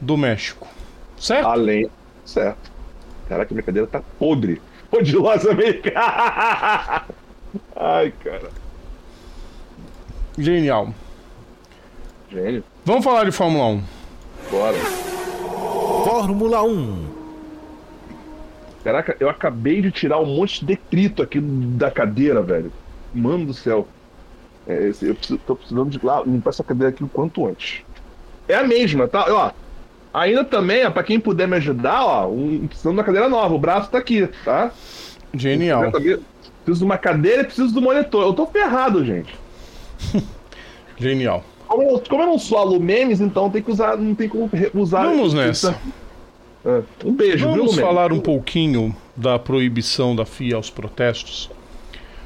[0.00, 0.66] do México.
[1.18, 1.46] Certo?
[1.46, 1.90] Além.
[2.24, 2.70] Certo.
[3.28, 4.60] Caraca, minha cadeira tá podre.
[4.90, 6.00] Odilosa americana.
[7.76, 8.50] Ai, cara.
[10.38, 10.94] Genial.
[12.30, 12.64] Gênio.
[12.84, 13.82] Vamos falar de Fórmula 1.
[14.50, 14.76] Bora.
[16.04, 17.09] Fórmula 1.
[18.82, 22.72] Caraca, eu acabei de tirar um monte de detrito aqui da cadeira, velho.
[23.14, 23.86] Mano do céu.
[24.66, 27.82] É, eu preciso, tô precisando de lá, limpar essa cadeira aqui o quanto antes.
[28.48, 29.26] É a mesma, tá?
[29.28, 29.50] Ó,
[30.12, 33.54] ainda também, ó, pra quem puder me ajudar, ó, um, precisando de uma cadeira nova.
[33.54, 34.72] O braço tá aqui, tá?
[35.34, 35.90] Genial.
[35.90, 38.24] Preciso de uma cadeira e preciso do monitor.
[38.24, 39.34] Eu tô ferrado, gente.
[40.96, 41.44] Genial.
[41.66, 45.04] Como eu, como eu não sou alumemes, então tem que usar, não tem como usar.
[45.04, 45.78] Vamos nessa.
[46.64, 47.80] É, Um beijo, viu, Vamos Lumemes?
[47.80, 51.50] falar um pouquinho da proibição da FIA aos protestos.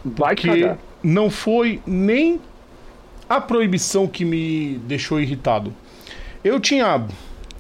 [0.05, 0.79] Vai Que cagar.
[1.03, 2.41] não foi nem
[3.29, 5.73] a proibição que me deixou irritado.
[6.43, 7.07] Eu tinha.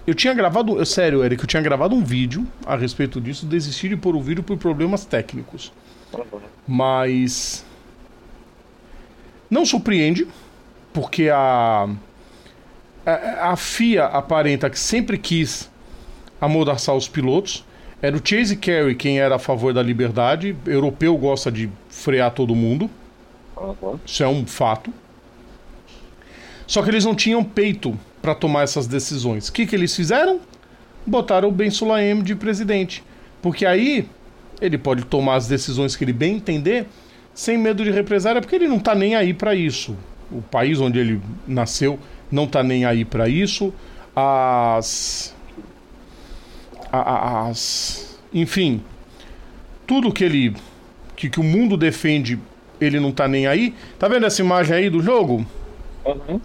[0.06, 0.76] Eu tinha gravado.
[0.78, 4.20] eu- Sério, Eric, eu tinha gravado um vídeo a respeito disso, desisti de pôr o
[4.20, 5.72] vídeo por problemas técnicos.
[6.66, 7.64] Mas.
[9.48, 10.26] Não surpreende,
[10.92, 11.88] porque a.
[13.06, 15.70] A, a FIA aparenta que sempre quis
[16.40, 17.64] amordaçar os pilotos.
[18.00, 20.56] Era o Chase Carey quem era a favor da liberdade.
[20.66, 22.90] Europeu gosta de frear todo mundo.
[24.04, 24.92] Isso é um fato.
[26.66, 29.48] Só que eles não tinham peito para tomar essas decisões.
[29.48, 30.40] O que, que eles fizeram?
[31.06, 33.02] Botaram o Ben Sulayem de presidente.
[33.42, 34.08] Porque aí
[34.60, 36.86] ele pode tomar as decisões que ele bem entender
[37.34, 39.96] sem medo de represária, porque ele não tá nem aí para isso.
[40.30, 41.98] O país onde ele nasceu
[42.30, 43.74] não tá nem aí para isso.
[44.14, 45.33] As
[47.00, 48.82] as enfim,
[49.86, 50.56] tudo que ele
[51.14, 52.36] que, que o mundo defende,
[52.80, 53.72] ele não tá nem aí.
[53.98, 55.46] Tá vendo essa imagem aí do jogo?
[56.04, 56.40] Aham.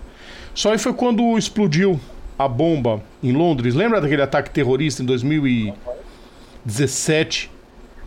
[0.54, 2.00] Só aí foi quando explodiu
[2.38, 3.74] a bomba em Londres.
[3.74, 7.50] Lembra daquele ataque terrorista em 2017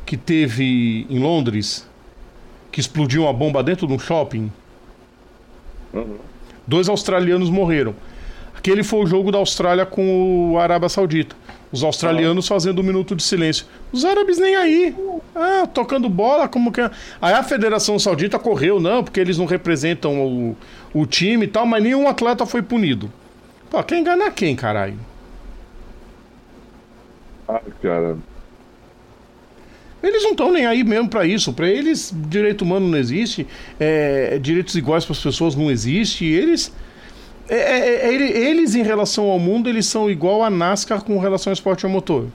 [0.06, 1.88] que teve em Londres?
[2.70, 4.50] Que explodiu uma bomba dentro de um shopping?
[5.92, 6.16] Uhum.
[6.66, 7.94] Dois australianos morreram.
[8.56, 11.36] Aquele foi o jogo da Austrália com a Arábia Saudita.
[11.72, 13.64] Os australianos fazendo um minuto de silêncio.
[13.90, 14.94] Os árabes nem aí.
[15.34, 16.82] Ah, tocando bola, como que.
[16.82, 16.90] é?
[17.20, 20.56] Aí a Federação Saudita correu, não, porque eles não representam o,
[20.92, 23.10] o time e tal, mas nenhum atleta foi punido.
[23.70, 24.98] Pô, quer enganar quem, caralho?
[27.48, 28.18] Ai, cara.
[30.02, 31.52] Eles não estão nem aí mesmo pra isso.
[31.54, 33.46] Pra eles, direito humano não existe,
[33.78, 36.26] é, direitos iguais para as pessoas não existe.
[36.26, 36.70] Eles,
[37.48, 41.18] é, é, é, ele- eles em relação ao mundo, eles são igual a NASCAR com
[41.18, 42.26] relação ao esporte a motor.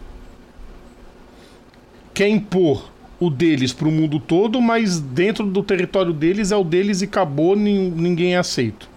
[2.13, 2.89] Quer impor
[3.19, 7.55] o deles pro mundo todo, mas dentro do território deles é o deles e acabou,
[7.55, 8.89] nin- ninguém é aceito.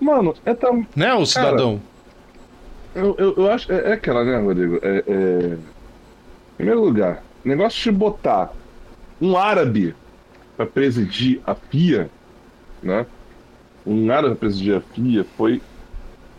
[0.00, 0.86] Mano, é tão.
[0.96, 1.80] Né, o cidadão?
[2.94, 3.72] Eu, eu, eu acho.
[3.72, 4.78] É, é aquela, né, Rodrigo?
[4.82, 5.54] É, é...
[5.54, 8.52] Em primeiro lugar, negócio de botar
[9.20, 9.94] um árabe
[10.56, 12.10] pra presidir a FIA,
[12.82, 13.06] né?
[13.86, 15.60] Um árabe pra presidir a FIA foi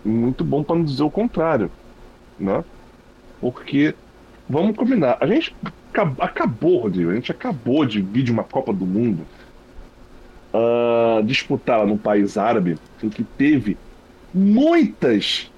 [0.03, 1.72] muito bom pra não dizer o contrário,
[2.40, 2.64] né?
[3.40, 3.94] Porque,
[4.49, 8.74] vamos combinar, a gente acab- acabou, Rodrigo, a gente acabou de vir de uma Copa
[8.74, 9.26] do Mundo
[10.53, 13.78] ah, disputada num país árabe em que teve
[14.34, 15.52] muitas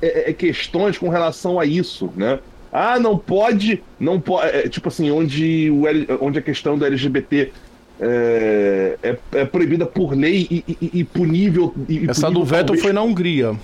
[0.00, 2.38] é, é, questões com relação a isso, né?
[2.70, 5.84] Ah, não pode, não pode, tipo assim, onde, o,
[6.20, 7.52] onde a questão do LGBT
[8.00, 11.74] é, é, é proibida por lei e, e- e punível.
[11.88, 13.56] E, Essa punível do veto talvez- foi na Hungria.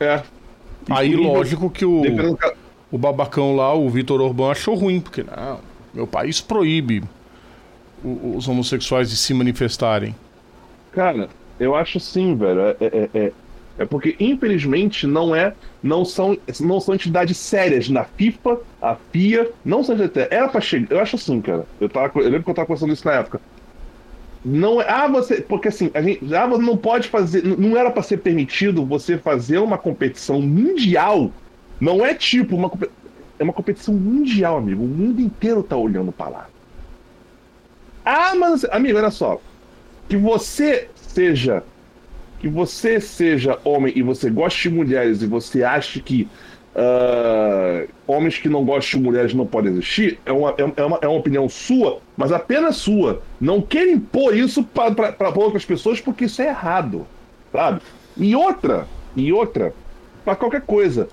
[0.00, 0.22] É.
[0.90, 2.38] Aí, comigo, lógico que o, dependendo
[2.92, 5.58] o babacão lá, o Vitor Orbán, achou ruim, porque não,
[5.94, 7.02] meu país proíbe
[8.04, 10.14] os homossexuais de se manifestarem.
[10.92, 11.28] Cara,
[11.58, 12.60] eu acho assim, velho.
[12.60, 13.32] É, é, é,
[13.78, 15.54] é porque, infelizmente, não é.
[15.82, 20.28] Não são, não são entidades sérias na FIFA, a FIA, não são entidades.
[20.30, 20.86] Era pra chegar.
[20.90, 21.66] Eu acho assim, cara.
[21.80, 23.40] Eu, tava, eu lembro que eu tava conversando isso na época.
[24.44, 24.88] Não é.
[24.88, 25.40] Ah, você.
[25.40, 26.34] Porque assim, a gente.
[26.34, 27.42] Ah, não pode fazer.
[27.42, 31.30] Não era pra ser permitido você fazer uma competição mundial.
[31.80, 32.70] Não é tipo uma.
[33.38, 34.84] É uma competição mundial, amigo.
[34.84, 36.50] O mundo inteiro tá olhando pra lá.
[38.04, 38.64] Ah, mas.
[38.64, 39.40] Amigo, olha só
[40.08, 41.62] que você seja
[42.38, 46.28] que você seja homem e você goste de mulheres e você acha que
[46.74, 50.98] ah, homens que não gostam de mulheres não podem existir é uma, é, é uma,
[51.02, 53.22] é uma opinião sua, mas apenas sua.
[53.40, 57.06] Não queira impor isso para outras pessoas porque isso é errado,
[57.52, 57.80] sabe?
[58.16, 59.74] E outra, e outra,
[60.24, 61.08] para qualquer coisa,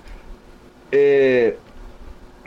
[0.90, 1.54] é,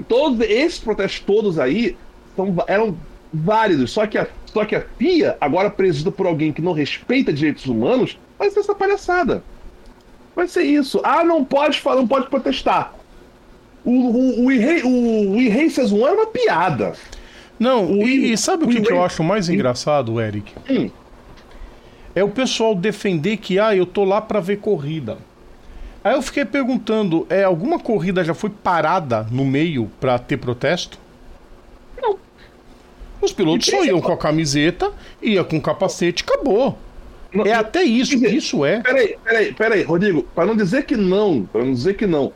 [0.07, 1.97] todos esses protestos todos aí
[2.35, 2.97] são, eram
[3.33, 7.33] válidos, só que a só que a FIA, agora presidida por alguém que não respeita
[7.33, 9.43] direitos humanos, vai ser essa palhaçada.
[10.33, 11.01] Vai ser isso.
[11.03, 12.94] Ah, não pode falar, não pode protestar.
[13.85, 16.93] O, o, o, o, o E-Races One é uma piada.
[17.59, 20.51] Não, O e, e sabe o o que, que eu acho mais engraçado, Eric?
[20.69, 20.89] Hum.
[22.13, 25.17] É o pessoal defender que, ah, eu tô lá pra ver corrida.
[26.03, 30.99] Aí eu fiquei perguntando, é, alguma corrida já foi parada no meio pra ter protesto?
[32.01, 32.17] Não.
[33.21, 34.91] Os pilotos E só iam com a camiseta,
[35.21, 36.77] ia com capacete, acabou.
[37.33, 38.81] Não, É até isso, dizer, isso é.
[38.81, 42.31] Peraí, peraí, peraí, Rodrigo, para não dizer que não, para não dizer que não.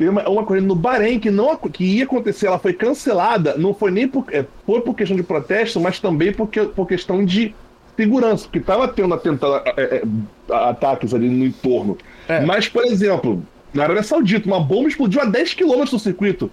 [0.00, 4.06] Uma, corrida no Bahrein que, não, que ia acontecer, ela foi cancelada, não foi nem
[4.06, 7.52] por, é, foi por questão de protesto, mas também porque, por questão de
[7.96, 9.46] segurança, porque estava tendo atenta,
[9.76, 10.02] é, é,
[10.54, 11.98] ataques ali no entorno.
[12.28, 12.40] É.
[12.40, 13.42] Mas, por exemplo,
[13.74, 16.48] na Arábia Saudita, uma bomba explodiu a 10 km do circuito.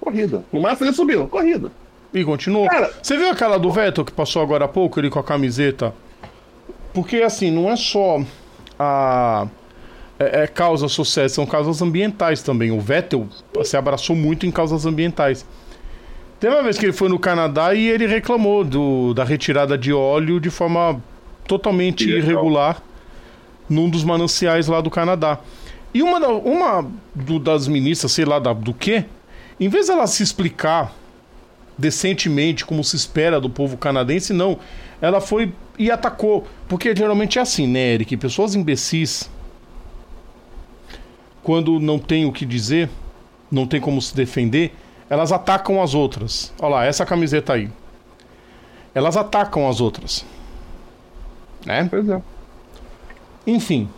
[0.00, 0.42] Corrida.
[0.50, 1.70] No máximo ele subiu, corrida.
[2.14, 2.66] E continuou.
[2.68, 5.94] Cara- Você viu aquela do Vettel que passou agora há pouco, ele com a camiseta?
[6.94, 8.20] Porque assim, não é só
[8.78, 9.46] a.
[10.32, 12.70] É, é causa sucesso, são causas ambientais também.
[12.70, 13.26] O Vettel
[13.64, 15.46] se abraçou muito em causas ambientais.
[16.38, 19.92] Tem uma vez que ele foi no Canadá e ele reclamou do, da retirada de
[19.92, 21.00] óleo de forma
[21.46, 22.18] totalmente Ilegal.
[22.30, 22.82] irregular
[23.68, 25.38] num dos mananciais lá do Canadá.
[25.94, 29.04] E uma, da- uma do- das ministras, sei lá da- do que,
[29.60, 30.92] em vez dela se explicar
[31.78, 34.58] decentemente, como se espera do povo canadense, não.
[35.00, 36.46] Ela foi e atacou.
[36.68, 38.16] Porque geralmente é assim, né, Eric?
[38.16, 39.30] Pessoas imbecis,
[41.42, 42.88] quando não tem o que dizer,
[43.50, 44.74] não tem como se defender,
[45.10, 46.52] elas atacam as outras.
[46.60, 47.70] Olha lá, essa camiseta aí.
[48.94, 50.24] Elas atacam as outras.
[51.66, 51.86] Né?
[51.90, 52.22] Pois é.
[53.46, 53.88] Enfim.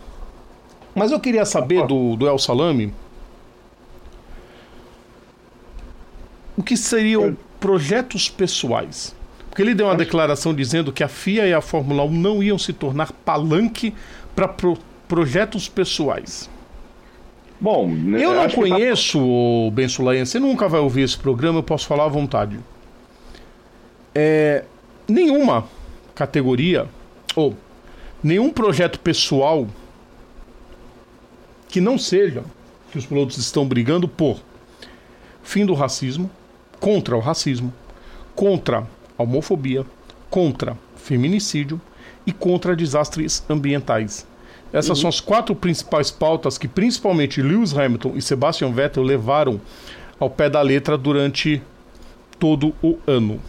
[0.95, 2.93] Mas eu queria saber do, do El Salame
[6.57, 9.15] o que seriam projetos pessoais.
[9.49, 12.59] Porque ele deu uma declaração dizendo que a FIA e a Fórmula 1 não iam
[12.59, 13.95] se tornar palanque
[14.35, 14.53] para
[15.07, 16.51] projetos pessoais.
[17.61, 21.61] Bom, né, Eu não tá- conheço o Ben Sulayan, você nunca vai ouvir esse programa,
[21.61, 22.59] eu posso falar à vontade.
[24.15, 24.65] É,
[25.09, 25.67] nenhuma
[26.15, 26.87] categoria,
[27.35, 27.57] ou
[28.23, 29.67] nenhum projeto pessoal
[31.69, 32.45] que não seja
[32.93, 34.39] que os pilotos estão brigando por
[35.43, 36.31] fim do racismo,
[36.79, 37.73] contra o racismo,
[38.35, 38.87] contra
[39.19, 39.85] a homofobia,
[40.31, 41.81] contra feminicídio
[42.27, 44.27] e contra desastres ambientais.
[44.75, 49.61] Essas são as quatro principais pautas que principalmente Lewis Hamilton e Sebastian Vettel levaram
[50.19, 51.63] ao pé da letra durante
[52.41, 53.41] todo o ano.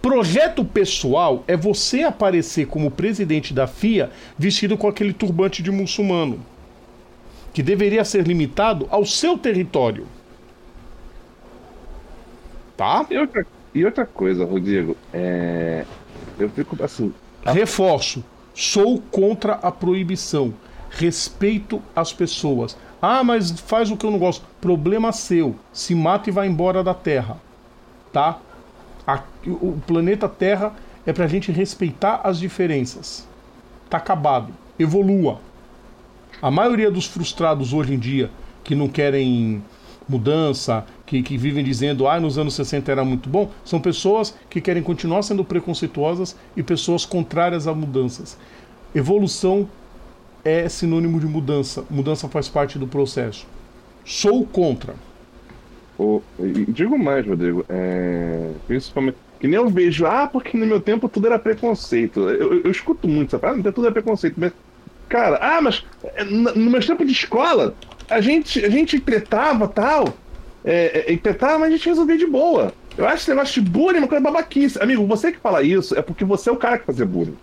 [0.00, 6.40] Projeto pessoal é você aparecer como presidente da FIA vestido com aquele turbante de muçulmano,
[7.52, 10.06] que deveria ser limitado ao seu território.
[12.78, 13.04] Tá?
[13.10, 15.84] E outra, e outra coisa, Rodrigo, é...
[16.38, 17.12] eu fico assim.
[17.44, 18.24] Reforço.
[18.54, 20.54] Sou contra a proibição.
[20.90, 22.76] Respeito as pessoas.
[23.00, 24.44] Ah, mas faz o que eu não gosto.
[24.60, 25.56] Problema seu.
[25.72, 27.38] Se mata e vai embora da Terra.
[28.12, 28.38] Tá?
[29.44, 30.74] O planeta Terra
[31.06, 33.26] é pra gente respeitar as diferenças.
[33.90, 34.52] Tá acabado.
[34.78, 35.40] Evolua.
[36.40, 38.30] A maioria dos frustrados hoje em dia
[38.62, 39.62] que não querem
[40.08, 44.62] mudança, que, que vivem dizendo, ah, nos anos 60 era muito bom, são pessoas que
[44.62, 48.38] querem continuar sendo preconceituosas e pessoas contrárias a mudanças.
[48.94, 49.68] Evolução
[50.42, 51.84] é sinônimo de mudança.
[51.90, 53.46] Mudança faz parte do processo.
[54.06, 54.94] Sou contra.
[55.98, 59.18] O, e digo mais, Rodrigo, é, principalmente.
[59.38, 62.20] Que nem eu vejo, ah, porque no meu tempo tudo era preconceito.
[62.30, 64.36] Eu, eu, escuto muito essa frase, ah, tudo é preconceito.
[64.38, 64.52] Mas,
[65.10, 65.84] cara, ah, mas
[66.20, 67.74] n- no meu tempo de escola,
[68.08, 70.14] a gente, a gente tretava tal,
[70.64, 72.72] é, é, tretava, mas a gente resolvia de boa.
[72.96, 74.80] Eu acho que esse negócio de bullying é uma coisa babaquice.
[74.80, 77.36] Amigo, você que fala isso é porque você é o cara que fazia bullying.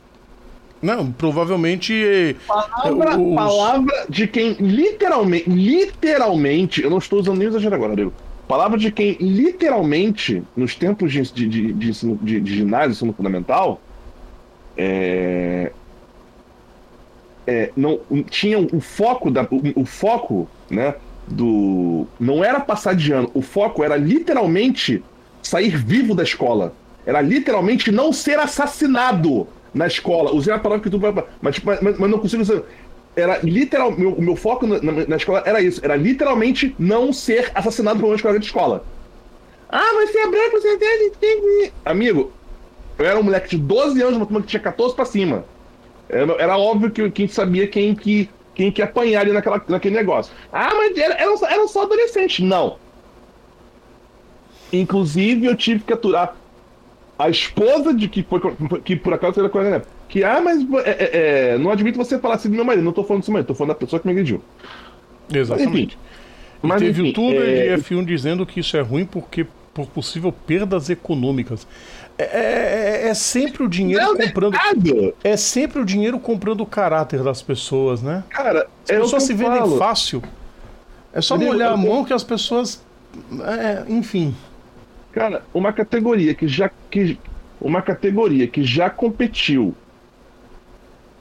[0.81, 2.37] Não, provavelmente.
[2.47, 3.35] Palavra, os...
[3.35, 8.13] palavra de quem literalmente, literalmente, eu não estou usando nem exagero agora, amigo.
[8.47, 13.13] Palavra de quem literalmente, nos tempos de, de, de, de, ensino, de, de ginásio, ensino
[13.13, 13.79] fundamental,
[14.75, 15.71] é,
[17.45, 20.95] é, não tinha o foco da, o, o, foco, né,
[21.29, 25.03] do não era passar de ano, o foco era literalmente
[25.41, 26.73] sair vivo da escola.
[27.05, 30.31] Era literalmente não ser assassinado na escola.
[30.31, 30.99] Usei a palavra que tu
[31.41, 32.63] mas, mas, mas não consigo dizer.
[33.15, 35.81] Era literal, meu, meu foco na, na, na, escola era isso.
[35.83, 38.85] Era literalmente não ser assassinado por uma escola de escola.
[39.69, 40.77] Ah, você é branco, você
[41.19, 41.71] tem.
[41.85, 42.31] Amigo,
[42.97, 45.45] eu era um moleque de 12 anos, uma turma que tinha 14 pra cima.
[46.07, 48.29] Era, era óbvio que, que a gente sabia quem que,
[48.59, 50.33] quem que apanhar ali naquela, naquele negócio.
[50.51, 52.45] Ah, mas era, eram, eram só adolescentes.
[52.45, 52.75] Não.
[54.73, 56.35] Inclusive, eu tive que aturar
[57.17, 58.41] a esposa de que foi
[58.83, 61.09] que por acaso era colega que ah, mas é, é,
[61.53, 63.47] é, não admito você falar assim do meu marido, não tô falando do seu marido,
[63.47, 64.41] tô falando da pessoa que me agrediu.
[65.33, 65.97] Exatamente.
[66.61, 67.77] Mas, enfim, mas, teve enfim, tudo é...
[67.77, 71.65] de F1 dizendo que isso é ruim porque por possível perdas econômicas.
[72.19, 75.15] É, é, é, é sempre o dinheiro não, comprando.
[75.23, 78.25] É sempre o dinheiro comprando o caráter das pessoas, né?
[78.29, 79.77] Cara, as é pessoas se vendem falo.
[79.77, 80.21] fácil.
[81.13, 82.83] É só molhar a mão que as pessoas.
[83.41, 84.35] É, enfim.
[85.13, 86.69] Cara, uma categoria que já.
[86.91, 87.17] Que,
[87.61, 89.73] uma categoria que já competiu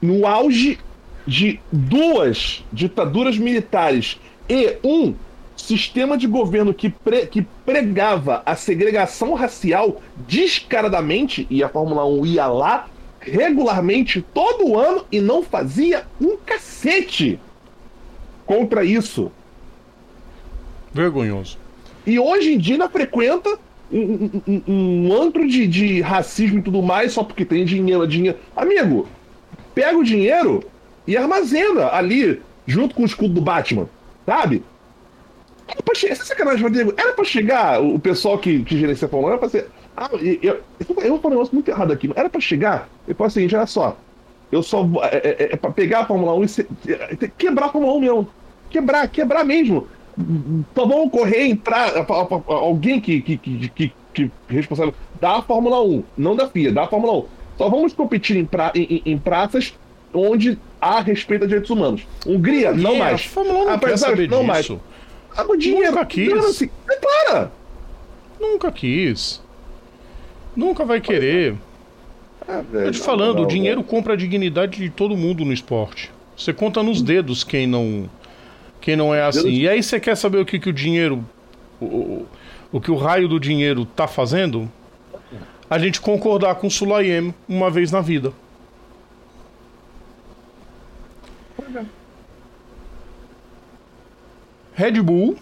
[0.01, 0.79] no auge
[1.25, 4.19] de duas ditaduras militares
[4.49, 5.15] e um
[5.59, 12.25] sistema de governo que, pre, que pregava a segregação racial descaradamente, e a Fórmula 1
[12.25, 12.87] ia lá
[13.19, 17.39] regularmente todo ano e não fazia um cacete
[18.45, 19.31] contra isso.
[20.93, 21.57] Vergonhoso.
[22.05, 23.59] E hoje em dia ainda frequenta
[23.91, 28.37] um, um, um antro de, de racismo e tudo mais só porque tem dinheiro, dinheiro.
[28.55, 29.07] Amigo,
[29.75, 30.63] pega o dinheiro
[31.05, 33.87] e armazena ali junto com o escudo do Batman,
[34.25, 34.63] sabe?
[35.69, 39.09] Era pra chegar, essa sacanagem, Rodrigo, era pra chegar o pessoal que, que gerencia a
[39.09, 39.67] Fórmula 1, era pra ser.
[39.95, 43.13] Ah, eu, eu, eu vou falar um negócio muito errado aqui, era pra chegar e
[43.13, 43.97] falar o seguinte: olha só,
[44.51, 44.87] eu só.
[45.11, 47.99] É, é, é pra pegar a Fórmula 1 e ser, é, quebrar a Fórmula 1
[47.99, 48.27] mesmo.
[48.69, 49.87] Quebrar, quebrar mesmo.
[50.75, 51.93] Só vão correr, entrar.
[52.47, 57.19] Alguém que, que, que, que, que responsável da Fórmula 1, não da FIA, da Fórmula
[57.19, 57.25] 1.
[57.57, 59.73] Só vamos competir em, pra, em, em praças
[60.13, 62.07] onde há respeito a direitos humanos.
[62.25, 63.21] Hungria, não mais.
[63.21, 64.47] A Fórmula 1 não saber não disso.
[64.47, 64.71] mais.
[65.35, 65.91] Ah, o dinheiro.
[65.91, 66.59] Nunca quis.
[66.87, 67.51] Declara.
[68.39, 69.41] Nunca quis.
[70.55, 71.55] Nunca vai querer.
[72.47, 75.53] Ah, velho, Tô te falando, não, o dinheiro compra a dignidade de todo mundo no
[75.53, 76.11] esporte.
[76.35, 78.09] Você conta nos dedos quem não
[78.81, 79.49] quem não é assim.
[79.49, 81.23] E aí você quer saber o que, que o dinheiro
[81.79, 82.27] o, o,
[82.71, 84.71] o que o raio do dinheiro tá fazendo?
[85.69, 88.33] A gente concordar com o Sulayem uma vez na vida.
[94.79, 95.35] Red Bull,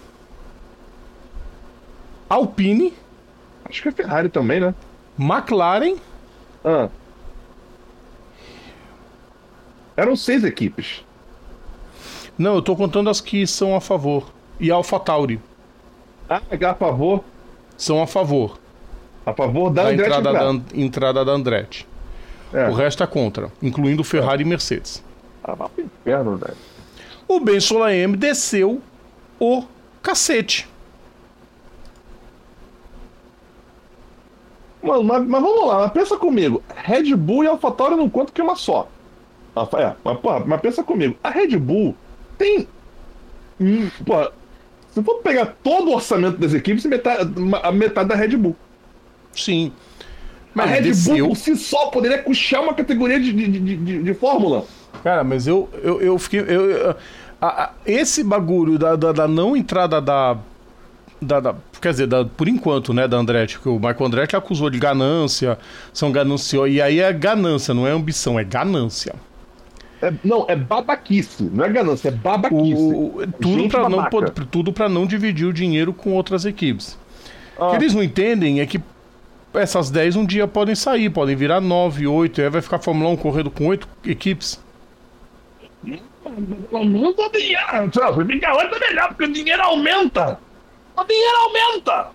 [2.28, 2.92] Alpine.
[3.66, 4.74] Acho que é Ferrari também, né?
[5.16, 5.98] McLaren.
[6.66, 6.90] Ah.
[9.96, 11.06] Eram seis equipes.
[12.36, 14.28] Não, eu tô contando as que são a favor.
[14.60, 15.40] E AlphaTauri.
[16.28, 17.24] Ah, é a favor?
[17.78, 18.58] São a favor.
[19.24, 21.88] A favor da, da entrada, da entrada da Andretti.
[22.52, 22.68] É.
[22.70, 24.46] O resto é contra, incluindo Ferrari é.
[24.48, 25.04] e Mercedes.
[25.44, 26.58] Ah, vai pro inferno, velho.
[27.28, 28.82] O Ben Solaem desceu
[29.40, 29.64] o
[30.02, 30.68] cacete.
[34.82, 36.64] Mano, mas, mas, vamos lá, mas pensa comigo.
[36.76, 38.88] Red Bull e AlphaTauri não conta que é uma só.
[39.56, 41.18] Ah, é, mas, porra, mas pensa comigo.
[41.24, 41.96] A Red Bull
[42.38, 42.68] tem.
[43.60, 44.32] Hum, porra,
[44.92, 47.32] se for pegar todo o orçamento das equipes, metade,
[47.64, 48.56] a metade da Red Bull.
[49.34, 49.72] Sim.
[50.54, 50.94] Mas a Red.
[50.94, 54.66] Bull por si só poderia puxar uma categoria de, de, de, de, de fórmula.
[55.04, 56.40] Cara, mas eu, eu, eu fiquei.
[56.40, 56.96] Eu, eu,
[57.42, 60.38] a, a, esse bagulho da, da, da, não entrada da.
[61.20, 64.70] Da, da, quer dizer, da, por enquanto, né, da Andretti, que o Marco Andretti acusou
[64.70, 65.58] de ganância,
[65.92, 69.16] são gananciosos, e aí é ganância, não é ambição, é ganância.
[70.00, 72.74] É, não, é babaquice, não é ganância, é babaquice.
[72.76, 74.10] O, tudo para não,
[74.52, 76.98] tudo não dividir o dinheiro com outras equipes.
[77.58, 77.66] Ah.
[77.66, 78.80] O que eles não entendem é que
[79.56, 83.10] essas 10 um dia podem sair, podem virar 9, 8, aí vai ficar a Fórmula
[83.10, 84.60] 1 correndo com 8 equipes.
[86.74, 88.26] Aumenta o dinheiro.
[88.28, 90.40] Fica outro melhor, porque o dinheiro aumenta.
[90.96, 92.08] O dinheiro aumenta.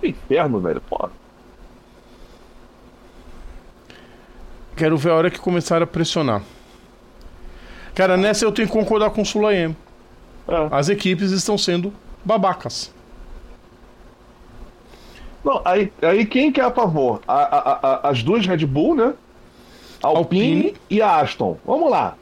[0.00, 0.80] Que inferno, velho.
[0.82, 1.10] Porra.
[4.76, 6.42] Quero ver a hora que começar a pressionar.
[7.94, 9.76] Cara, nessa eu tenho que concordar com o Sulaem.
[10.48, 10.68] É.
[10.70, 11.92] As equipes estão sendo
[12.24, 12.92] babacas.
[15.44, 17.20] Não, aí, aí quem que é a favor?
[17.26, 19.12] A- a- a- as duas Red Bull, né?
[20.02, 20.74] Alpine, Alpine.
[20.88, 21.58] e a Aston.
[21.64, 22.16] Vamos lá.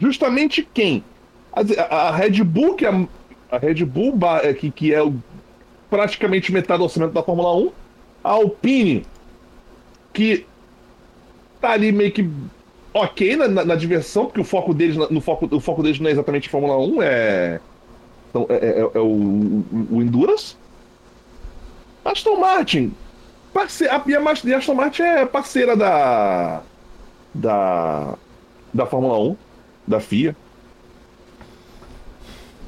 [0.00, 1.02] Justamente quem?
[1.52, 1.60] A,
[2.08, 2.90] a- Red Bull, que é
[3.50, 5.00] a, Red Bull, é, que, que é
[5.90, 7.72] praticamente metade do orçamento da Fórmula 1.
[8.22, 9.06] A Alpine,
[10.12, 10.44] que
[11.60, 12.28] tá ali meio que
[12.92, 16.08] ok na, na- na diversão, porque o foco deles, no foco, o foco deles não
[16.08, 17.60] é exatamente Fórmula 1, é,
[18.30, 20.56] então, é, é- é o, o, o Endurance.
[22.04, 22.92] Aston Martin.
[23.52, 23.86] Parce...
[23.86, 26.62] A, a Aston Martin é parceira da.
[27.34, 28.14] Da.
[28.72, 29.36] Da Fórmula 1,
[29.88, 30.36] da FIA.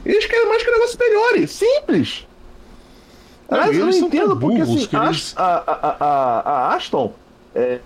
[0.05, 1.51] Eles querem mais que negócios superiores.
[1.51, 2.27] Simples.
[3.49, 6.41] Aliás, e eu não entendo porque assim, eles- a, a, a,
[6.71, 7.13] a Aston.
[7.55, 7.81] É,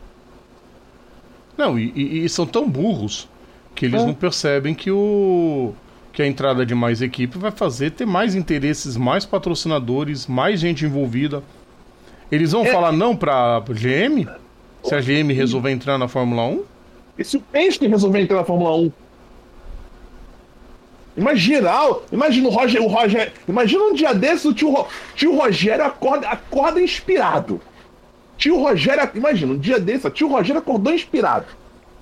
[1.56, 3.28] Não, e, e- são tão burros
[3.74, 4.06] que eles É.
[4.06, 5.72] não percebem que o
[6.12, 10.84] que a entrada de mais equipe vai fazer ter mais interesses, mais patrocinadores, mais gente
[10.84, 11.42] envolvida.
[12.30, 12.70] Eles vão É.
[12.70, 14.28] falar não pra GM?
[14.84, 16.62] Se a GM resolver entrar na Fórmula 1?
[17.18, 18.92] E se o Penske resolver entrar na Fórmula 1?
[21.16, 21.70] Imagina,
[22.10, 23.32] imagina o Roger, o Roger.
[23.48, 24.84] Imagina um dia desses o tio,
[25.14, 27.60] tio Rogério acorda, acorda inspirado.
[28.36, 31.46] Tio Rogério, imagina, um dia desses, o tio Rogério acordou inspirado.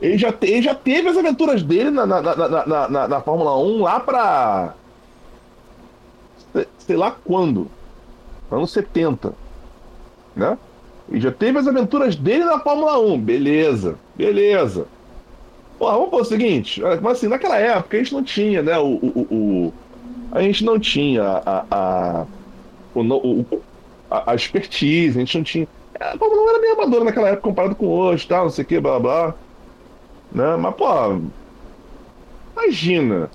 [0.00, 3.82] Ele já, ele já teve as aventuras dele na, na, na, na, na- Fórmula 1
[3.82, 4.74] lá pra.
[6.52, 7.68] sei- Sei lá quando.
[8.50, 9.32] Anos 70.
[10.34, 10.58] Né?
[11.10, 13.20] E já teve as aventuras dele na Fórmula 1.
[13.20, 14.86] Beleza, beleza.
[15.82, 19.00] Pô, vamos fazer o seguinte, mas assim, naquela época a gente não tinha, né, o...
[19.02, 19.26] o,
[19.68, 19.72] o-
[20.30, 21.66] a gente não tinha a...
[22.22, 22.26] a,
[22.94, 23.64] o, o-
[24.08, 25.66] a, a expertise, a gente não tinha...
[25.98, 28.68] A Fórmula 1 era meio amadora naquela época comparado com hoje, tal, não sei o
[28.68, 29.34] que, blá, blá.
[30.30, 30.86] Né, mas, pô...
[32.56, 33.28] Imagina.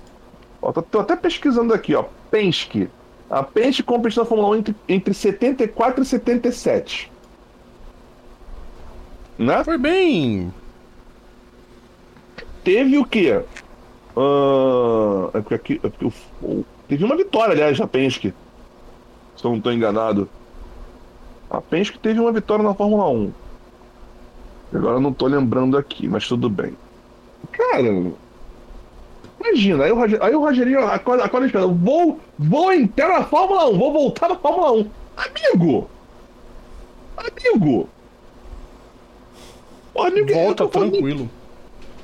[0.62, 2.04] Ó, tô, tô até pesquisando aqui, ó.
[2.30, 2.88] Penske.
[3.28, 7.12] A Penske competiu na Fórmula 1 entre, entre 74 e 77.
[9.38, 9.62] Né?
[9.64, 10.52] Foi bem.
[12.68, 13.40] Teve o quê?
[14.14, 16.12] Ah, é porque aqui, é porque o-
[16.46, 18.34] o- teve uma vitória, aliás, da Penske.
[19.34, 20.28] Se eu não estou enganado.
[21.48, 23.32] A Penske teve uma vitória na Fórmula 1.
[24.74, 26.76] Agora eu não tô lembrando aqui, mas tudo bem.
[27.52, 28.12] Cara,
[29.40, 31.74] imagina, aí o, Roger, aí o Rogerinho acorda, acorda esperando.
[31.74, 34.90] Vou, vou entrar na Fórmula 1, vou voltar na Fórmula 1.
[35.16, 35.88] Amigo!
[37.16, 37.88] Amigo!
[39.94, 41.30] Pô, amigo, eu Volta tranquilo.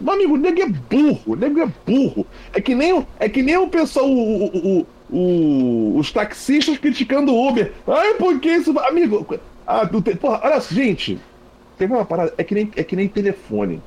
[0.00, 2.26] Meu amigo, o nego é burro, o nego é burro.
[2.52, 7.48] É que nem, o- é que nem o pessoal, o, o- os taxistas criticando o
[7.48, 7.72] Uber.
[7.86, 8.76] Ai, por que isso?
[8.80, 9.26] Amigo,
[9.66, 11.18] ah, tem- porra, olha, gente,
[11.78, 13.80] tem uma parada, é que nem, é que nem telefone.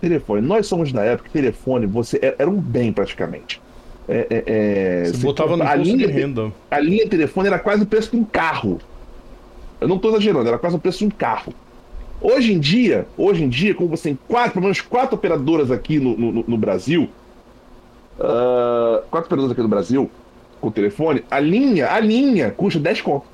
[0.00, 3.60] Telefone, nós somos da época que telefone, você era, era um bem praticamente.
[4.06, 6.52] É, é, é, Você botava no a imposto de linha, renda.
[6.70, 8.78] a linha de telefone era quase o preço de um carro.
[9.80, 11.54] Eu não tô exagerando, era quase o preço de um carro.
[12.26, 16.00] Hoje em dia, hoje em dia, como você tem quatro, pelo menos quatro operadoras aqui
[16.00, 17.10] no, no, no Brasil,
[18.18, 20.10] ah, quatro operadoras aqui no Brasil,
[20.58, 23.26] com telefone, a linha, a linha custa 10 conto.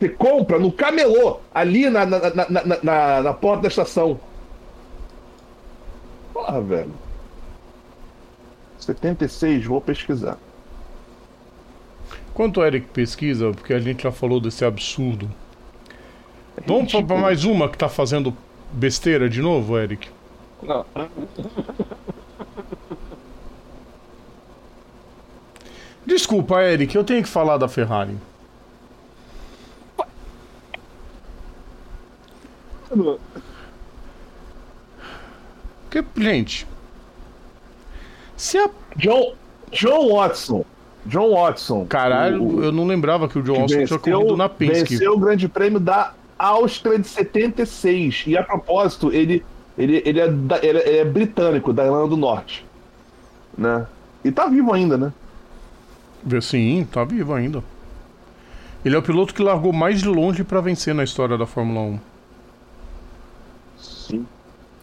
[0.00, 4.18] Você compra no camelô, ali na, na, na, na, na- na porta da estação.
[6.32, 6.92] Porra, velho.
[8.78, 10.38] 76, vou pesquisar.
[12.32, 15.30] Quanto o Eric pesquisa, porque a gente já falou desse absurdo.
[16.66, 17.20] Vamos pra- pra ridículo.
[17.20, 18.34] mais uma que tá fazendo
[18.72, 20.08] besteira de novo, Eric?
[20.62, 20.84] Não.
[26.06, 28.16] Desculpa, Eric, eu tenho que falar da Ferrari.
[35.90, 36.66] Porque, gente.
[38.36, 38.68] Se a.
[38.96, 39.34] John,
[39.72, 40.64] John Watson.
[41.06, 41.84] John Watson.
[41.86, 44.94] Caralho, o- eu não lembrava que o John que Austin tinha corrido na Penske.
[44.96, 48.24] venceu o grande prêmio da Áustria de 76.
[48.26, 49.44] E a propósito, ele,
[49.78, 52.64] ele, ele, é, da- ele é- britânico, da Irlanda do Norte.
[53.56, 53.86] Né?
[54.24, 55.12] E tá vivo ainda, né?
[56.40, 57.62] Sim, tá vivo ainda.
[58.84, 61.80] Ele é o piloto que largou mais de longe pra vencer na história da Fórmula
[61.80, 62.00] 1.
[63.78, 64.26] Sim.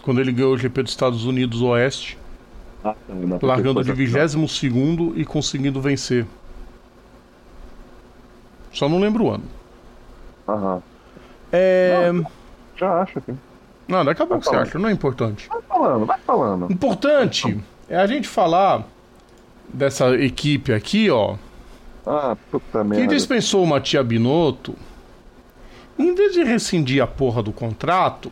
[0.03, 2.18] Quando ele ganhou o GP dos Estados Unidos Oeste,
[2.84, 2.95] Ah,
[3.30, 6.26] porque largando de foi- 22 e conseguindo vencer.
[8.73, 9.44] Só não lembro o ano.
[10.48, 10.82] Aham.
[11.52, 12.11] É.
[12.78, 13.34] Já acho que.
[13.88, 15.48] Não, daqui a pouco você acha, não é importante.
[15.49, 16.72] Vai falando, vai falando.
[16.72, 17.60] Importante
[17.90, 18.84] é a gente falar
[19.68, 21.36] dessa equipe aqui, ó,
[22.06, 23.07] Ah, puta que merda.
[23.07, 24.76] dispensou o Matia Binotto.
[25.99, 28.32] Em vez de rescindir a porra do contrato.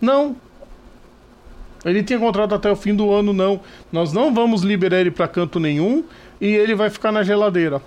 [0.00, 0.36] Não.
[1.84, 3.60] Ele tinha contrato até o fim do ano, não.
[3.90, 6.04] Nós não vamos liberar ele para canto nenhum
[6.40, 7.80] e ele vai ficar na geladeira.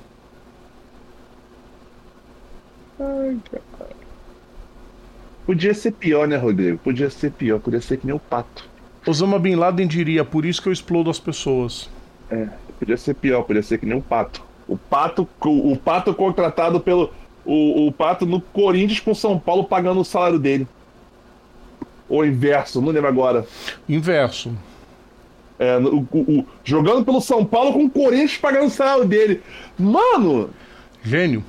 [2.99, 3.95] Ai, cara.
[5.45, 6.77] Podia ser pior, né, Rodrigo?
[6.79, 8.67] Podia ser pior, podia ser que nem o pato.
[9.05, 11.89] Osama Bin Laden diria, por isso que eu explodo as pessoas.
[12.31, 12.47] É,
[12.79, 14.43] podia ser pior, podia ser que nem o pato.
[14.67, 17.13] O pato, o, o pato contratado pelo.
[17.45, 20.67] O, o pato no Corinthians com São Paulo pagando o salário dele.
[22.09, 23.45] Ou inverso, não lembro agora.
[23.87, 24.51] Inverso.
[25.59, 29.43] É, o, o, jogando pelo São Paulo com o Corinthians pagando o salário dele.
[29.77, 30.49] Mano!
[31.03, 31.43] Gênio.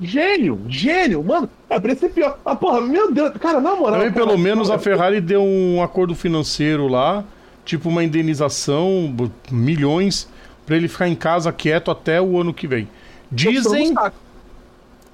[0.00, 1.48] Gênio, gênio, mano.
[1.70, 2.38] É, pra ser pior.
[2.44, 3.98] Ah, porra, meu Deus, cara, na moral.
[3.98, 7.24] Também, cara, pelo menos, cara, a Ferrari deu um acordo financeiro lá,
[7.64, 9.14] tipo uma indenização,
[9.50, 10.28] milhões,
[10.66, 12.88] pra ele ficar em casa quieto até o ano que vem.
[13.30, 13.94] Dizem.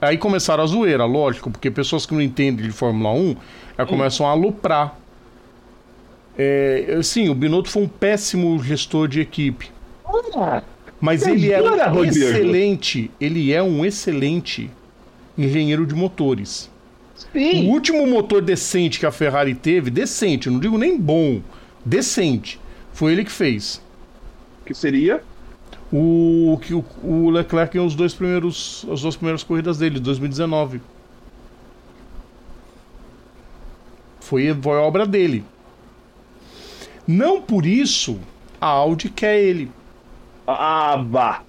[0.01, 3.37] Aí começaram a zoeira, lógico, porque pessoas que não entendem de Fórmula 1
[3.79, 4.97] já começam a aloprar.
[6.37, 9.71] É, sim, o Binotto foi um péssimo gestor de equipe.
[10.35, 10.63] Ah,
[11.03, 14.71] Mas ele é um excelente, ele é um excelente
[15.37, 16.71] engenheiro de motores.
[17.35, 17.69] O sim.
[17.69, 21.43] último motor decente que a Ferrari teve, decente, não digo nem bom,
[21.85, 22.61] decente,
[22.93, 23.83] foi ele que fez.
[24.65, 25.25] Que seria?
[25.93, 30.81] O que o, o Leclerc ganhou os dois primeiros, as duas primeiras corridas dele, 2019.
[34.21, 35.45] Foi, foi obra dele.
[37.09, 38.21] Não por isso
[38.61, 39.69] a Audi quer ele.
[40.47, 41.43] Ah, vá.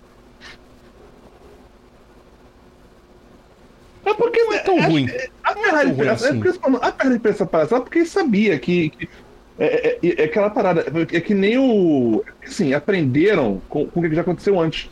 [4.06, 5.08] É porque Não é tão é- ruim.
[5.44, 5.54] A
[5.84, 6.40] ruim é assim.
[6.40, 9.10] porque a Ferrari pensa para ela porque sabia que, que
[9.58, 12.24] é, é- é aquela parada, é que nem o.
[12.46, 14.90] Assim, aprenderam com, com o que já aconteceu antes.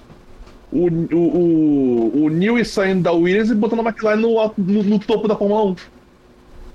[0.72, 5.00] O, o, o, o Newey saindo da Williams e botando a McLaren no, no, no
[5.00, 5.76] topo da Fórmula 1.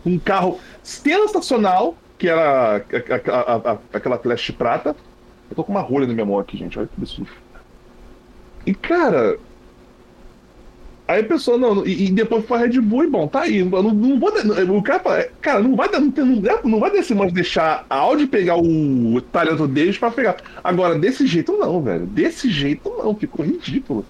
[0.05, 4.94] Um carro sensacional, que era a- a- a- a- aquela Flash prata.
[5.51, 6.78] Eu tô com uma rolha na minha mão aqui, gente.
[6.78, 7.31] Olha que absurdo.
[8.66, 9.39] E, cara.
[11.09, 13.62] Aí a pessoa, não, e, e depois foi Red Bull e bom, tá aí.
[13.62, 14.28] Não, não vou.
[14.77, 17.94] O cara, fala, cara, não vai dar, não, não, não vai desse mais deixar a
[17.97, 20.36] Audi pegar o talento deles pra pegar.
[20.64, 22.06] Agora, desse jeito não, velho.
[22.06, 24.05] Desse jeito não, ficou ridículo.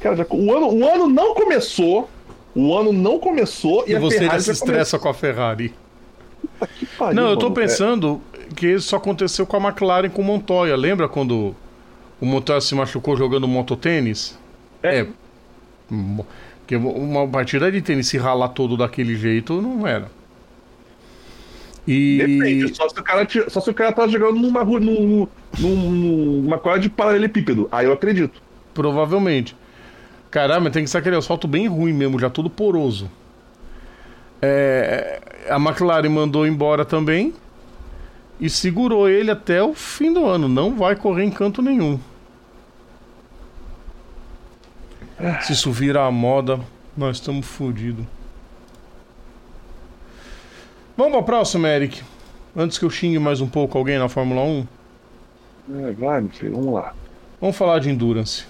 [0.00, 2.08] Cara, já- o, ano, o ano não começou.
[2.54, 5.74] O ano não começou e, E a você já se estressa com a Ferrari.
[6.98, 7.56] pariu, Não, eu tô mano.
[8.31, 10.76] É, pensando que isso aconteceu com a McLaren com o Montoya.
[10.76, 11.54] Lembra quando
[12.20, 14.38] o Montoya se machucou jogando mototênis?
[14.82, 15.06] É.
[15.90, 16.26] Mo-
[16.60, 20.10] Porque uma partida de tênis se ralar todo daquele jeito não era.
[21.86, 22.18] E.
[22.18, 25.26] Depende, só se o cara, só se o cara tá jogando numa rua, num,
[25.58, 27.68] num- numa quadra de paralelepípedo.
[27.72, 28.40] Aí eu acredito.
[28.72, 29.56] Provavelmente.
[30.30, 33.10] Caramba, tem que ser aquele asfalto bem ruim mesmo, já todo poroso.
[34.40, 35.20] É,
[35.50, 37.34] a McLaren mandou embora também
[38.42, 40.48] e segurou ele até o fim do ano.
[40.48, 41.98] Não vai correr em canto nenhum.
[45.42, 46.58] Se isso virar a moda,
[46.96, 48.04] nós estamos fodidos.
[50.96, 52.02] Vamos pra próxima, Eric.
[52.56, 54.66] Antes que eu xingue mais um pouco alguém na Fórmula 1,
[55.74, 56.92] É, vai, meu filho, vamos lá.
[57.40, 58.44] vamos falar de Endurance.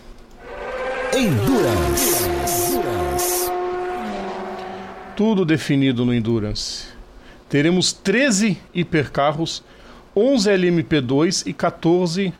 [1.14, 2.30] Endurance.
[5.14, 6.86] Tudo definido no Endurance.
[7.50, 9.62] Teremos 13 hipercarros,
[10.14, 12.32] 11 LMP2 e 14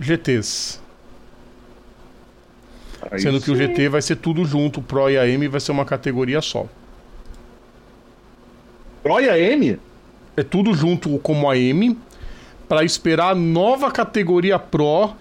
[0.00, 0.80] GTs.
[3.10, 3.66] Aí Sendo que o sim.
[3.66, 6.66] GT vai ser tudo junto, o Pro e a M vai ser uma categoria só.
[9.04, 9.78] Olha M?
[10.36, 11.96] É tudo junto como a M,
[12.68, 15.14] para esperar a nova categoria Pro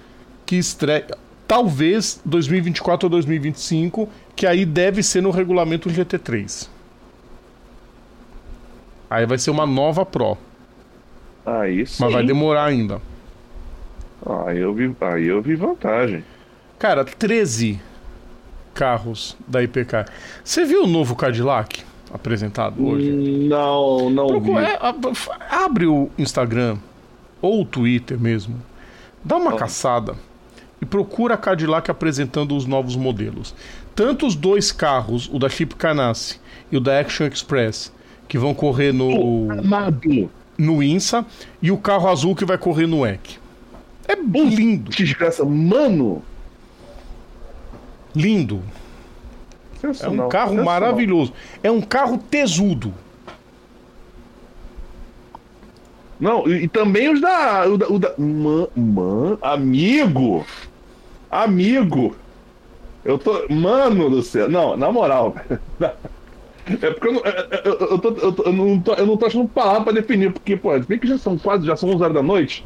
[0.46, 1.08] que estreia
[1.48, 6.68] talvez 2024 ou 2025, que aí deve ser no regulamento GT3.
[9.10, 10.38] Aí vai ser uma nova Pro.
[11.48, 12.04] Aí sim.
[12.04, 13.02] Mas vai demorar ainda.
[14.46, 16.24] Aí eu vi, aí eu vi vantagem.
[16.78, 17.80] Cara, 13
[18.74, 20.06] carros da IPK.
[20.44, 21.82] Você viu o novo Cadillac
[22.14, 23.10] apresentado hoje?
[23.12, 24.68] Não, não Procura- vi.
[24.72, 24.80] é,
[25.50, 26.78] abre o Instagram
[27.42, 28.62] ou o Twitter mesmo.
[29.24, 30.16] Dá uma caçada
[30.82, 33.56] e procura a Cadillac apresentando os novos modelos.
[33.96, 36.40] Tanto os dois carros, o da Chip Ganassi
[36.72, 37.92] e o da Action Express,
[38.28, 40.30] que vão correr no, Amado.
[40.58, 41.26] No INSA,
[41.62, 43.40] e o carro azul que vai correr no EC.
[44.08, 45.44] É lindo, Que desgraça.
[45.44, 46.22] Mano.
[48.16, 48.64] lindo.
[50.02, 51.34] É um carro maravilhoso.
[51.62, 52.94] É um carro tesudo.
[56.20, 57.68] Não, e, e também os da.
[57.68, 60.46] O da, o da man, man, amigo!
[61.30, 62.16] Amigo!
[63.06, 63.48] Eu tô.
[63.50, 64.50] Mano do céu.
[64.50, 65.36] Não, na moral,
[65.80, 65.94] velho.
[66.82, 69.16] É porque eu não, é, é, eu, eu, tô, eu, eu, não tô, eu não
[69.16, 72.04] tô achando palavra pra definir, porque, pô, bem que já são quase, já são 11
[72.04, 72.66] horas da noite.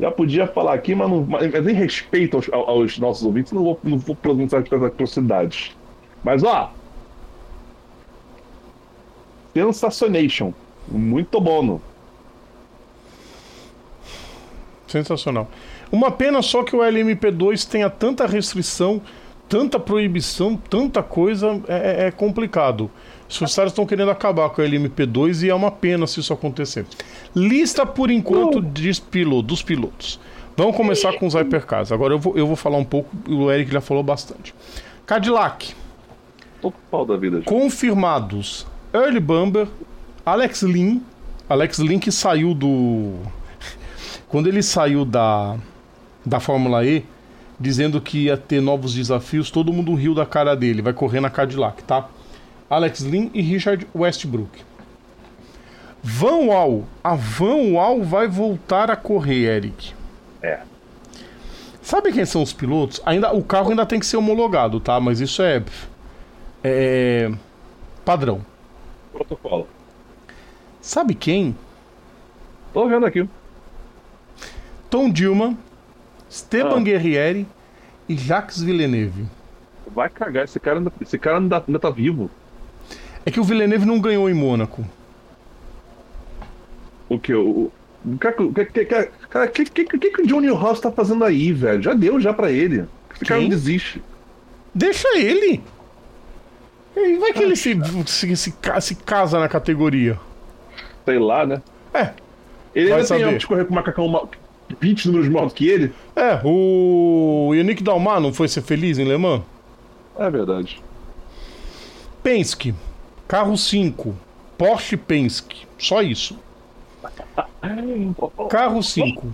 [0.00, 3.80] Já podia falar aqui, mas, não, mas em respeito aos, aos, nossos ouvintes, não vou,
[3.84, 5.76] não vou pronunciar as atrocidades.
[6.24, 6.72] Mas, ó.
[9.54, 10.52] Sensacionation.
[10.88, 11.80] Muito bom.
[14.88, 15.48] Sensacional.
[15.90, 19.00] Uma pena só que o LMP2 tenha tanta restrição,
[19.48, 22.90] tanta proibição, tanta coisa, é, é, é complicado.
[23.40, 26.84] Os caras estão querendo acabar com o LMP2 e é uma pena se isso acontecer.
[27.34, 30.20] Lista por enquanto de piloto, dos pilotos.
[30.56, 31.90] Vamos começar com os hypercars.
[31.92, 34.54] Agora eu vou, eu vou falar um pouco, o Eric já falou bastante.
[35.06, 35.74] Cadillac.
[36.60, 37.40] Tô com pau da vida.
[37.42, 38.66] Confirmados.
[38.92, 39.66] Early Bumber,
[40.26, 41.02] Alex Lin.
[41.48, 43.14] Alex Lin que saiu do.
[44.28, 45.56] Quando ele saiu da,
[46.24, 47.04] da Fórmula E,
[47.58, 50.82] dizendo que ia ter novos desafios, todo mundo riu da cara dele.
[50.82, 52.08] Vai correr na Cadillac, tá?
[52.72, 54.64] Alex Lin e Richard Westbrook.
[56.02, 56.86] Van Wall.
[57.04, 59.92] A Van Wall vai voltar a correr, Eric.
[60.42, 60.60] É.
[61.82, 62.98] Sabe quem são os pilotos?
[63.04, 64.98] Ainda, o carro ainda tem que ser homologado, tá?
[64.98, 65.62] Mas isso é.
[66.64, 67.30] É.
[68.06, 68.40] Padrão.
[69.12, 69.68] Protocolo.
[70.80, 71.54] Sabe quem?
[72.72, 73.28] Tô vendo aqui.
[74.88, 75.58] Tom Dilma,
[76.26, 76.80] Esteban ah.
[76.80, 77.46] Guerrieri
[78.08, 79.26] e Jacques Villeneuve.
[79.94, 82.30] Vai cagar, esse cara, ainda, esse cara ainda, ainda tá vivo.
[83.24, 84.84] É que o Villeneuve não ganhou em Mônaco.
[87.08, 87.34] O que?
[87.34, 87.70] O,
[89.52, 91.82] que, que, que, que o Johnny Ross tá fazendo aí, velho?
[91.82, 92.86] Já deu já pra ele.
[93.10, 93.28] Esse Quem?
[93.28, 94.02] cara não desiste.
[94.74, 95.60] Deixa ele.
[96.96, 100.18] E vai que ah, ele se, se, se, se, casa na categoria.
[101.04, 101.62] Sei lá, né?
[101.94, 102.10] É.
[102.74, 103.28] Ele ainda saber.
[103.28, 104.28] tem de correr com o macacão
[104.80, 105.92] 20 números maior que ele.
[106.16, 109.42] É, o Yannick Dalmar não foi ser feliz em Le Mans?
[110.18, 110.82] É verdade.
[112.22, 112.74] Penske.
[113.32, 114.14] Carro 5.
[114.58, 115.66] Porsche Penske.
[115.78, 116.38] Só isso.
[118.50, 119.26] Carro 5.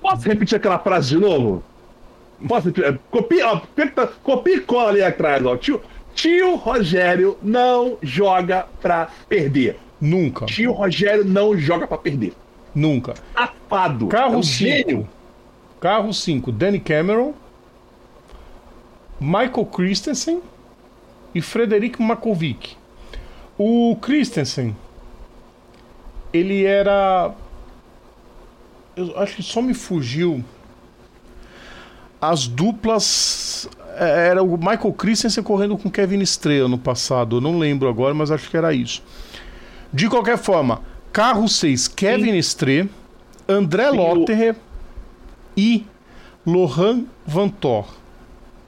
[0.00, 1.60] Posso repetir aquela frase de novo?
[2.46, 2.96] Posso repetir?
[3.10, 3.60] Copia, ó,
[4.22, 5.56] copia e cola ali atrás, ó.
[5.56, 5.82] Tio,
[6.14, 9.80] tio Rogério não joga pra perder.
[10.00, 10.46] Nunca.
[10.46, 12.34] Tio Rogério não joga pra perder.
[12.72, 13.14] Nunca.
[13.34, 14.06] Safado.
[14.06, 14.90] Carro 5.
[14.90, 15.06] É um
[15.80, 16.52] Carro 5.
[16.52, 17.34] Danny Cameron.
[19.18, 20.40] Michael Christensen
[21.34, 22.76] e Frederic Makovic.
[23.56, 24.76] O Christensen,
[26.32, 27.32] ele era.
[28.96, 30.44] Eu acho que só me fugiu.
[32.20, 33.68] As duplas.
[33.96, 37.36] É, era o Michael Christensen correndo com Kevin Estrela no passado.
[37.36, 39.02] Eu não lembro agora, mas acho que era isso.
[39.92, 40.82] De qualquer forma,
[41.12, 42.88] carro 6, Kevin Estrela,
[43.48, 44.56] André Lotterer
[45.56, 45.86] e
[46.44, 47.86] Lohan Vantor.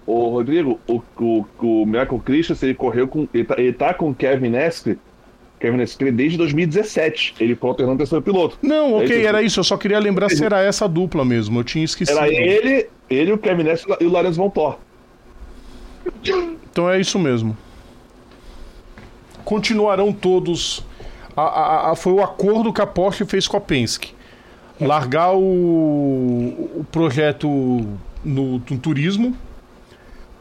[0.07, 3.27] Ô, Rodrigo, o, o, o Michael Christensen, ele correu com.
[3.35, 4.99] Ele tá, ele tá com o Kevin Estre.
[5.59, 7.35] Kevin Estre desde 2017.
[7.41, 8.57] Ele foi alternando terceiro piloto.
[8.63, 9.59] Não, ok, era isso.
[9.59, 11.59] Eu só queria lembrar se era essa dupla mesmo.
[11.59, 12.17] Eu tinha esquecido.
[12.17, 14.79] Era ele, ele, o Kevin Estre e o Lorenzo Montor.
[16.71, 17.57] Então é isso mesmo.
[19.45, 20.85] Continuarão todos.
[21.37, 24.15] A, a, a, foi o acordo que a Porsche fez com a Penske.
[24.81, 27.49] Largar o, o projeto
[28.25, 29.37] no, no turismo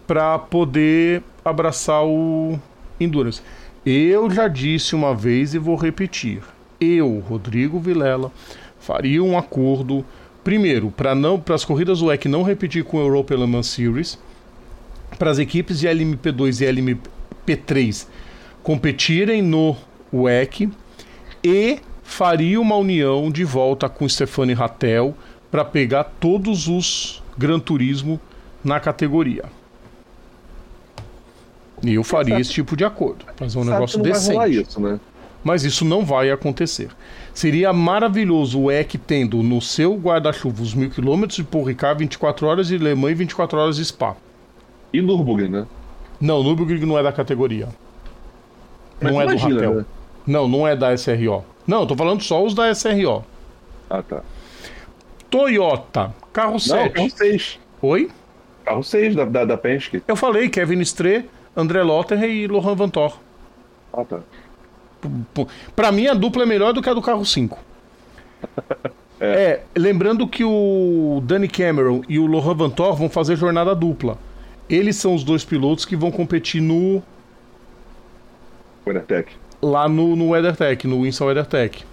[0.07, 2.59] para poder abraçar o
[2.99, 3.41] Endurance.
[3.85, 6.41] Eu já disse uma vez e vou repetir.
[6.79, 8.31] Eu, Rodrigo Vilela,
[8.79, 10.05] faria um acordo
[10.43, 14.19] primeiro para não para as corridas WEC não repetir com o Europa Le Mans Series,
[15.17, 18.07] para as equipes de LMP2 e LMP3
[18.61, 19.75] competirem no
[20.11, 20.69] WEC
[21.43, 25.15] e faria uma união de volta com Stefani Rattel
[25.51, 28.19] para pegar todos os Gran Turismo
[28.63, 29.45] na categoria.
[31.83, 33.25] E eu faria esse tipo de acordo.
[33.35, 34.61] Fazer um negócio decente.
[34.61, 34.99] Isso, né?
[35.43, 36.89] Mas isso não vai acontecer.
[37.33, 42.47] Seria maravilhoso o EC tendo no seu guarda-chuva os mil quilômetros de Paul Ricard, 24
[42.47, 44.15] horas de Le Mans e 24 horas de Spa.
[44.91, 45.67] E Nürburgring, né?
[46.19, 47.67] Não, Nürburgring não é da categoria.
[48.99, 49.75] Mas não é imagina, do Ratel.
[49.75, 49.85] Né?
[50.25, 51.43] Não, não é da SRO.
[51.67, 53.23] Não, eu tô falando só os da SRO.
[53.89, 54.23] Ah, tá.
[55.29, 56.93] Toyota, carro não, 7.
[56.93, 57.59] Carro 6.
[57.81, 58.09] Oi?
[58.63, 60.01] Carro 6 da, da, da Penske.
[60.07, 61.25] Eu falei, Kevin Stree
[61.55, 63.17] André Lotter e Lohan Vantor.
[63.93, 64.19] Ah, tá.
[65.75, 67.57] Pra mim, a dupla é melhor do que a do carro 5.
[69.19, 69.25] é.
[69.25, 69.63] é.
[69.75, 74.17] lembrando que o Danny Cameron e o Lohan Vantor vão fazer jornada dupla.
[74.69, 77.01] Eles são os dois pilotos que vão competir no.
[78.85, 79.31] WeatherTech.
[79.61, 81.85] Lá no, no WeatherTech, no Winston WeatherTech.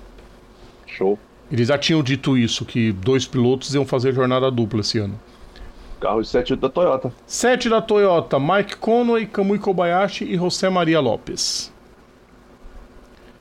[0.87, 1.19] Show.
[1.51, 5.19] Eles já tinham dito isso, que dois pilotos iam fazer jornada dupla esse ano.
[6.03, 7.13] Carro 7 da Toyota.
[7.25, 11.73] 7 da Toyota, Mike Conway, Kamui Kobayashi e José Maria Lopes.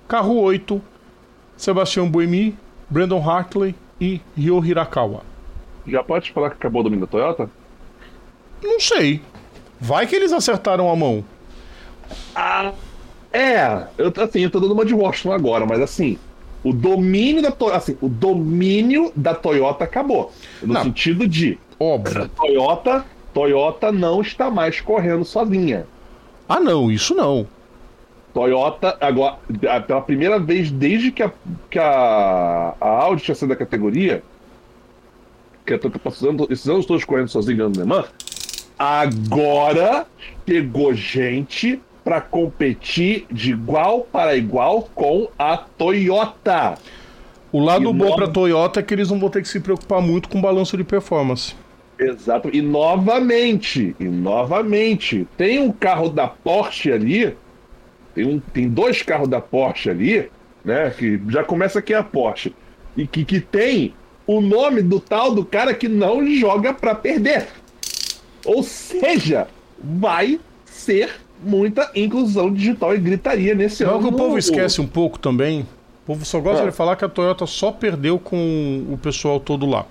[0.07, 0.79] Carro 8,
[1.57, 2.55] Sebastião Buemi,
[2.87, 5.23] Brandon Hartley e Ryo Hirakawa.
[5.87, 7.49] Já pode falar que acabou o domínio da Toyota?
[8.61, 9.23] Não sei.
[9.79, 11.25] Vai que eles acertaram a mão.
[12.35, 12.73] Ah,
[13.33, 13.87] é.
[13.97, 16.19] Eu, assim, eu tô dando uma de Washington agora, mas assim,
[16.63, 20.31] o domínio da Toyota, assim, o domínio da Toyota acabou.
[20.61, 20.83] No Não.
[20.83, 22.29] sentido de Óbvio.
[22.29, 25.87] Toyota, Toyota não está mais correndo sozinha.
[26.47, 27.47] Ah, não, isso não.
[28.33, 29.37] Toyota, agora,
[29.87, 31.31] pela primeira vez desde que a,
[31.69, 34.23] que a, a Audi tinha saído da categoria,
[35.65, 38.05] que a Toyota passando esses anos todos correndo sozinha no Le Mans,
[38.77, 40.05] agora
[40.47, 46.75] chegou gente para competir de igual para igual com a Toyota.
[47.51, 49.59] O lado E bom nova- pra Toyota é que eles não vão ter que se
[49.59, 51.53] preocupar muito com balanço de performance.
[51.99, 52.49] Exato.
[52.51, 57.35] E novamente, e novamente, tem um carro da Porsche ali,
[58.15, 60.29] tem, um, tem dois carros da Porsche ali,
[60.65, 60.89] né?
[60.97, 62.55] Que já começa aqui a Porsche.
[62.97, 63.93] E que, que tem
[64.25, 67.47] o nome do tal do cara que não joga pra perder.
[68.45, 69.47] Ou seja,
[69.79, 71.11] vai ser
[71.43, 73.99] muita inclusão digital e gritaria nesse Não, ano.
[73.99, 75.61] o que o povo esquece um pouco também.
[76.03, 76.69] O povo só gosta Ah.
[76.69, 79.85] de falar que a Toyota só perdeu com o pessoal todo lá.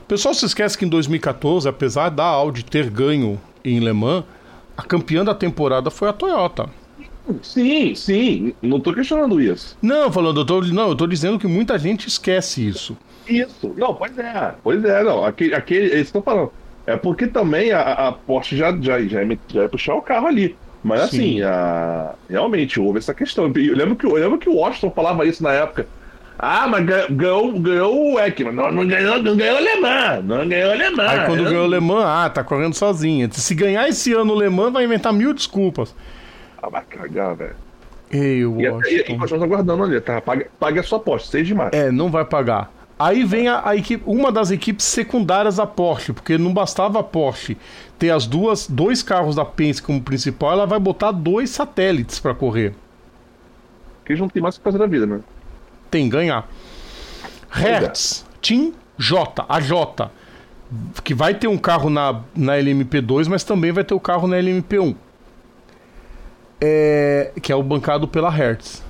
[0.00, 4.24] O pessoal se esquece que em 2014, apesar da Audi ter ganho em Le Mans,
[4.76, 6.68] a campeã da temporada foi a Toyota.
[7.40, 8.52] Sim, sim.
[8.60, 9.76] Não tô questionando isso.
[9.80, 12.96] Não, falando, eu tô, não, eu tô dizendo que muita gente esquece isso.
[13.28, 13.72] Isso.
[13.76, 14.54] Não, pois é.
[14.62, 15.24] Pois é, não.
[15.24, 16.52] Aquele, aquele, é isso que eu tô falando.
[16.84, 20.26] É porque também a, a Porsche já, já, já, ia, já ia puxar o carro
[20.26, 20.56] ali.
[20.82, 21.16] Mas Sim.
[21.18, 23.44] assim, a, realmente houve essa questão.
[23.54, 25.86] Eu lembro, que, eu lembro que o Washington falava isso na época.
[26.38, 28.52] Ah, mas ganhou, ganhou, o Ekman.
[28.52, 30.24] Não, não ganhou, não ganhou o Le Mans.
[30.24, 31.08] Não ganhou o Le Mans.
[31.10, 33.28] Aí quando Eu- ganhou o Le Mans, ah, tá correndo sozinha.
[33.30, 35.94] Se ganhar esse ano o Le Mans, vai inventar mil desculpas.
[36.60, 37.54] Ah, vai cagar, velho.
[38.10, 39.18] Ei, o E, e, e Washington.
[39.18, 40.20] continuamos aguardando ali, tá?
[40.20, 41.76] Pague, pague a sua aposta, 6 de março.
[41.78, 42.72] É, não vai pagar.
[42.98, 47.02] Aí vem a, a equipe, uma das equipes secundárias da Porsche, porque não bastava a
[47.02, 47.56] Porsche
[47.98, 52.34] ter as duas, dois carros da Penske como principal, ela vai botar dois satélites pra
[52.34, 52.74] correr.
[54.06, 55.20] Eles não tem mais o que fazer da vida, né?
[55.90, 56.48] Tem ganhar.
[57.50, 60.10] Hertz, Team J, a J,
[61.04, 64.36] que vai ter um carro na, na LMP2, mas também vai ter o carro na
[64.36, 64.94] LMP1.
[66.60, 68.82] É, que é o bancado pela Hertz.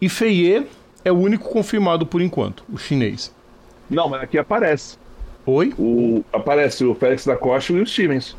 [0.00, 0.66] E Feier
[1.04, 3.34] é o único confirmado por enquanto, o chinês.
[3.88, 4.98] Não, mas aqui aparece.
[5.46, 5.74] Oi?
[5.78, 8.36] O, aparece o Félix da Costa e o Stevens.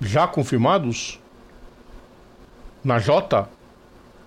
[0.00, 1.18] Já confirmados?
[2.84, 3.48] Na J?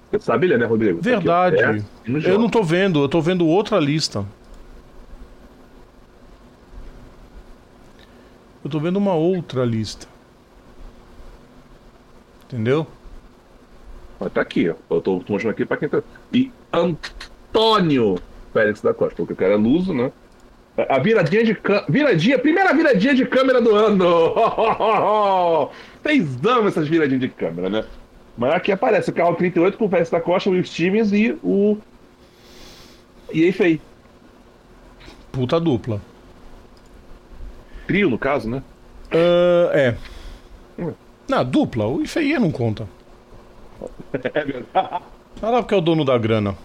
[0.10, 1.02] Você sabe ler, né, Rodrigo?
[1.02, 1.64] Verdade.
[1.64, 4.26] Aqui, é, Eu não tô vendo, eu tô vendo outra lista.
[8.64, 10.08] Eu tô vendo uma outra lista.
[12.46, 12.88] Entendeu?
[14.20, 14.76] Mas tá aqui, ó.
[14.90, 16.02] Eu tô, tô mostrando aqui pra quem tá.
[16.34, 18.20] E Antônio
[18.54, 20.12] Félix da Costa, porque o cara é luso, né?
[20.90, 21.86] A viradinha de câmera.
[21.90, 24.06] Viradinha, primeira viradinha de câmera do ano!
[26.04, 27.86] Vocês amam essas viradinhas de câmera, né?
[28.38, 31.38] Mas aqui aparece o carro 38 com o Félix da Costa, o Will Stevens e
[31.44, 31.78] o.
[33.34, 33.82] E aí, Fei.
[35.32, 36.00] Puta dupla.
[37.88, 38.62] Trio, no caso, né?
[39.12, 39.96] Ah, é.
[40.78, 40.94] Hum.
[41.28, 42.88] Na dupla, o IFEI não conta.
[44.14, 45.04] É verdade.
[45.42, 46.56] Lá porque é o dono da grana.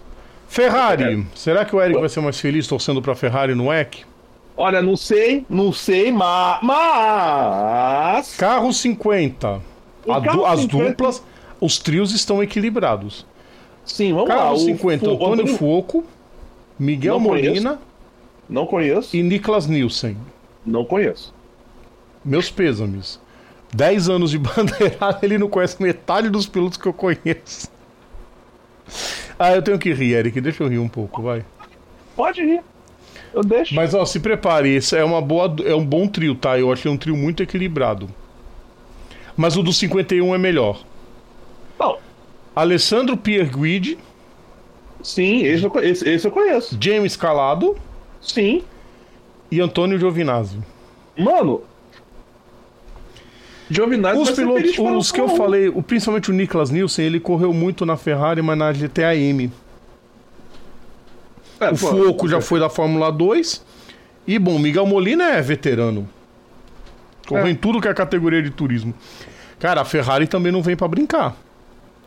[0.47, 1.25] Ferrari.
[1.35, 4.05] Será que o Eric vai ser mais feliz torcendo pra Ferrari no EC?
[4.55, 6.59] Olha, não sei, não sei, mas.
[6.61, 8.35] Mas.
[8.37, 9.61] Carro 50.
[10.05, 11.23] O A du- carro as 50 duplas,
[11.59, 13.25] os trios estão equilibrados.
[13.85, 14.35] Sim, vamos lá.
[14.35, 16.03] Carro o 50, Fu- Antônio Fuoco,
[16.77, 17.47] Miguel Não conheço.
[17.49, 17.79] Molina
[18.49, 19.15] Não conheço.
[19.15, 20.17] e Niklas Nielsen.
[20.65, 21.33] Não conheço.
[22.23, 23.19] Meus pêsames.
[23.73, 27.71] 10 anos de bandeirada, ele não conhece metade dos pilotos que eu conheço.
[29.37, 30.39] Ah, eu tenho que rir, Eric.
[30.39, 31.43] Deixa eu rir um pouco, vai.
[32.15, 32.61] Pode ir.
[33.33, 33.73] Eu deixo.
[33.73, 36.59] Mas ó, se prepare, esse é uma boa, é um bom trio, tá?
[36.59, 38.07] Eu achei um trio muito equilibrado.
[39.35, 40.83] Mas o do 51 é melhor.
[41.79, 41.97] Não,
[42.55, 43.97] Alessandro Pierguidi,
[45.01, 46.77] sim, esse eu, esse, esse eu conheço.
[46.79, 47.75] James Calado
[48.21, 48.63] Sim.
[49.49, 50.59] e Antônio Giovinazzi.
[51.17, 51.63] Mano.
[53.73, 57.53] Giovinazzi Os pilotos, para os que eu falei, o, principalmente o Niklas Nielsen, ele correu
[57.53, 59.51] muito na Ferrari, mas na GTA M.
[61.59, 61.65] 1.
[61.65, 63.65] É, O pô, Fuoco já foi da Fórmula 2.
[64.27, 66.07] E, bom, Miguel Molina é veterano.
[67.27, 67.51] Correu É.
[67.51, 68.93] em tudo que é categoria de turismo.
[69.59, 71.35] Cara, a Ferrari também não vem pra brincar.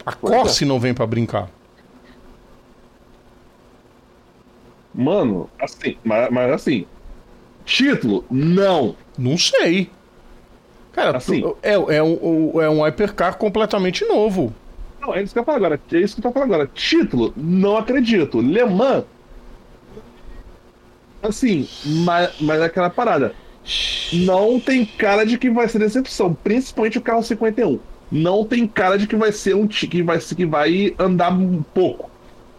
[0.04, 0.14] A é.
[0.14, 1.48] Corse não vem pra brincar.
[4.94, 6.86] Mano, assim, mas, mas assim.
[7.64, 8.24] Título?
[8.30, 8.94] Não.
[9.18, 9.90] Não sei.
[10.96, 11.44] Cara, Assim.
[11.62, 14.52] é, é, um, é um hypercar completamente novo.
[14.98, 15.78] Não, é isso que eu falo agora.
[15.92, 16.70] É isso que eu tô falando agora.
[16.74, 18.40] Título, não acredito.
[18.40, 19.04] Le Mans.
[21.22, 23.34] Assim, mas, mas é aquela parada.
[24.12, 27.78] Não tem cara de que vai ser decepção, principalmente o carro 51.
[28.10, 32.10] Não tem cara de que vai ser um que vai que vai andar um pouco.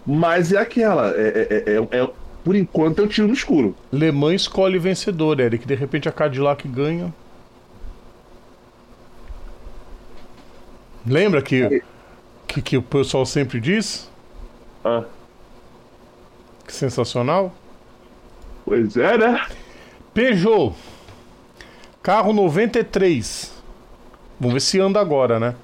[0.05, 2.09] Mas é aquela, é, é- é- é-
[2.43, 3.75] por enquanto é o tiro no escuro.
[3.91, 5.65] Le Mans escolhe vencedor, Eric.
[5.65, 7.11] De repente a Cadillac ganha.
[11.07, 11.81] Lembra que,
[12.47, 14.09] que, que o pessoal sempre diz?
[14.83, 15.03] Ah,
[16.65, 17.53] Que sensacional.
[18.65, 19.45] pois é, né?
[20.13, 20.73] Peugeot.
[22.01, 23.53] Carro 93.
[24.39, 25.55] Vamos ver se anda agora, né?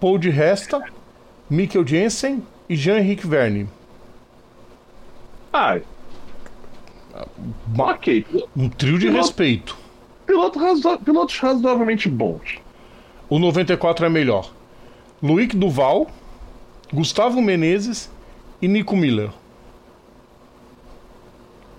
[0.00, 0.80] Paul de Resta,
[1.48, 3.68] Mikkel Jensen e Jean-Henrique Verne.
[5.52, 5.78] Ah,
[7.78, 8.26] ok.
[8.56, 9.76] Um trio de Piloto- respeito.
[10.26, 12.58] Piloto razo- pilotos razoavelmente bons.
[13.28, 14.52] O 94 é melhor.
[15.22, 16.06] Luiz Duval,
[16.92, 18.10] Gustavo Menezes
[18.62, 19.30] e Nico Miller.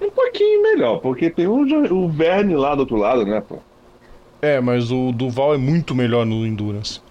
[0.02, 1.62] Um pouquinho melhor, porque tem o,
[1.94, 3.58] o Verne lá do outro lado, né, pô?
[4.42, 7.02] É, mas o Duval é muito melhor no Endurance.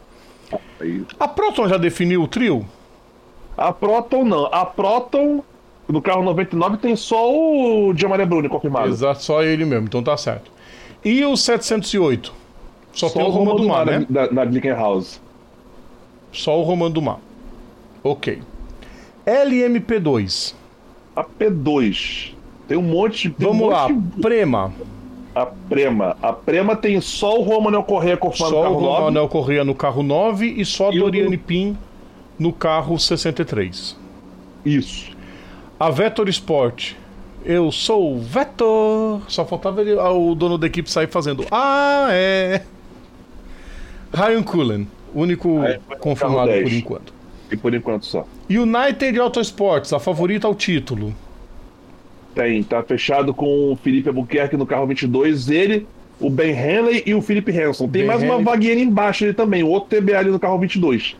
[0.81, 2.65] Aí- A Proton já definiu o trio?
[3.57, 4.47] A Proton não.
[4.47, 5.43] A Proton,
[5.87, 8.89] no carro 99, tem só o Gianmaria Bruni confirmado.
[8.89, 10.51] Exato, só ele mesmo, então tá certo.
[11.05, 12.33] E o 708?
[12.93, 14.07] Só, tem o Roma do Mar, né?
[14.09, 15.21] Da, da Glickenhaus.
[16.33, 17.19] Só o Romano do Mar.
[18.03, 18.41] Ok.
[19.27, 20.55] LMP2.
[21.17, 22.33] A P2.
[22.67, 23.29] Tem um monte.
[23.29, 24.73] Um Vamos lá, monte de- Prema.
[25.35, 26.17] A Prema.
[26.23, 28.99] A Prema tem só o Romanel Correia confirmado Só no o carro 9.
[29.01, 31.77] Romanel Corrêa no carro 9 e só a E o- Doriane Pin
[32.39, 33.97] no carro 63.
[34.65, 35.11] Isso.
[35.79, 36.93] A Vetor Sport.
[37.45, 39.23] Eu sou o Vetor.
[39.29, 41.47] Só faltava ele, o dono da equipe sair fazendo.
[41.51, 42.63] Ah, é.
[44.13, 44.89] Ryan Cullen.
[45.15, 46.73] Único É, confirmado por 10.
[46.75, 47.13] enquanto.
[47.51, 48.27] E por enquanto só.
[48.51, 51.15] United Autosports, a favorita ao título.
[52.35, 52.63] Tem.
[52.63, 55.49] Tá fechado com o Felipe Albuquerque no carro 22.
[55.49, 55.87] Ele,
[56.21, 57.89] o Ben Henley e o Felipe Hanson.
[57.89, 58.45] Tem Ben mais uma Henley.
[58.45, 59.63] vaguinha ali embaixo ali também.
[59.63, 61.17] O outro TBA ali no carro 22.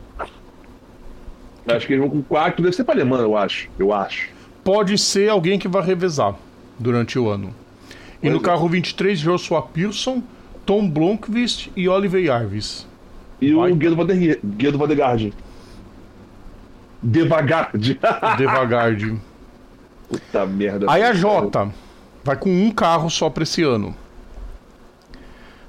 [1.67, 2.63] Acho que eles vão com 4.
[2.63, 3.69] Deve ser pra alemã, eu acho.
[3.77, 4.29] Eu acho.
[4.63, 6.35] Pode ser alguém que vai revezar
[6.79, 7.53] durante o ano.
[8.17, 8.43] E Pois no é.
[8.43, 10.21] carro 23, Joshua Pearson,
[10.65, 12.87] Tom Blomqvist e Oliver Jarvis.
[13.41, 13.71] E Vai.
[13.71, 15.33] o Guido Vader- Guido Vadegaard.
[17.01, 17.71] Devagar.
[17.77, 17.97] De...
[18.37, 19.17] Devagar de.
[20.09, 20.85] Puta merda.
[20.89, 21.71] Aí a Jota
[22.23, 23.95] vai com um carro só pra esse ano.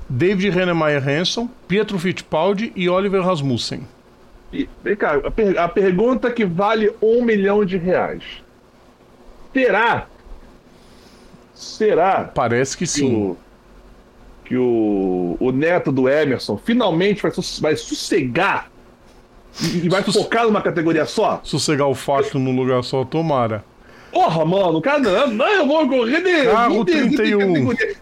[0.09, 3.87] David Rennemeyer Hanson, Pietro Fittipaldi e Oliver Rasmussen.
[4.53, 8.25] E, Vem cá, a, per- a pergunta que vale um milhão de reais.
[9.53, 10.07] Será?
[11.55, 13.15] Será Parece que que, sim.
[13.15, 13.37] o,
[14.51, 18.69] que o, o neto do Emerson finalmente vai, vai sossegar
[19.63, 21.41] e, e vai Sus- focar numa categoria só?
[21.45, 23.65] Sossegar o facho num lugar só, tomara.
[24.13, 26.51] Porra, mano, o cara não, não, eu vou correr de.
[26.51, 27.39] Carro de- de- de 31.
[27.49, 27.97] categoria.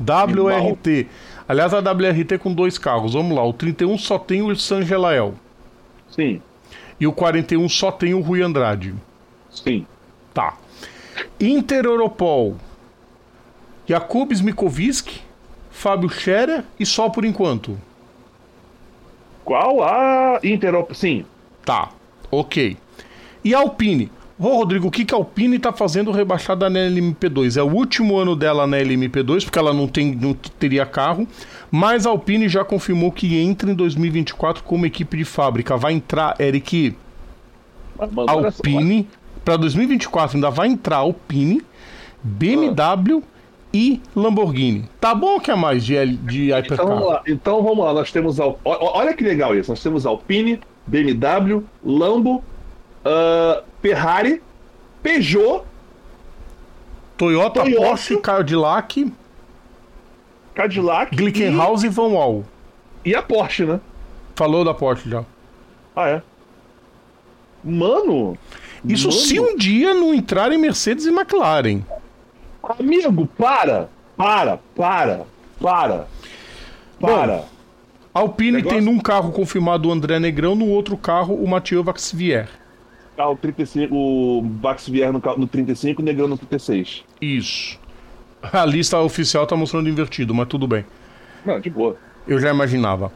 [0.00, 1.06] WRT.
[1.46, 3.12] Aliás, a WRT com dois carros.
[3.12, 3.44] Vamos lá.
[3.44, 5.34] O 31 só tem o Sangelael.
[6.10, 6.40] Sim,
[6.98, 8.94] E o 41 só tem o Rui Andrade.
[9.50, 9.86] sim.
[10.32, 10.54] Tá.
[11.38, 12.56] Inter Europol.
[13.86, 15.20] Jakub Smikovic,
[15.80, 17.78] Fábio Scherer e só por enquanto.
[19.42, 20.92] Qual a Interop?
[20.92, 21.24] Sim.
[21.64, 21.88] Tá.
[22.30, 22.76] Ok.
[23.42, 24.12] E a Alpine?
[24.38, 27.56] Ô, Rodrigo, o que, que a Alpine tá fazendo rebaixada na LMP2?
[27.56, 31.26] É o último ano dela na LMP2, porque ela não, tem, não teria carro,
[31.70, 35.78] mas a Alpine já confirmou que entra em 2024 como equipe de fábrica.
[35.78, 36.94] Vai entrar, Eric.
[37.98, 39.08] Alpine.
[39.42, 41.62] Para 2024 ainda vai entrar Alpine,
[42.22, 43.22] BMW
[43.72, 44.88] e Lamborghini.
[45.00, 47.04] Tá bom que é mais de, de Então vamos Hypercar.
[47.04, 48.58] lá, então vamos lá, nós temos Al...
[48.64, 52.42] olha que legal isso, nós temos Alpine, BMW, Lambo,
[53.04, 54.42] ah, Ferrari,
[55.02, 55.62] Peugeot,
[57.16, 57.86] Toyota, Toyota.
[57.86, 59.12] Porsche, Cadillac,
[60.54, 62.44] Cadillac Glickenhaus e Van Wall.
[63.04, 63.80] e, e a Porsche, né?
[64.34, 65.24] Falou da Porsche já.
[65.94, 66.22] Ah, é.
[67.62, 68.38] Mano,
[68.84, 71.82] Isso mano, se um dia não entrarem Mercedes e McLaren.
[72.78, 75.26] Amigo, para, para, para,
[75.60, 76.06] para,
[77.00, 77.44] para.
[78.12, 81.82] A Alpine Negócio- tem num carro confirmado o André Negrão, no outro carro o Mathieu
[81.82, 82.48] Vaxivier.
[83.16, 87.04] Carro 35, o Vax Vier no, no 35 e o Negrão no 36.
[87.20, 87.78] Isso.
[88.42, 90.84] A lista oficial tá mostrando invertido, mas tudo bem.
[91.44, 91.96] Não, de boa.
[92.26, 93.12] Eu já imaginava.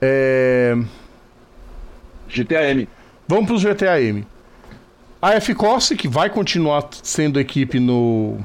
[0.00, 0.76] É...
[2.28, 2.86] GTAM.
[3.28, 4.24] Vamos pro GTAM.
[5.22, 8.38] A F-Corse, que vai continuar sendo equipe no,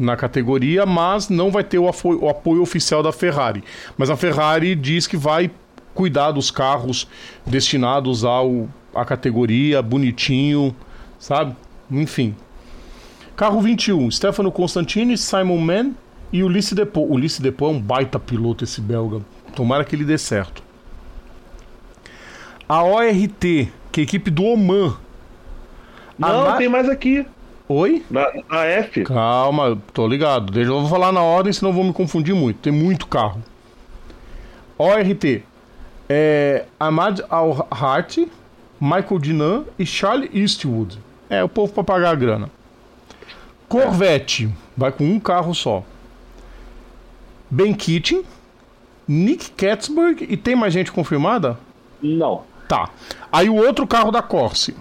[0.00, 3.62] na categoria, mas não vai ter o apoio, o apoio oficial da Ferrari.
[3.96, 5.50] Mas a Ferrari diz que vai
[5.94, 7.06] cuidar dos carros
[7.46, 10.74] destinados ao à categoria, bonitinho,
[11.18, 11.54] sabe?
[11.90, 12.34] Enfim.
[13.36, 15.92] Carro 21, Stefano Constantini, Simon Mann
[16.32, 17.06] e Ulisses Depot.
[17.08, 19.20] Ulisses Depot é um baita piloto esse belga.
[19.54, 20.62] Tomara que ele dê certo.
[22.68, 24.96] A ORT, que é a equipe do Oman.
[26.20, 27.26] A Não, Ma- tem mais aqui.
[27.72, 28.04] Oi?
[28.10, 29.04] Na, na F.
[29.04, 30.52] Calma, tô ligado.
[30.52, 32.58] Deixa eu vou falar na ordem, senão eu vou me confundir muito.
[32.58, 33.40] Tem muito carro.
[34.76, 35.44] ORT.
[36.08, 38.26] É, Ahmad Al-Hart,
[38.80, 40.98] Michael Dinan e Charlie Eastwood.
[41.28, 42.50] É, o povo pra pagar a grana.
[43.68, 44.52] Corvette.
[44.76, 45.84] Vai com um carro só.
[47.48, 48.24] Ben Keating,
[49.06, 51.56] Nick Katzberg e tem mais gente confirmada?
[52.02, 52.42] Não.
[52.66, 52.90] Tá.
[53.30, 54.74] Aí o outro carro da Corse.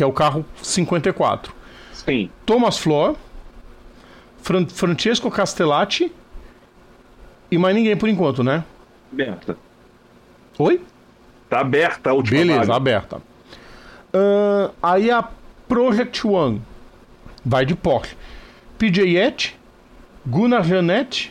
[0.00, 1.52] Que é o carro 54.
[1.92, 2.30] Sim.
[2.46, 3.16] Thomas Flor,
[4.40, 6.10] Fran- Francesco Castellati
[7.50, 8.64] e mais ninguém por enquanto, né?
[9.12, 9.58] Aberta.
[10.58, 10.80] Oi?
[11.50, 12.74] Tá aberta a última Beleza, vaga.
[12.76, 13.22] aberta.
[14.14, 15.22] Ahn, aí a
[15.68, 16.62] Project One
[17.44, 18.16] vai de Porsche.
[18.78, 19.54] PJ Yet,
[20.26, 21.30] Gunnar Janet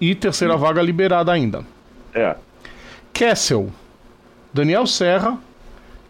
[0.00, 1.64] e terceira vaga liberada ainda.
[2.12, 2.34] É.
[3.12, 3.70] Kessel,
[4.52, 5.38] Daniel Serra,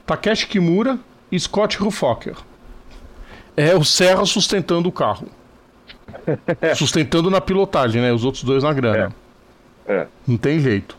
[0.06, 0.98] Takeshi Kimura
[1.38, 2.34] Scott Rufocker.
[3.56, 5.26] É o Serra sustentando o carro.
[6.74, 8.12] sustentando na pilotagem, né?
[8.12, 9.14] Os outros dois na grana.
[9.86, 10.06] É.
[10.26, 10.96] Não tem jeito.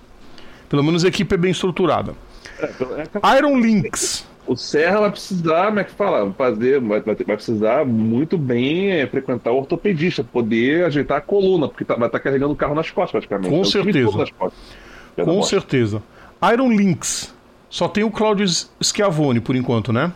[0.70, 2.14] Pelo menos a equipe é bem estruturada.
[2.60, 4.26] É, é, Iron Lynx.
[4.48, 6.32] O Serra vai precisar, como é que fala?
[6.38, 11.68] Fazer, vai, vai, vai precisar muito bem é, frequentar o ortopedista, poder ajeitar a coluna,
[11.68, 13.50] porque tá- vai estar carregando o carro nas costas, praticamente.
[13.50, 14.26] Com É certeza.
[15.24, 16.04] Com certeza.
[16.54, 17.34] Iron Lynx.
[17.72, 18.46] Só tem o Claudio
[18.82, 20.14] Schiavone por enquanto, né?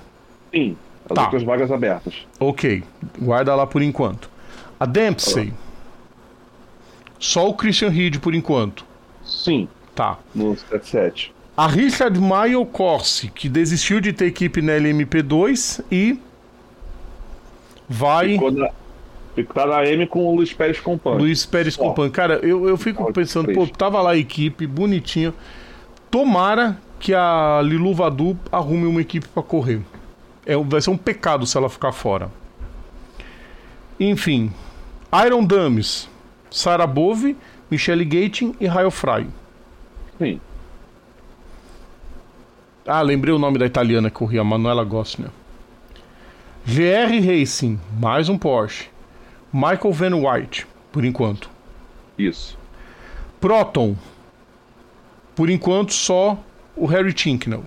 [0.53, 0.75] Sim,
[1.09, 1.23] as Tá.
[1.23, 2.13] outras vagas abertas.
[2.39, 2.83] Ok.
[3.19, 4.29] Guarda lá por enquanto.
[4.79, 5.53] A Dempsey.
[7.19, 8.85] Só o Christian Reed por enquanto.
[9.23, 10.17] Sim, Tá.
[10.33, 11.33] no 77.
[11.57, 16.17] A Richard Maio Corsi, que desistiu de ter equipe na LMP2 e
[17.87, 18.69] vai Ficou na,
[19.35, 21.19] ficou tá na M com o Luiz Pérez Companhia.
[21.19, 21.83] Luiz Pérez Ó.
[21.83, 22.09] Compan.
[22.09, 25.33] Cara, eu, eu fico pensando, pô, tava lá a equipe, bonitinho.
[26.09, 29.81] Tomara que a Lilu Vadu arrume uma equipe pra correr.
[30.49, 32.31] É, vai ser um pecado se ela ficar fora.
[33.99, 34.51] Enfim.
[35.23, 36.09] Iron Dames,
[36.49, 37.37] Sarah Bove,
[37.69, 39.27] Michelle Gating e Raio Fry.
[40.17, 40.41] Sim.
[42.83, 45.29] Ah, lembrei o nome da italiana que corria, Manuela Gossner.
[46.65, 48.89] GR Racing, mais um Porsche.
[49.53, 51.47] Michael Van White, por enquanto.
[52.17, 52.57] Isso.
[53.39, 53.95] Proton,
[55.35, 56.39] por enquanto só
[56.75, 57.63] o Harry Tinknell,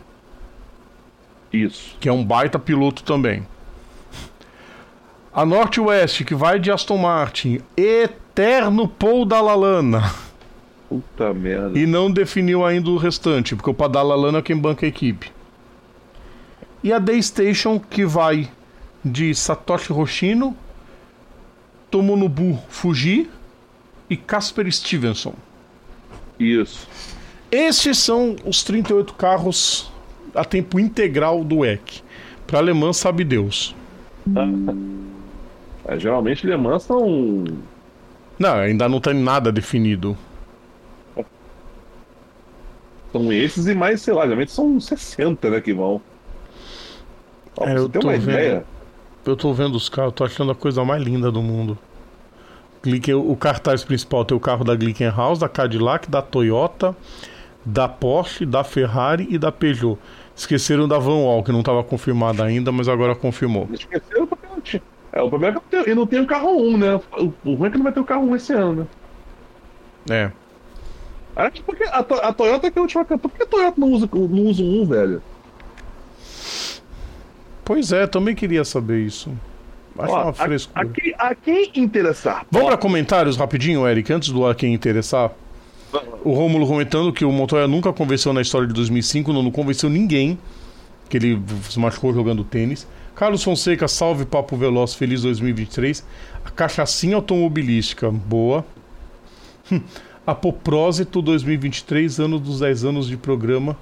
[1.53, 1.97] Isso.
[2.01, 3.47] que é um baita piloto também.
[5.35, 10.13] A Northwest, que vai de Aston Martin, eterno Paul Dalalana.
[10.89, 11.79] Puta merda.
[11.79, 15.33] E não definiu ainda o restante, porque o Padalalana é quem banca a equipe.
[16.83, 18.51] E a Daystation, que vai
[19.03, 20.55] de Satoshi Hoshino,
[21.91, 23.31] Tomonobu Fuji
[24.11, 25.35] e Casper Stevenson.
[26.39, 26.89] Isso.
[27.51, 29.92] Estes são os 38 carros
[30.35, 32.03] a tempo integral do WEC.
[32.47, 33.75] Para alemã, sabe Deus.
[35.85, 37.61] É, geralmente Le Mans são.
[38.39, 40.17] Não, ainda não tem nada definido.
[43.13, 46.01] São esses e mais, sei lá, geralmente são 60, né, que vão.
[47.57, 48.23] Ó, É, eu você ter uma vendo.
[48.31, 48.67] ideia.
[49.25, 51.79] Eu tô vendo os carros, tô achando a coisa mais linda do mundo.
[53.25, 56.97] O cartaz principal tem o carro da Glickenhaus, da Cadillac, da Toyota,
[57.65, 59.99] da Porsche, da Ferrari e da Peugeot.
[60.35, 63.69] Esqueceram da Van Wall, que não estava confirmada ainda, mas agora confirmou.
[63.73, 64.83] Esqueceram porque não tinha.
[65.13, 67.01] É, o problema é que não tem, e não tem o carro 1, né?
[67.45, 68.89] O, ruim é que não vai ter o carro 1 esse ano,
[70.09, 70.25] né?
[70.27, 70.33] É.
[71.37, 73.05] Aliás, porque a, a Toyota que é a última.
[73.05, 75.23] Por que a Toyota não usa, não usa um, velho?
[77.65, 79.31] Pois é, também queria saber isso.
[79.99, 80.81] Acho Ó, uma a, frescura.
[80.81, 82.47] a, quem- a quem interessar.
[82.51, 85.31] Vamos para comentários rapidinho, Eric, antes do a quem interessar.
[86.25, 89.91] O Rômulo comentando que o Montoya nunca convenceu na história de 2005, não, não convenceu
[89.91, 90.39] ninguém
[91.09, 92.87] que ele se machucou jogando tênis.
[93.15, 96.03] Carlos Fonseca, salve Papo Veloz, feliz 2023.
[96.45, 98.65] A cachaçinha automobilística, boa.
[100.27, 103.77] Apoprósito 2023, ano dos 10 anos de programa.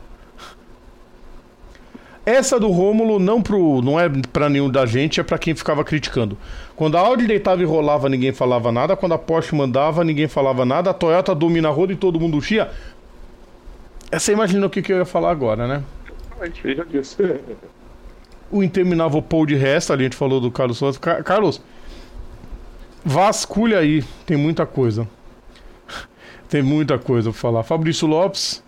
[2.25, 5.83] Essa do Rômulo não, pro, não é pra nenhum da gente, é pra quem ficava
[5.83, 6.37] criticando.
[6.77, 8.95] Quando a Audi deitava e rolava, ninguém falava nada.
[8.95, 10.91] Quando a Porsche mandava, ninguém falava nada.
[10.91, 12.71] A Toyota domina a roda e todo mundo chia.
[14.13, 15.83] Você imagina o que, que eu ia falar agora, né?
[16.65, 17.41] Ele já disse.
[18.51, 20.99] O interminável Paul de Resta, ali a gente falou do Carlos Santos.
[20.99, 21.61] Ca- Carlos,
[23.05, 25.07] vasculha aí, tem muita coisa.
[26.49, 27.63] Tem muita coisa pra falar.
[27.63, 28.63] Fabrício Lopes,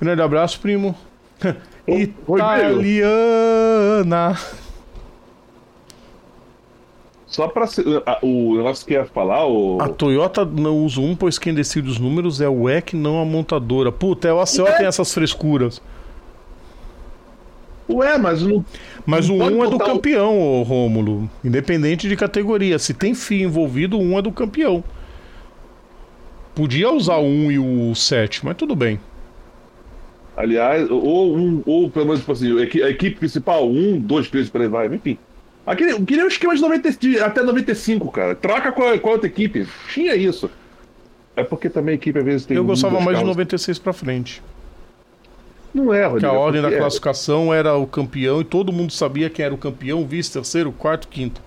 [0.00, 0.94] grande abraço, primo.
[1.98, 4.36] Italiana.
[7.26, 7.66] Só pra.
[7.66, 9.78] se- a- O negócio que ia falar, o.
[9.80, 13.24] A Toyota não usa um, pois quem decide os números é o EC, não a
[13.24, 13.92] montadora.
[13.92, 15.80] Puta, é o ACO tem essas frescuras.
[17.88, 18.64] Ué, mas não.
[19.06, 21.30] Mas Não o pode 1 é do o- campeão, ô Rômulo.
[21.44, 22.78] Independente de categoria.
[22.78, 24.82] Se tem FIA envolvido, o 1 é do campeão.
[26.54, 29.00] Podia usar o 1 e o 7, mas tudo bem.
[30.40, 34.28] Aliás, ou um, ou pelo menos, tipo assim, a equi- a equipe principal, um, dois,
[34.30, 35.18] três, por aí vai, enfim.
[35.66, 38.34] Aquele, eu queria um esquema de, 90, de até 95, cara.
[38.34, 39.66] Troca com a, com a outra equipe.
[39.92, 40.50] Tinha isso.
[41.36, 42.56] É porque também a equipe às vezes tem.
[42.56, 43.28] Eu gostava mais de carros.
[43.28, 44.42] 96 pra frente.
[45.72, 46.32] Não é, Que Rodrigo.
[46.32, 49.54] a é ordem da porque- classificação era o campeão e todo mundo sabia quem era
[49.54, 51.40] o campeão, vice, terceiro, quarto, quinto.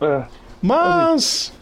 [0.00, 0.22] É.
[0.60, 1.52] Mas.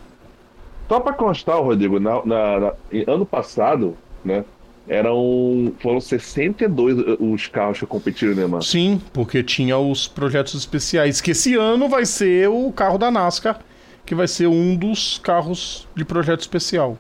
[0.89, 2.73] Só pra constar, Rodrigo, na, na- na-
[3.07, 4.45] ano passado, né?
[4.89, 5.73] Eram.
[5.81, 8.62] Foram 62 os carros que competiram, né, mano?
[8.62, 11.20] Sim, porque tinha os projetos especiais.
[11.20, 13.61] Que esse ano vai ser o carro da NASCAR,
[14.05, 16.98] que vai ser um dos carros de projeto especial.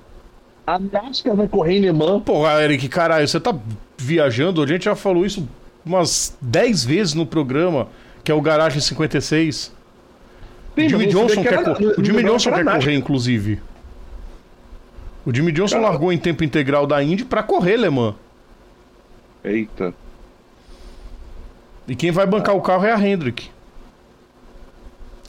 [0.66, 2.22] A NASCAR vai correr em Le Mans.
[2.24, 3.54] Porra, Eric, caralho, você tá
[3.98, 4.62] viajando?
[4.62, 5.46] A gente já falou isso
[5.84, 7.88] umas 10 vezes no programa,
[8.24, 9.66] que é o Garagem 56.
[10.76, 13.60] O Sim, Jimmy mas não Johnson quer, era- cor- o Jimmy Johnson quer correr, inclusive.
[15.26, 15.88] O Jimmy Johnson Cara.
[15.88, 18.14] largou em tempo integral da Indy pra correr, Le Mans.
[19.42, 19.94] Eita.
[21.88, 23.50] E quem vai bancar o carro é a Hendrick.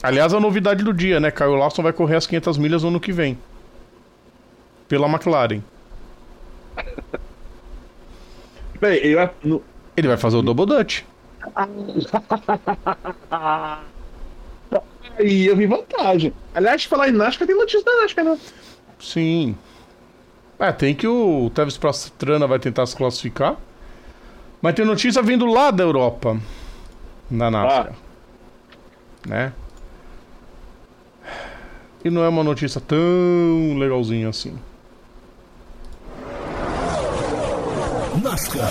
[0.02, 1.30] Aliás, a novidade do dia, né?
[1.30, 3.38] Caio Lawson vai correr as 500 milhas no ano que vem.
[4.88, 5.60] Pela McLaren.
[8.80, 9.62] Bem, eu, no-
[9.96, 11.02] Ele vai fazer o Double Dutch.
[15.18, 16.32] aí eu vi vantagem.
[16.54, 18.38] Aliás, falar em NASCAR, tem notícia da NASCAR, né?
[18.98, 19.56] Sim.
[20.58, 23.56] É, tem que o Travis Pastrana vai tentar se classificar.
[24.60, 26.38] Mas tem notícia vindo lá da Europa.
[27.30, 27.92] Na NASCAR.
[29.26, 29.52] Né?
[32.04, 34.56] E não é uma notícia tão legalzinha assim.
[38.22, 38.70] NASCAR.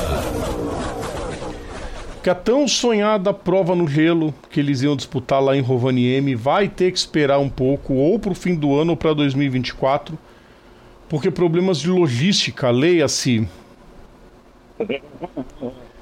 [2.23, 6.67] Que a tão sonhada prova no gelo que eles iam disputar lá em Rovaniemi vai
[6.67, 10.17] ter que esperar um pouco, ou pro fim do ano ou para 2024,
[11.15, 13.47] porque problemas de logística, leia-se,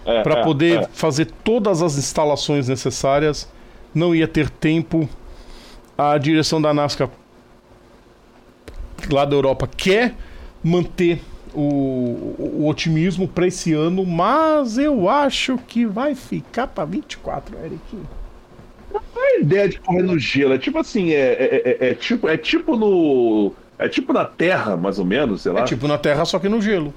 [0.06, 0.88] É, para é, poder é.
[0.92, 3.48] fazer todas as instalações necessárias,
[3.94, 5.08] não ia ter tempo.
[5.96, 7.12] A direção da NASCAR
[9.12, 10.16] lá da Europa quer
[10.64, 11.22] manter
[11.54, 12.34] o,
[12.64, 18.08] o otimismo para esse ano, mas eu acho que vai ficar para 24, Eric.
[19.16, 22.38] a ideia de correr no gelo é tipo assim, é, é, é- é tipo, é
[22.38, 23.54] tipo no.
[23.84, 25.60] É tipo na Terra, mais ou menos, sei lá.
[25.60, 26.94] É tipo na Terra, só que no gelo.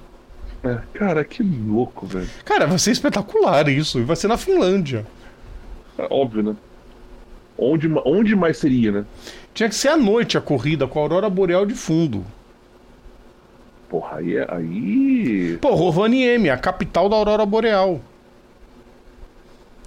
[0.63, 2.29] É, cara, que louco, velho.
[2.45, 3.99] Cara, vai ser espetacular isso.
[3.99, 5.05] E vai ser na Finlândia.
[5.99, 6.55] É óbvio, né?
[7.59, 9.05] Onde, onde mais seria, né?
[9.53, 12.25] Tinha que ser à noite a corrida com a aurora boreal de fundo.
[13.89, 14.37] Porra, aí.
[14.37, 15.59] é- aí...
[15.61, 18.01] Pô, Rovaniemi, a capital da aurora boreal.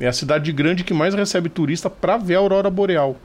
[0.01, 3.15] É a cidade grande que mais recebe turista pra ver a aurora boreal.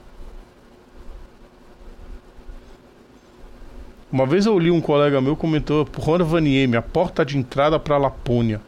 [4.15, 8.61] Uma vez eu li um colega meu comentou Rovaniemi, a porta de entrada pra Lapônia.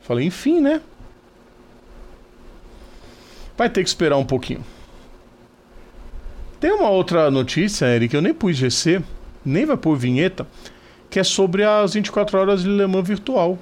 [0.00, 0.80] Falei, enfim, né?
[3.56, 4.64] Vai ter que esperar um pouquinho.
[6.58, 9.04] Tem uma outra notícia, Eric, eu nem pus GC,
[9.44, 10.44] nem vai pôr vinheta,
[11.08, 13.56] que é sobre as 24 horas de Le Mans virtual.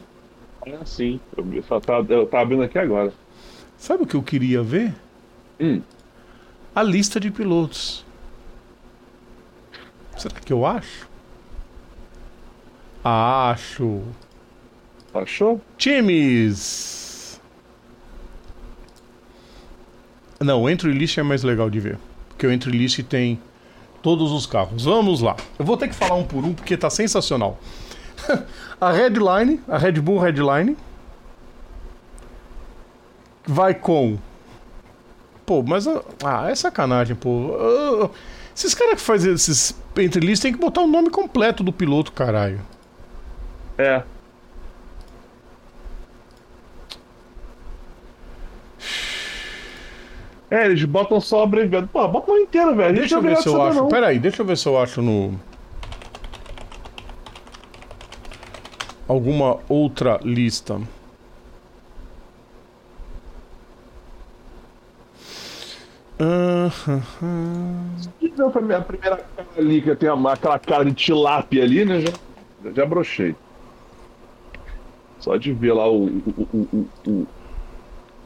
[0.65, 1.21] É sim.
[1.37, 3.13] Eu, só tá, eu tava abrindo aqui agora.
[3.77, 4.95] Sabe o que eu queria ver?
[5.61, 5.83] Hum.
[6.75, 8.06] A lista de pilotos.
[10.17, 11.09] Será que eu acho?
[13.05, 14.03] Acho.
[15.15, 15.61] Achou?
[15.79, 17.41] Times.
[20.41, 21.99] Não, o entry list é mais legal de ver.
[22.29, 23.41] Porque o entry list tem
[24.03, 24.85] todos os carros.
[24.85, 25.37] Vamos lá.
[25.59, 27.59] Eu vou ter que falar um por um porque tá sensacional.
[28.81, 30.77] a Redline, a Red Bull Redline.
[33.47, 34.19] Vai com.
[35.45, 35.87] Pô, mas.
[35.87, 37.57] ah, é sacanagem, pô.
[37.59, 38.11] Ah,
[38.57, 42.11] esses caras que fazem esses entry list tem que botar o nome completo do piloto,
[42.11, 42.61] caralho.
[43.77, 44.03] É.
[50.51, 51.89] É, eles botam só abreviado.
[51.89, 52.95] Pô, bota o inteiro, velho.
[52.95, 53.87] Deixa eu ver se eu acho.
[53.89, 55.39] Peraí, deixa eu ver se eu acho no.
[59.07, 60.81] Alguma outra lista.
[66.19, 66.71] Ah,
[68.39, 71.85] Não, foi a minha primeira cara ali, que tem uma- aquela cara de tilápia ali,
[71.85, 72.01] né?
[72.01, 72.13] Já,
[72.75, 73.35] já brochei.
[75.19, 77.27] Só de ver lá o, o, o, o,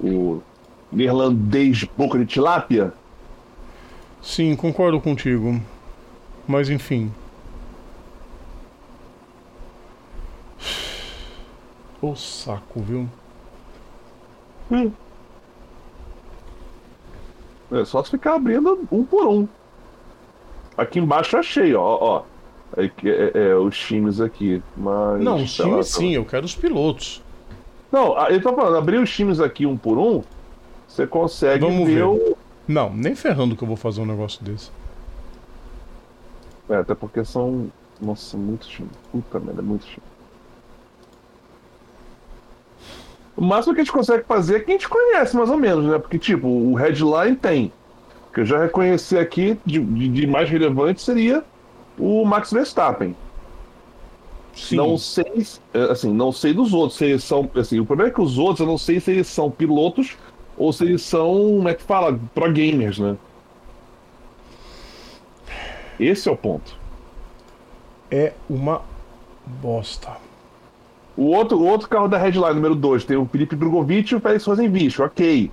[0.01, 0.43] o, o
[0.93, 2.93] neerlandês boca de tilápia.
[4.23, 5.61] sim, concordo contigo.
[6.47, 7.13] Mas enfim.
[12.03, 13.09] Ô saco, viu?
[17.73, 19.47] É só se ficar abrindo um por um.
[20.77, 21.99] Aqui embaixo eu achei, ó.
[22.01, 22.23] ó.
[22.77, 24.63] É, é- é, os times aqui.
[24.77, 25.21] Mas.
[25.21, 27.23] Não, os lá, times sim, eu quero os pilotos.
[27.91, 30.23] Não, ah, eu tô falando, abrir os times aqui um por um,
[30.87, 32.03] você consegue Vamos ver, ver.
[32.05, 32.37] o.
[32.67, 34.71] Não, nem ferrando que eu vou fazer um negócio desse.
[36.69, 37.71] É, até porque são.
[38.01, 38.93] Nossa, muitos times.
[39.13, 40.10] Puta merda, muitos times.
[43.37, 45.85] O máximo que a gente consegue fazer é que a gente conhece, mais ou menos,
[45.87, 45.99] né?
[45.99, 47.73] Porque, tipo, o headline tem.
[48.35, 51.43] Que eu já reconheci aqui, de, de- de mais relevante, seria
[51.99, 53.17] o Max Verstappen.
[54.55, 54.77] Sim.
[54.77, 58.13] Não sei, é, assim, não sei dos outros, se eles são, assim, o problema é
[58.13, 60.17] que os outros, eu não sei se eles são pilotos
[60.59, 61.27] ou se eles são,
[61.57, 63.17] como é que fala, pro gamers, né?
[65.99, 66.77] Esse é o ponto.
[68.11, 68.83] É uma
[69.47, 70.17] bosta.
[71.21, 74.21] O outro, o outro carro da Headline, número 2, tem o Felipe Drogovic e o
[74.21, 75.51] Félix Rosenvich, ok.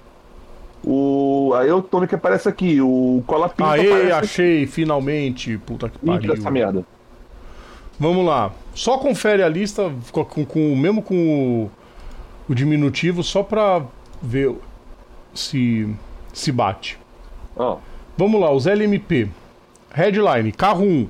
[0.82, 5.58] O, aí o Tony que aparece aqui, o Colapinto Aê, aparece achei, finalmente.
[5.58, 6.52] Puta que pariu.
[6.52, 6.86] merda.
[8.00, 8.52] Vamos lá.
[8.74, 11.70] Só confere a lista, com, com, com- mesmo com
[12.48, 13.82] o, o diminutivo, só pra
[14.22, 14.56] ver
[15.34, 15.94] se,
[16.32, 16.98] se bate.
[17.58, 17.78] Ó,
[18.16, 19.28] Vamos lá, os LMP.
[19.94, 21.08] Headline, carro 1.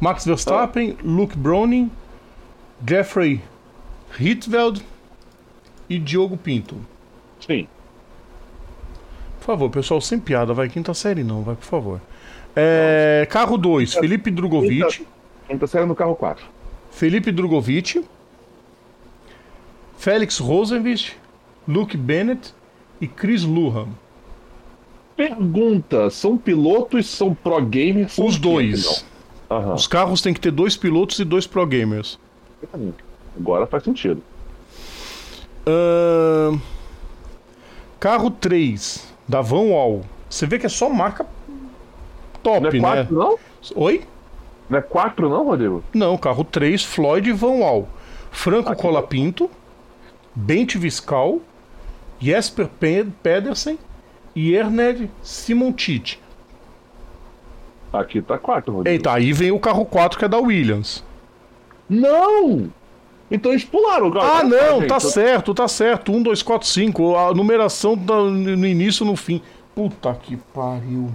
[0.00, 1.90] Max Verstappen, Luke Browning,
[2.88, 3.42] Jeffrey
[4.18, 4.84] Hitveld
[5.88, 6.76] e Diogo Pinto.
[7.40, 7.66] sim.
[9.38, 10.68] Por favor, pessoal, sem piada, vai.
[10.68, 12.00] Quinta série não, vai, por favor.
[12.54, 15.06] É, carro 2, Felipe Drogovic.
[15.58, 16.44] Tá saindo no carro 4.
[16.90, 18.04] Felipe Drogovic,
[19.96, 21.16] Félix Rosenwich,
[21.66, 22.52] Luke Bennett
[23.00, 23.88] e Chris Luhan.
[25.16, 28.18] Pergunta: são pilotos, são pro gamers?
[28.18, 29.04] Os dois.
[29.74, 32.18] Os carros têm que ter dois pilotos e dois pro gamers.
[33.38, 34.22] Agora faz sentido.
[35.66, 36.58] Ahn,
[38.00, 40.02] Carro 3 da Van Wall.
[40.28, 41.26] Você vê que é só marca
[42.42, 43.04] top, Não é né?
[43.04, 43.38] 4, não?
[43.74, 44.04] Oi?
[44.68, 45.82] Não é 4, não, Rodrigo?
[45.94, 47.88] Não, carro 3, Floyd Van Wall.
[48.30, 48.82] Franco Aqui.
[48.82, 49.50] Colapinto,
[50.34, 51.40] Bent Viscal,
[52.20, 53.78] Jesper Pe- Pedersen
[54.34, 56.18] e Erned Simoncic.
[57.92, 58.94] Aqui tá 4, Rodrigo.
[58.94, 61.02] Eita, aí vem o carro 4 que é da Williams.
[61.88, 62.70] Não!
[63.30, 64.26] Então eles pularam o carro.
[64.26, 66.12] Ah, não, tá certo, tá certo.
[66.12, 67.16] 1, 2, 4, 5.
[67.16, 69.42] A numeração tá no início e no fim.
[69.74, 71.10] Puta que pariu.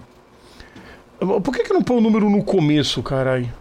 [1.19, 3.51] Por que, que não põe o número no começo, caralho?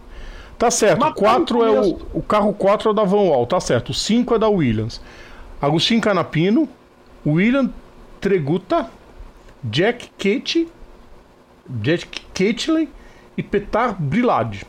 [0.57, 1.99] Tá certo, Mas o 4 tá no é o.
[2.13, 3.89] O carro 4 é o da Van Wall, tá certo.
[3.89, 5.01] O 5 é da Williams.
[5.61, 6.69] Agostinho Canapino,
[7.25, 7.69] William
[8.21, 8.89] Treguta,
[9.63, 10.67] Jack Kate,
[11.81, 12.89] Jack Catley
[13.37, 14.65] e Petar Brilad.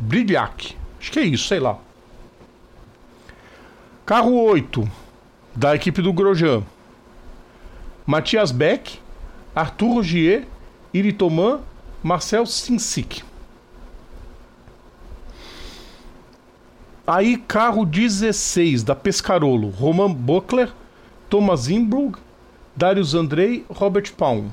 [0.00, 0.76] Brilhac.
[1.00, 1.78] Acho que é isso, sei lá.
[4.08, 4.90] Carro 8,
[5.54, 6.62] da equipe do Grosjean.
[8.06, 8.98] Matias Beck,
[9.54, 10.46] Arthur Rogier,
[10.94, 11.60] Iri Toman,
[12.02, 13.22] Marcel Sinsic.
[17.06, 19.68] Aí, carro 16, da Pescarolo.
[19.68, 20.72] Roman Buckler,
[21.28, 22.18] Thomas Imbrug,
[22.74, 24.48] Darius Andrei, Robert Palm.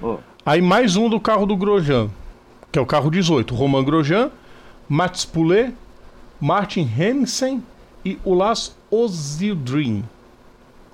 [0.00, 0.16] Ó.
[0.46, 2.08] Aí mais um do carro do Grosjean,
[2.72, 3.54] que é o carro 18.
[3.54, 4.30] Roman Grosjean,
[4.88, 5.74] Mats Poulet,
[6.40, 7.62] Martin Hensen
[8.06, 10.04] e Ulas Ozildrin.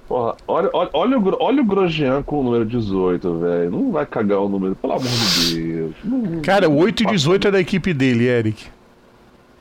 [0.08, 3.70] Porra, olha, olha, olha, o, olha o Grosjean com o número 18, velho.
[3.70, 5.94] Não vai cagar o número, pelo amor de Deus.
[6.02, 8.66] Não- Cara, o 8 e 18 é da equipe dele, Eric.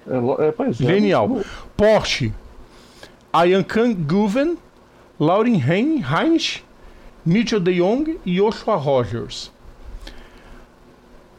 [0.07, 0.85] É, é, pois é.
[0.85, 1.27] Genial.
[1.27, 1.43] Não-
[1.77, 2.33] Porsche.
[3.33, 4.57] Ayankan Guven,
[5.19, 6.63] Lauren Hein- Heinz,
[7.25, 9.51] Mitchell de Jong e Joshua Rogers.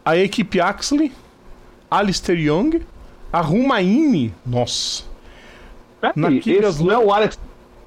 [0.04, 1.12] A equipe Axley,
[1.90, 2.80] Alistair Young,
[3.32, 5.04] a Rumaini, nossa,
[6.10, 7.38] Peraí, na não é o Alex.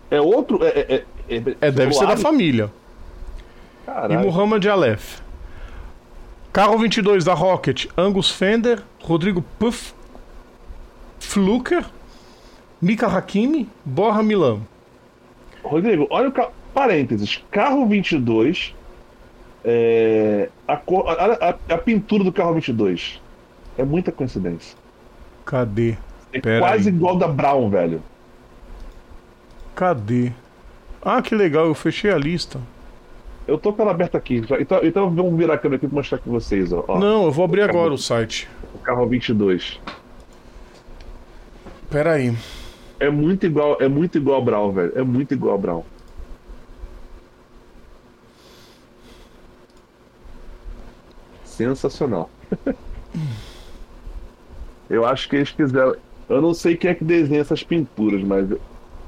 [0.09, 0.63] É outro.
[0.63, 2.21] É, é, é, é, deve o ser da Alex?
[2.21, 2.71] família.
[3.83, 4.19] E Caralho.
[4.21, 5.19] Muhammad Aleph.
[6.53, 9.93] Carro 22 da Rocket, Angus Fender, Rodrigo Puff,
[11.19, 11.85] Fluker,
[12.81, 14.61] Mika Hakimi, Borra Milan.
[15.63, 16.51] Rodrigo, olha o carro.
[16.73, 17.41] Parênteses.
[17.51, 18.73] Carro 22.
[19.63, 23.19] É, a, cor- a, a- a pintura do carro 22.
[23.77, 24.77] É muita coincidência.
[25.45, 25.97] Cadê?
[26.35, 26.95] É Pera quase aí.
[26.95, 28.03] igual da Brown, velho.
[29.73, 30.33] Cadê?
[31.01, 32.59] Ah, que legal, eu fechei a lista.
[33.47, 34.41] Eu tô com ela aberta aqui.
[34.59, 36.99] Então, então vamos virar a câmera aqui pra mostrar pra vocês, ó.
[36.99, 38.49] Não, eu vou abrir agora o site.
[38.73, 39.79] O carro 22.
[41.89, 42.35] Pera aí.
[42.99, 44.91] É muito igual, é muito igual ao Brown, velho.
[44.93, 45.83] É muito igual ao Brown.
[51.45, 52.29] Sensacional.
[54.89, 55.95] eu acho que eles quiseram.
[56.29, 58.47] Eu não sei quem é que desenha essas pinturas, mas.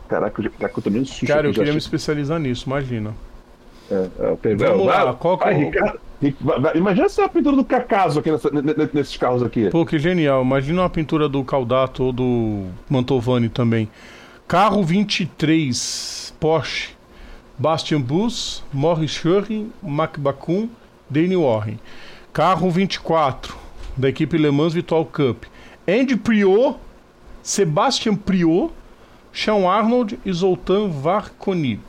[0.08, 1.26] Caraca, eu já- caraca, eu tomei um susto.
[1.26, 3.14] Cara, eu queria me achei- especializar nisso, imagina.
[3.92, 7.08] É, é, tem- Vamos vai- lá, qual que vai, é Ricardo, Ric- vai- vai- Imagina
[7.10, 8.50] se é a pintura do Cacaso aqui nessa-
[8.94, 9.70] nesses carros aqui.
[9.70, 10.42] Pô, que genial.
[10.44, 13.90] Imagina uma pintura do Caldato ou do Mantovani também.
[14.48, 16.96] Carro 23, Porsche.
[17.60, 20.70] Bastian Bus, Morris Schurring, Mac Bakun,
[21.10, 21.80] Danny Warren.
[22.32, 23.56] Carro 24,
[23.96, 25.44] da equipe Le Mans Virtual Cup.
[25.88, 26.78] Andy Priot,
[27.48, 28.74] Sebastian Priot,
[29.32, 31.80] Sean Arnold e Zoltan Varconi.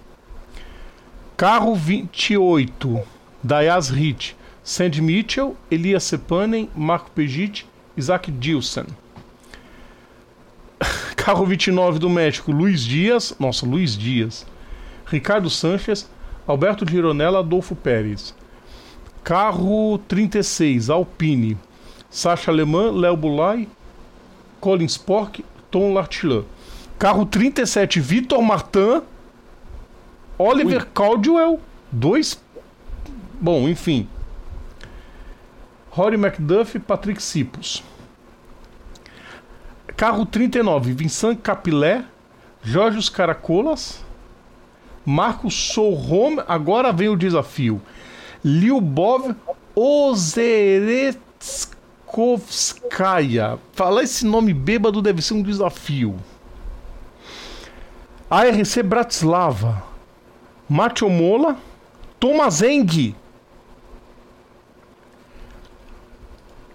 [1.37, 3.03] Carro 28,
[3.43, 4.37] da Yas Hit.
[4.63, 7.67] Sandy Mitchell, Elias Sepanen, Marco Pegit,
[7.97, 8.87] Isaac Dilson.
[11.17, 13.35] Carro 29 do México, Luiz Dias.
[13.37, 14.47] Nossa, Luiz Dias.
[15.07, 16.09] Ricardo Sanches,
[16.47, 18.33] Alberto Gironella, Adolfo Pérez.
[19.25, 21.59] Carro 36, Alpine.
[22.09, 23.69] Sacha Alemã, Léo Bulay,
[24.61, 26.45] Colin Spork, Tom Lartilan.
[26.99, 29.03] Carro 37, Vitor Martin,
[30.39, 31.61] Oliver Caldwell,
[31.93, 32.41] dois.
[33.41, 34.09] Bom, enfim.
[35.91, 37.83] Rory McDuff, Patrick Sipos.
[39.97, 42.05] Carro 39, Vincent Capilé,
[42.65, 44.05] Jorge Caracolas,
[45.05, 47.81] Marcos Sorrom, agora vem o desafio.
[48.45, 49.35] Lyubov
[52.19, 53.59] Ozeretskowskaya.
[53.73, 56.17] Falar esse nome bêbado deve ser um desafio.
[58.31, 59.83] ARC Bratislava,
[60.69, 61.57] Macho Mola,
[62.21, 63.15] Tomazeng.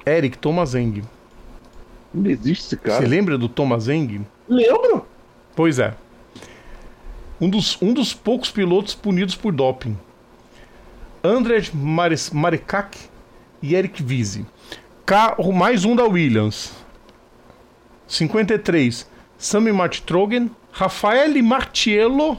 [0.05, 1.03] Eric Tomazeng.
[2.13, 3.01] Não existe esse cara.
[3.01, 4.25] Você lembra do Tomazeng?
[4.47, 5.05] Lembro?
[5.55, 5.95] Pois é.
[7.39, 9.97] Um dos, um dos poucos pilotos punidos por doping.
[11.23, 12.97] Andrzej Mares- Marekak
[13.61, 14.45] e Eric Vise.
[15.05, 16.73] Carro mais um da Williams.
[18.07, 19.09] 53.
[19.37, 22.37] Sami Martrogen, Rafael Martiello.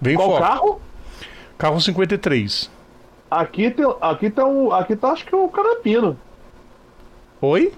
[0.00, 0.42] Vem Qual forte.
[0.42, 0.80] carro?
[1.56, 2.70] Carro 53.
[3.28, 6.16] Aqui tem, aqui tá o, aqui tá acho que o Carapino.
[7.40, 7.72] Oi?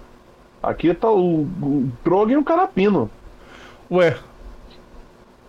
[0.63, 3.11] Aqui tá o, o Trogen e o Carapino.
[3.91, 4.19] Ué.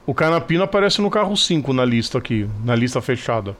[0.05, 3.55] O Canapino aparece no carro 5 na lista aqui, na lista fechada.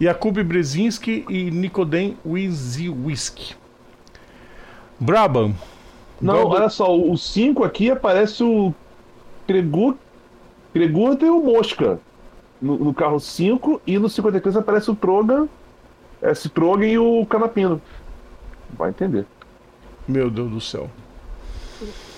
[0.00, 3.56] Jakub Brzezinski e Nikodem Wiziwiski.
[4.98, 5.54] Brabham.
[6.20, 8.74] Não, olha só, o 5 aqui aparece o
[9.46, 9.96] Kregut,
[10.72, 12.00] Kregut e o Mosca.
[12.60, 15.48] No, no carro 5 e no 53 aparece o Trogan,
[16.20, 17.80] esse Trogan e o Canapino.
[18.76, 19.24] Vai entender.
[20.06, 20.90] Meu Deus do céu.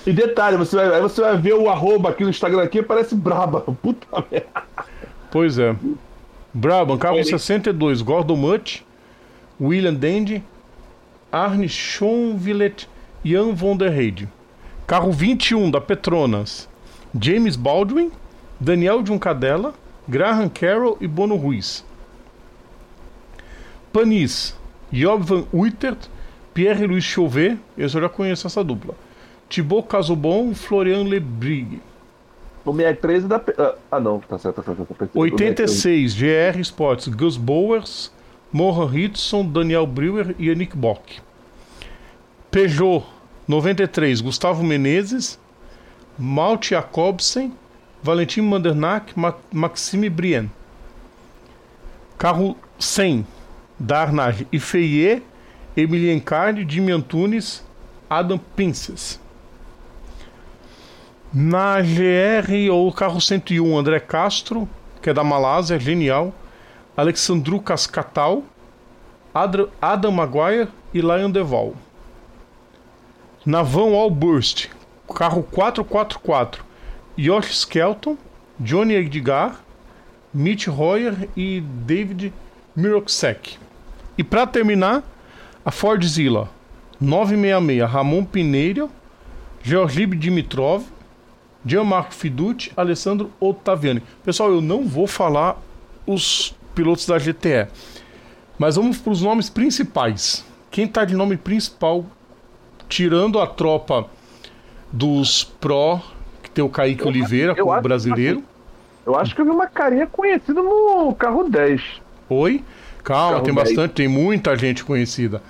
[0.07, 3.15] E detalhe, você vai, aí você vai ver o arroba aqui no Instagram aqui, parece
[3.15, 3.61] braba.
[3.83, 4.63] Puta merda.
[5.31, 5.77] Pois é.
[6.53, 7.25] Brabham, carro Oi.
[7.25, 8.85] 62, Gordon Mutt,
[9.61, 10.43] William Dandy,
[11.31, 12.89] Arne Schonvillet
[13.25, 14.29] e Jan von der Heide.
[14.87, 16.69] Carro 21 da Petronas,
[17.15, 18.11] James Baldwin,
[18.59, 19.73] Daniel Juncadella,
[20.09, 21.85] Graham Carroll e Bono Ruiz.
[23.93, 24.57] Panis,
[24.93, 26.09] Job van Uitert,
[26.53, 28.95] Pierre-Louis Chauvet, esse eu já conheço essa dupla.
[29.49, 31.81] Thibaut Casobon Florian Lebrig.
[32.65, 33.43] O 63 é da.
[33.59, 34.85] Ah, Ah, não, tá certo, tá certo.
[34.87, 35.19] tá certo.
[35.19, 38.13] 86, GR Sports, Gus Bowers,
[38.53, 41.21] Mohan Hitson, Daniel Brewer e Yannick Bock.
[42.51, 43.05] Peugeot
[43.47, 45.39] 93, Gustavo Menezes,
[46.19, 47.53] Malte Jacobsen,
[48.03, 50.51] Valentim Mandernack, Ma Maxime Brien.
[52.19, 53.25] Carro 100,
[53.79, 55.23] da Arnage, Ifeie,
[55.77, 57.63] Emilien Cardi, Jimmy Antunes,
[58.09, 59.20] Adam Pinces.
[61.33, 64.69] Na GR ou carro 101, André Castro,
[65.01, 66.35] que é da Malásia, genial.
[66.97, 68.43] Alexandru Cascatal,
[69.81, 71.75] Adam Maguire e Lion Deval.
[73.47, 74.71] Na Van Allburst,
[75.15, 76.65] carro 444,
[77.17, 78.19] Josh Skelton,
[78.59, 79.61] Johnny Edgar,
[80.35, 82.33] Mitch Royer e David
[82.75, 83.57] Miroksek.
[84.19, 85.05] E para terminar,
[85.65, 86.49] a Ford Zilla
[87.01, 88.91] 966, Ramon Pineiro,
[89.63, 90.83] Georgib Dimitrov,
[91.65, 94.03] Gianmarco Fiducci, Alessandro Ottaviani.
[94.25, 95.61] Pessoal, eu não vou falar
[96.07, 97.69] os pilotos da GTE,
[98.59, 100.45] mas vamos para os nomes principais.
[100.71, 102.05] Quem está de nome principal,
[102.89, 104.07] tirando a tropa
[104.91, 106.01] dos Pro,
[106.43, 108.43] que tem o Kaique Oliveira eu como que brasileiro.
[109.05, 111.83] Eu acho que eu vi uma carinha conhecida no carro 10.
[112.29, 112.65] Oi?
[113.03, 113.69] Calma, Carro tem 10.
[113.69, 115.43] bastante, tem muita gente conhecida.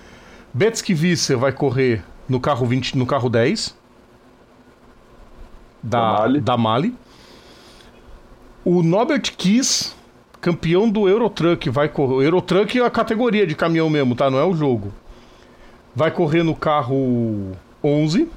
[0.52, 3.79] Betsky Visser vai correr no carro 20, no carro 10
[5.82, 6.40] Da da, Mali.
[6.40, 6.94] da Mali.
[8.64, 9.94] O Norbert Kiss,
[10.40, 12.26] campeão do Eurotruck, vai correr.
[12.26, 14.30] Eurotruck é a categoria de caminhão mesmo, tá?
[14.30, 14.92] Não é o jogo.
[15.94, 17.52] Vai correr no carro
[17.82, 18.28] 11.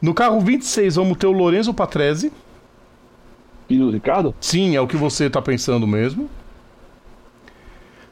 [0.00, 2.32] No carro 26 vamos ter o Lorenzo Patrese.
[3.68, 4.34] Filho do Ricardo?
[4.40, 6.28] Sim, é o que você tá pensando mesmo.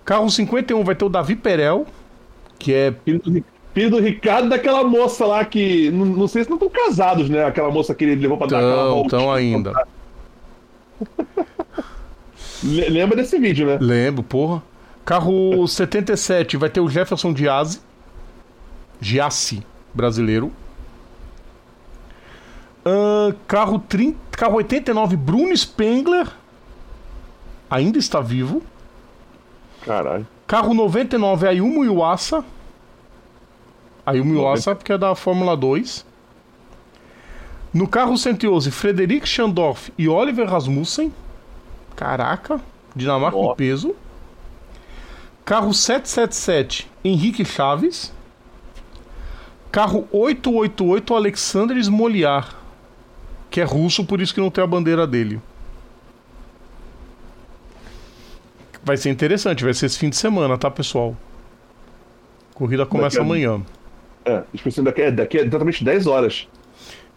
[0.05, 1.87] Carro 51 vai ter o Davi Perel,
[2.59, 2.93] que é.
[3.05, 3.45] Filho do, Ri-
[3.75, 5.91] filho do Ricardo daquela moça lá que.
[5.91, 7.45] Não, não sei se não estão casados, né?
[7.45, 9.11] Aquela moça que ele levou pra dar aquela Tão, volta.
[9.11, 9.73] tão ainda.
[12.63, 13.79] Le- Lembra desse vídeo, né?
[13.81, 14.63] Lembro, porra.
[15.05, 17.81] Carro 77 vai ter o Jefferson Diazzi.
[19.01, 19.63] Giassi,
[19.95, 20.51] brasileiro.
[22.85, 26.27] Ahn, carro, 30, carro 89, Bruno Spengler.
[27.71, 28.63] Ainda está vivo.
[29.85, 30.27] Caralho.
[30.47, 32.45] Carro 99, Ayumu Iwasa.
[34.11, 36.07] Ayumu Iwasa, porque é da Fórmula 2.
[37.73, 41.13] No carro 111, Frederic Schandorf e Oliver Rasmussen.
[41.95, 42.61] Caraca,
[42.97, 43.55] Dinamarca em Ó.
[43.55, 43.95] peso.
[45.45, 48.13] Carro 777, Henrique Chaves.
[49.71, 52.55] Carro 888, Alexander Smoliar.
[53.51, 55.41] Que é russo, por isso que não tem a bandeira dele.
[58.83, 61.17] Vai ser interessante, vai ser esse fim de semana, tá, pessoal?
[62.55, 63.63] Corrida começa Daqui a- amanhã.
[64.29, 66.47] É, esqueci daqui, é, daqui a exatamente 10 horas.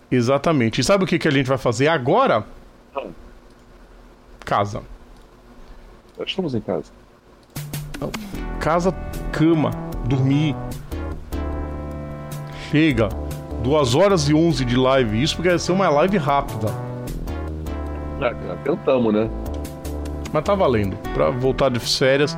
[0.10, 0.80] Exatamente.
[0.80, 2.46] E sabe o que, que a gente vai fazer agora?
[4.46, 4.82] Casa.
[6.18, 6.92] Nós estamos em casa.
[8.62, 8.94] Casa,
[9.34, 9.72] cama,
[10.06, 10.56] dormir.
[12.70, 13.10] Chega.
[13.62, 15.22] 2 horas e 11 de live.
[15.22, 16.68] Isso porque vai ser uma live rápida.
[18.22, 19.30] Ah, tentamos, né?
[20.32, 20.96] Mas tá valendo.
[21.14, 22.38] Pra voltar de férias,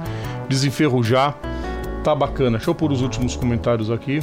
[0.50, 1.38] desenferrujar.
[2.04, 2.58] Tá bacana.
[2.58, 4.20] Deixa eu pôr os últimos comentários aqui.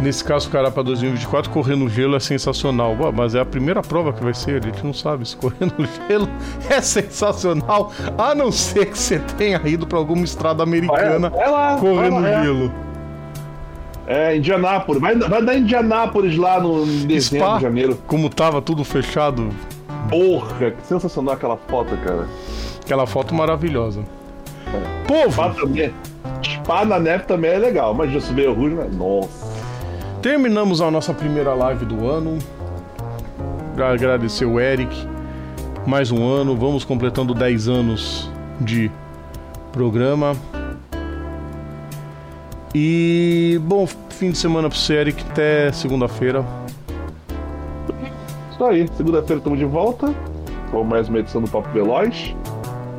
[0.00, 2.96] Nesse caso, cara, pra 2024, correr no gelo é sensacional.
[3.00, 5.66] Ué, mas é a primeira prova que vai ser, a gente não sabe se correr
[5.76, 6.28] no gelo
[6.70, 11.76] é sensacional, a não ser que você tenha ido pra alguma estrada americana Vai lá,
[11.78, 12.42] correr vai lá, no é.
[12.44, 12.72] gelo.
[14.06, 15.02] É, Indianápolis.
[15.02, 17.98] Vai, vai dar Indianápolis lá no em dezembro, Spa, janeiro.
[18.06, 19.50] como tava tudo fechado,
[20.08, 22.26] Porra, que sensacional aquela foto, cara.
[22.82, 24.02] aquela foto maravilhosa.
[25.32, 25.92] Spa Povo, também.
[26.42, 28.86] Spa na neve também é legal, mas já subiu ruim, né?
[28.92, 29.47] Nossa.
[30.22, 32.38] Terminamos a nossa primeira live do ano.
[33.76, 35.06] Agradecer o Eric.
[35.86, 38.30] Mais um ano, vamos completando 10 anos
[38.60, 38.90] de
[39.72, 40.34] programa.
[42.74, 46.44] E bom fim de semana pro Eric, até segunda-feira.
[48.50, 50.12] Isso aí, segunda-feira estamos de volta
[50.70, 52.34] com mais uma edição do Papo Veloz,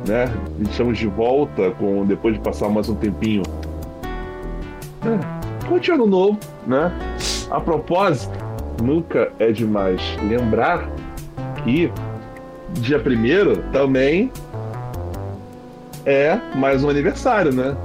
[0.08, 0.32] né?
[0.60, 3.42] Estamos de volta com depois de passar mais um tempinho.
[5.04, 5.39] É,
[5.70, 6.36] curte ano novo,
[6.66, 6.90] né?
[7.48, 8.36] A propósito,
[8.82, 10.88] nunca é demais lembrar
[11.62, 11.92] que
[12.72, 14.32] dia primeiro também
[16.04, 17.76] é mais um aniversário, né?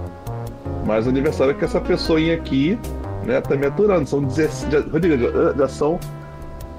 [0.83, 2.77] Mais um aniversário que essa pessoinha aqui,
[3.23, 4.07] né, tá me aturando.
[4.09, 5.99] São 17, já, Rodrigo, já, já são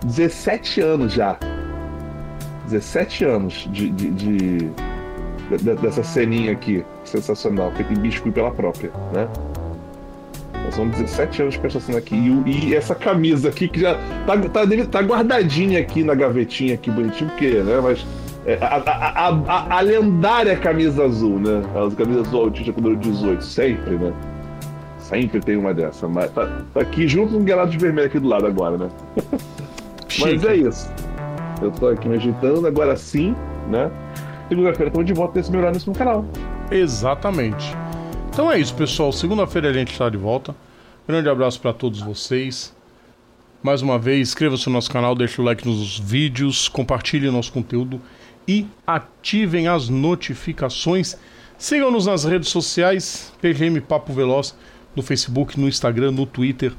[0.04, 1.36] 17 anos já.
[2.64, 4.58] 17 anos de, de, de-
[5.58, 9.28] de- dessa ceninha aqui, sensacional, feita em biscuit pela própria, né?
[10.72, 12.14] São 17 anos cena aqui.
[12.14, 13.94] E, o- e essa camisa aqui que já
[14.26, 17.80] tá, tá, deve- tá guardadinha aqui na gavetinha aqui, bonitinho, porque, né?
[17.82, 18.04] Mas
[18.46, 21.62] é, a, a, a, a- lendária camisa azul, né?
[21.74, 24.12] A camisa azul autista com número 18, sempre, né?
[24.98, 26.08] Sempre tem uma dessa.
[26.08, 28.88] Mas tá, tá aqui junto com um guelado de vermelho aqui do lado agora, né?
[30.20, 30.90] Mas é isso.
[31.62, 33.34] Eu tô aqui me agitando, agora sim,
[33.70, 33.90] né?
[34.48, 36.24] Segunda-feira estamos de volta nesse meu horário nesse meu canal.
[36.70, 37.74] Exatamente.
[38.36, 39.10] Então é isso, pessoal.
[39.12, 40.54] Segunda-feira a gente está de volta.
[41.08, 42.70] Grande abraço para todos vocês.
[43.62, 47.98] Mais uma vez, inscreva-se no nosso canal, deixe o like nos vídeos, compartilhe nosso conteúdo
[48.46, 51.16] e ativem as notificações.
[51.56, 54.54] Sigam-nos nas redes sociais, PGM Papo Veloz,
[54.94, 56.74] no Facebook, no Instagram, no Twitter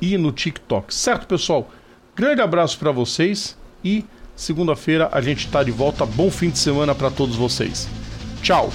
[0.00, 0.94] e no TikTok.
[0.94, 1.70] Certo, pessoal?
[2.16, 4.02] Grande abraço para vocês e
[4.34, 6.06] segunda-feira a gente está de volta.
[6.06, 7.86] Bom fim de semana para todos vocês.
[8.42, 8.70] Tchau!